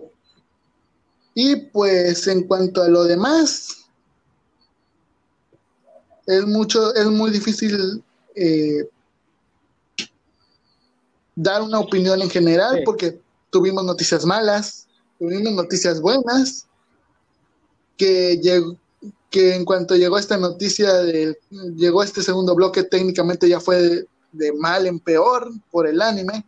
y 1.34 1.56
pues 1.56 2.28
en 2.28 2.44
cuanto 2.44 2.84
a 2.84 2.90
lo 2.90 3.06
demás, 3.06 3.86
es 6.26 6.46
mucho, 6.46 6.94
es 6.94 7.06
muy 7.06 7.32
difícil 7.32 8.04
eh, 8.36 8.88
dar 11.42 11.62
una 11.62 11.80
opinión 11.80 12.22
en 12.22 12.30
general 12.30 12.82
porque 12.84 13.18
tuvimos 13.50 13.86
noticias 13.86 14.26
malas, 14.26 14.88
tuvimos 15.18 15.54
noticias 15.54 16.02
buenas 16.02 16.66
que, 17.96 18.42
que 19.30 19.56
en 19.56 19.64
cuanto 19.64 19.96
llegó 19.96 20.18
esta 20.18 20.38
noticia, 20.38 20.94
de, 20.96 21.38
llegó 21.78 22.04
este 22.04 22.24
segundo 22.24 22.56
bloque, 22.56 22.84
técnicamente 22.84 23.48
ya 23.48 23.62
fue 23.62 24.06
de, 24.34 24.54
mal 24.54 24.86
en 24.86 25.00
peor 25.00 25.50
por 25.72 25.88
el 25.88 26.02
anime. 26.02 26.46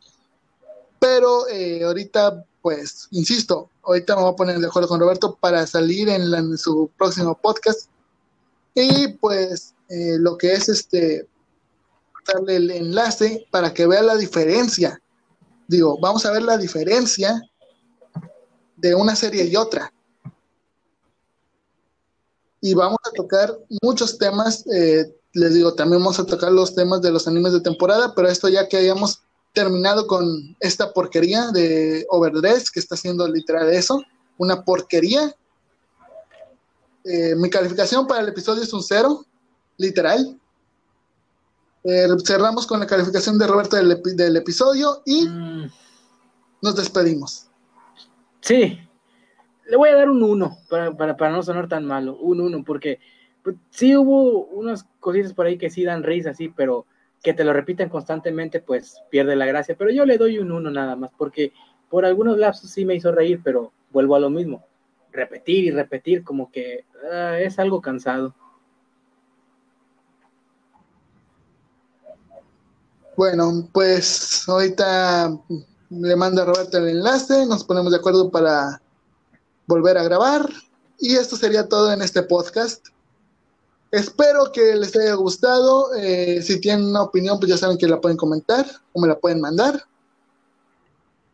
Pero 1.00 1.48
eh, 1.48 1.86
ahorita, 1.86 2.44
pues, 2.62 3.08
insisto, 3.12 3.70
ahorita 3.84 4.18
me 4.18 4.24
voy 4.24 4.34
a 4.34 4.36
poner 4.36 4.60
de 4.60 4.68
acuerdo 4.68 4.90
con 4.90 5.00
Roberto 5.00 5.38
para 5.40 5.66
salir 5.66 6.10
en, 6.10 6.58
su 6.58 6.92
próximo 6.98 7.34
podcast. 7.42 7.88
Y 8.76 9.08
pues, 9.08 9.74
eh, 9.88 10.18
lo 10.20 10.38
que 10.38 10.52
es 10.52 10.68
este, 10.68 11.28
darle 12.26 12.56
el 12.58 12.72
enlace 12.72 13.48
para 13.52 13.74
que 13.74 13.88
vea 13.88 14.02
la 14.02 14.16
diferencia. 14.16 15.02
Digo, 15.68 15.98
vamos 16.00 16.26
a 16.26 16.32
ver 16.32 16.44
la 16.44 16.58
diferencia 16.58 17.42
de 18.78 18.96
una 18.96 19.16
serie 19.16 19.46
y 19.46 19.56
otra 19.56 19.92
y 22.62 22.76
vamos 22.76 23.00
a 23.04 23.12
tocar 23.12 23.58
muchos 23.82 24.18
temas. 24.18 24.64
Eh, 24.68 25.14
les 25.34 25.54
digo, 25.54 25.74
también 25.74 26.02
vamos 26.02 26.20
a 26.20 26.26
tocar 26.26 26.52
los 26.52 26.76
temas 26.76 27.02
de 27.02 27.12
los 27.12 27.28
animes 27.28 27.54
de 27.54 27.62
temporada, 27.62 28.14
pero 28.16 28.30
esto 28.30 28.48
ya 28.48 28.70
que 28.70 28.78
hayamos 28.78 29.24
terminado 29.54 30.08
con 30.08 30.56
esta 30.60 30.94
porquería 30.94 31.48
de 31.52 32.06
Overdress, 32.10 32.72
que 32.72 32.80
está 32.80 32.96
haciendo 32.96 33.28
literal 33.28 33.70
eso, 33.70 34.02
una 34.38 34.64
porquería. 34.64 35.36
Eh, 37.04 37.36
mi 37.36 37.50
calificación 37.50 38.06
para 38.08 38.22
el 38.22 38.30
episodio 38.30 38.62
es 38.62 38.72
un 38.72 38.84
cero, 38.84 39.26
literal. 39.78 40.40
Eh, 41.84 42.08
cerramos 42.24 42.68
con 42.68 42.80
la 42.80 42.88
calificación 42.88 43.38
de 43.38 43.48
Roberto 43.48 43.76
del, 43.76 44.38
episodio 44.38 45.02
y 45.06 45.28
mm. 45.28 45.72
nos 46.62 46.76
despedimos. 46.76 47.48
Sí, 48.42 48.80
le 49.68 49.78
voy 49.78 49.90
a 49.90 49.96
dar 49.96 50.10
un 50.10 50.22
1 50.22 50.58
para, 50.70 50.96
para, 50.96 51.18
para, 51.18 51.32
no 51.32 51.42
sonar 51.42 51.68
tan 51.68 51.86
malo, 51.86 52.18
un 52.18 52.42
1, 52.42 52.64
porque 52.64 53.00
pues, 53.44 53.56
sí 53.70 53.96
hubo 53.96 54.46
unas 54.48 54.86
cositas 55.00 55.34
por 55.34 55.46
ahí 55.46 55.58
que 55.58 55.70
sí 55.70 55.84
dan 55.84 56.04
risa, 56.04 56.34
sí, 56.34 56.50
pero 56.50 56.86
que 57.24 57.34
te 57.34 57.44
lo 57.44 57.54
repiten 57.54 57.90
constantemente, 57.90 58.60
pues 58.60 59.02
pierde 59.10 59.36
la 59.36 59.46
gracia. 59.46 59.76
Pero 59.78 59.92
yo 59.92 60.06
le 60.06 60.18
doy 60.18 60.40
un 60.40 60.52
1 60.52 60.72
nada 60.72 60.96
más, 60.96 61.12
porque 61.18 61.54
por 61.90 62.06
algunos 62.06 62.38
lapsos 62.38 62.70
sí 62.72 62.86
me 62.86 62.96
hizo 62.96 63.12
reír, 63.12 63.42
pero 63.44 63.72
vuelvo 63.92 64.16
a 64.16 64.20
lo 64.20 64.30
mismo. 64.30 64.66
Repetir 65.12 65.66
y 65.66 65.72
repetir, 65.72 66.24
como 66.24 66.52
que 66.52 66.86
ah, 67.12 67.40
es 67.40 67.60
algo 67.60 67.82
cansado. 67.82 68.36
Bueno, 73.22 73.70
pues 73.72 74.50
ahorita 74.50 75.40
le 75.92 76.16
manda 76.16 76.42
a 76.42 76.46
Roberto 76.46 76.80
el 76.80 76.88
enlace, 76.90 77.46
nos 77.46 77.64
ponemos 77.64 77.92
de 77.92 78.00
acuerdo 78.00 78.32
para 78.32 78.82
volver 79.68 79.96
a 80.00 80.04
grabar. 80.04 80.50
Y 80.98 81.16
esto 81.18 81.38
sería 81.38 81.70
todo 81.70 81.94
en 81.94 82.02
este 82.02 82.24
podcast. 82.24 82.88
Espero 83.92 84.52
que 84.52 84.74
les 84.74 84.96
haya 84.96 85.14
gustado. 85.14 85.94
Eh, 85.94 86.42
si 86.42 86.60
tienen 86.60 86.88
una 86.88 87.04
opinión, 87.04 87.38
pues 87.38 87.52
ya 87.52 87.58
saben 87.60 87.78
que 87.78 87.88
la 87.88 88.02
pueden 88.02 88.18
comentar 88.18 88.66
o 88.92 89.00
me 89.00 89.08
la 89.08 89.20
pueden 89.20 89.40
mandar. 89.40 89.86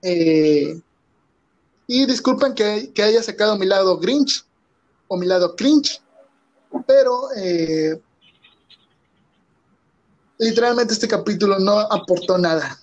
Eh, 0.02 0.82
y 1.88 2.06
disculpen 2.06 2.54
que, 2.54 2.92
haya 3.02 3.24
sacado 3.24 3.58
mi 3.58 3.66
lado 3.66 3.98
Grinch 3.98 4.46
o 5.08 5.16
mi 5.16 5.26
lado 5.26 5.56
cringe, 5.56 6.02
pero 6.86 7.30
eh, 7.38 8.02
literalmente 10.38 10.94
este 10.94 11.08
capítulo 11.08 11.60
no 11.60 11.80
aportó 11.80 12.38
nada. 12.38 12.78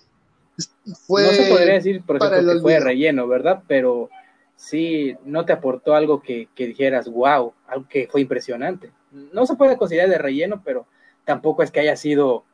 Fue 1.07 1.23
no 1.23 1.31
se 1.31 1.51
podría 1.51 1.75
decir, 1.75 2.03
por 2.05 2.17
ejemplo, 2.17 2.55
que 2.55 2.61
fue 2.61 2.81
relleno, 2.81 3.27
¿verdad? 3.27 3.63
Pero 3.67 4.11
sí 4.57 5.17
no 5.25 5.45
te 5.45 5.53
aportó 5.53 5.95
algo 5.95 6.23
que, 6.23 6.49
dijeras, 6.57 7.09
wow, 7.09 7.53
algo 7.67 7.89
que 7.89 8.09
fue 8.11 8.21
impresionante. 8.21 8.93
No 9.11 9.47
se 9.47 9.57
puede 9.57 9.77
considerar 9.77 10.11
de 10.11 10.19
relleno, 10.19 10.63
pero 10.65 10.87
tampoco 11.25 11.63
es 11.63 11.71
que 11.71 11.81
haya 11.81 11.97
sido 11.97 12.45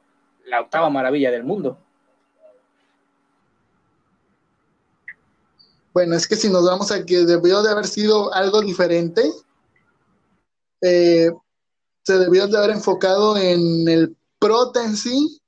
la 0.46 0.60
octava 0.60 0.90
maravilla 0.90 1.30
del 1.30 1.44
mundo. 1.44 1.78
Bueno, 5.92 6.14
es 6.14 6.28
que 6.28 6.36
si 6.36 6.48
nos 6.48 6.64
vamos 6.64 6.92
a 6.92 7.04
que 7.04 7.24
debió 7.24 7.62
de 7.62 7.70
haber 7.70 7.86
sido 7.86 8.32
algo 8.32 8.62
diferente, 8.62 9.22
eh, 10.82 11.30
se 12.04 12.18
debió 12.18 12.46
de 12.46 12.56
haber 12.56 12.70
enfocado 12.70 13.36
en 13.36 13.88
el 13.88 14.16
prota 14.40 14.84
en 14.84 14.96
sí, 14.96 15.40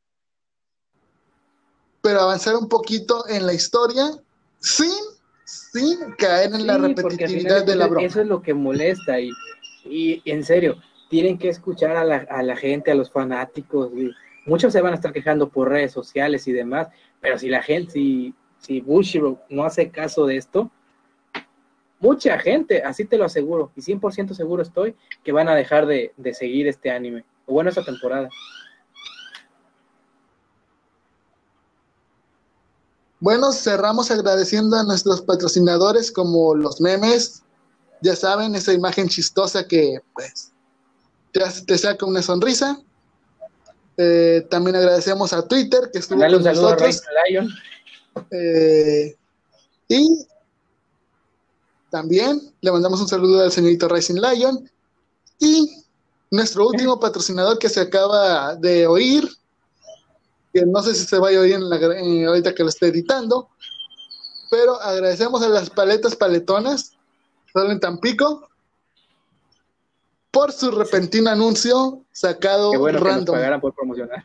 pero 2.01 2.21
avanzar 2.21 2.55
un 2.55 2.69
poquito 2.69 3.27
en 3.29 3.47
la 3.47 3.55
historia 3.55 4.13
sin 4.61 4.93
sin 5.73 6.13
caer 6.13 6.55
en 6.55 6.67
la 6.67 6.79
repetitividad 6.79 7.65
de 7.65 7.77
la 7.77 7.87
broma. 7.87 8.07
Eso 8.07 8.21
es 8.21 8.27
lo 8.27 8.43
que 8.43 8.55
molesta 8.55 9.21
y, 9.21 9.31
y 9.85 10.23
en 10.25 10.45
serio, 10.45 10.77
tienen 11.09 11.39
que 11.39 11.49
escuchar 11.49 11.97
a 11.97 12.05
la, 12.05 12.27
a 12.31 12.43
la 12.43 12.57
gente, 12.57 12.91
a 12.91 12.95
los 12.95 13.11
fanáticos. 13.11 13.91
muchos 14.47 14.73
se 14.73 14.81
van 14.81 14.93
a 14.93 14.97
estar 14.97 15.13
quejando 15.13 15.49
por 15.49 15.69
redes 15.69 15.93
sociales 15.93 16.49
y 16.49 16.53
demás, 16.53 16.89
pero 17.21 17.39
si 17.39 17.49
la 17.49 17.63
gente, 17.63 17.93
si, 17.93 18.35
si 18.59 18.81
Bushiro 18.81 19.41
no 19.51 19.65
hace 19.65 19.91
caso 19.91 20.27
de 20.27 20.37
esto, 20.37 20.71
mucha 22.01 22.39
gente, 22.39 22.83
así 22.83 23.05
te 23.05 23.19
lo 23.19 23.25
aseguro, 23.25 23.71
y 23.77 23.83
100% 23.83 24.33
seguro 24.33 24.63
estoy, 24.63 24.97
que 25.23 25.33
van 25.33 25.49
a 25.49 25.55
dejar 25.55 25.87
de, 25.87 26.13
de 26.17 26.35
seguir 26.35 26.67
este 26.67 26.91
anime, 26.91 27.25
o 27.47 27.53
bueno, 27.53 27.69
esta 27.69 27.85
temporada. 27.85 28.29
Bueno, 33.23 33.53
cerramos 33.53 34.11
agradeciendo 34.11 34.77
a 34.77 34.83
nuestros 34.83 35.23
patrocinadores 35.23 36.11
como 36.11 36.57
los 36.57 36.81
memes. 36.81 37.45
Ya 38.01 38.17
saben, 38.17 38.57
esa 38.57 38.73
imagen 38.73 39.09
chistosa 39.09 39.65
que 39.69 40.01
pues 40.13 40.51
te, 41.31 41.79
saca 41.79 42.05
una 42.05 42.21
sonrisa. 42.21 42.83
Eh, 43.97 44.45
también 44.51 44.75
agradecemos 44.75 45.33
a 45.33 45.47
Twitter 45.47 45.89
que 45.93 46.01
estuvo 46.01 46.19
con 46.19 46.43
nosotros. 46.43 47.01
Eh, 48.33 49.17
y 49.87 50.27
también 51.93 52.53
le 52.61 52.73
mandamos 52.73 53.01
un 53.01 53.09
saludo 53.09 53.45
al 53.45 53.53
señorito 53.53 53.87
Rising 53.87 54.17
Lion. 54.21 54.69
Y 55.39 55.85
nuestro 56.29 56.67
último 56.67 56.99
patrocinador 56.99 57.57
que 57.61 57.69
se 57.69 57.83
acaba 57.83 58.57
de 58.57 58.89
oír, 58.89 59.31
que 60.53 60.67
no 60.67 60.83
sé 60.83 60.95
si 60.95 61.07
se 61.07 61.19
vaya 61.19 61.39
a 61.39 61.43
oír 61.43 61.55
en 61.55 61.69
la, 61.69 61.77
ahorita 62.29 62.55
que 62.55 62.63
lo 62.63 62.69
esté 62.69 62.89
editando, 62.89 63.49
pero 64.51 64.81
agradecemos 64.81 65.43
a 65.43 65.49
las 65.49 65.71
paletas 65.71 66.15
paletonas, 66.15 66.93
solo 67.53 67.73
en 67.73 67.81
Tampico, 67.81 68.49
por 70.31 70.53
su 70.53 70.71
repentino 70.71 71.31
anuncio 71.31 72.05
sacado 72.13 72.71
Qué 72.71 72.79
bueno 72.79 72.99
random. 73.01 73.25
Que 73.25 73.25
nos 73.25 73.37
pagaran 73.37 73.61
por 73.61 73.75
promocionar. 73.75 74.25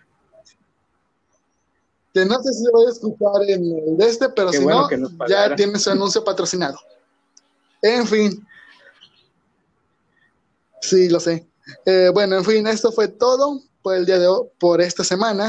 Que 2.14 2.26
no 2.26 2.42
sé 2.42 2.54
si 2.54 2.64
se 2.64 2.72
va 2.72 2.80
a 2.88 2.92
escuchar 2.92 3.50
en 3.50 3.90
el 3.90 3.98
de 3.98 4.08
este, 4.08 4.30
pero 4.30 4.52
si 4.52 4.66
no, 4.66 4.90
ya 5.28 5.56
tiene 5.56 5.80
su 5.80 5.92
anuncio 5.92 6.24
patrocinado. 6.24 6.78
En 7.82 8.08
fin. 8.08 8.48
Sí, 10.82 11.10
lo 11.10 11.20
sé. 11.20 11.48
Eh, 11.86 12.10
bueno, 12.14 12.38
en 12.38 12.46
fin, 12.46 12.68
esto 12.68 12.92
fue 12.92 13.08
todo 13.08 13.62
por 13.82 13.96
el 13.96 14.06
día 14.06 14.20
de 14.20 14.28
hoy, 14.28 14.48
por 14.58 14.82
esta 14.82 15.04
semana 15.04 15.48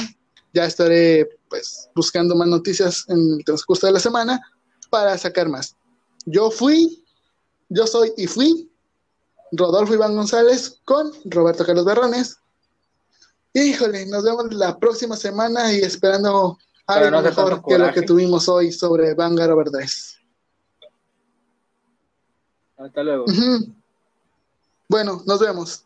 ya 0.53 0.65
estaré 0.65 1.29
pues 1.49 1.89
buscando 1.95 2.35
más 2.35 2.49
noticias 2.49 3.05
en 3.09 3.35
el 3.39 3.45
transcurso 3.45 3.87
de 3.87 3.93
la 3.93 4.01
semana 4.01 4.41
para 4.91 5.17
sacar 5.19 5.49
más. 5.49 5.77
Yo 6.27 6.51
fui, 6.51 7.05
yo 7.69 7.87
soy 7.87 8.13
y 8.17 8.27
fui 8.27 8.71
Rodolfo 9.53 9.95
Iván 9.95 10.15
González 10.15 10.81
con 10.85 11.11
Roberto 11.25 11.65
Carlos 11.65 11.85
Berrones. 11.85 12.39
Híjole, 13.55 14.07
nos 14.07 14.25
vemos 14.25 14.53
la 14.53 14.79
próxima 14.79 15.17
semana 15.17 15.73
y 15.73 15.79
esperando 15.79 16.59
algo 16.87 17.23
mejor 17.23 17.63
que 17.67 17.79
lo 17.79 17.93
que 17.93 18.03
tuvimos 18.03 18.49
hoy 18.49 18.73
sobre 18.73 19.15
Vanguard 19.15 19.51
Overdress. 19.53 20.19
Hasta 22.77 23.03
luego. 23.03 23.25
Bueno, 24.89 25.23
nos 25.27 25.41
vemos. 25.41 25.85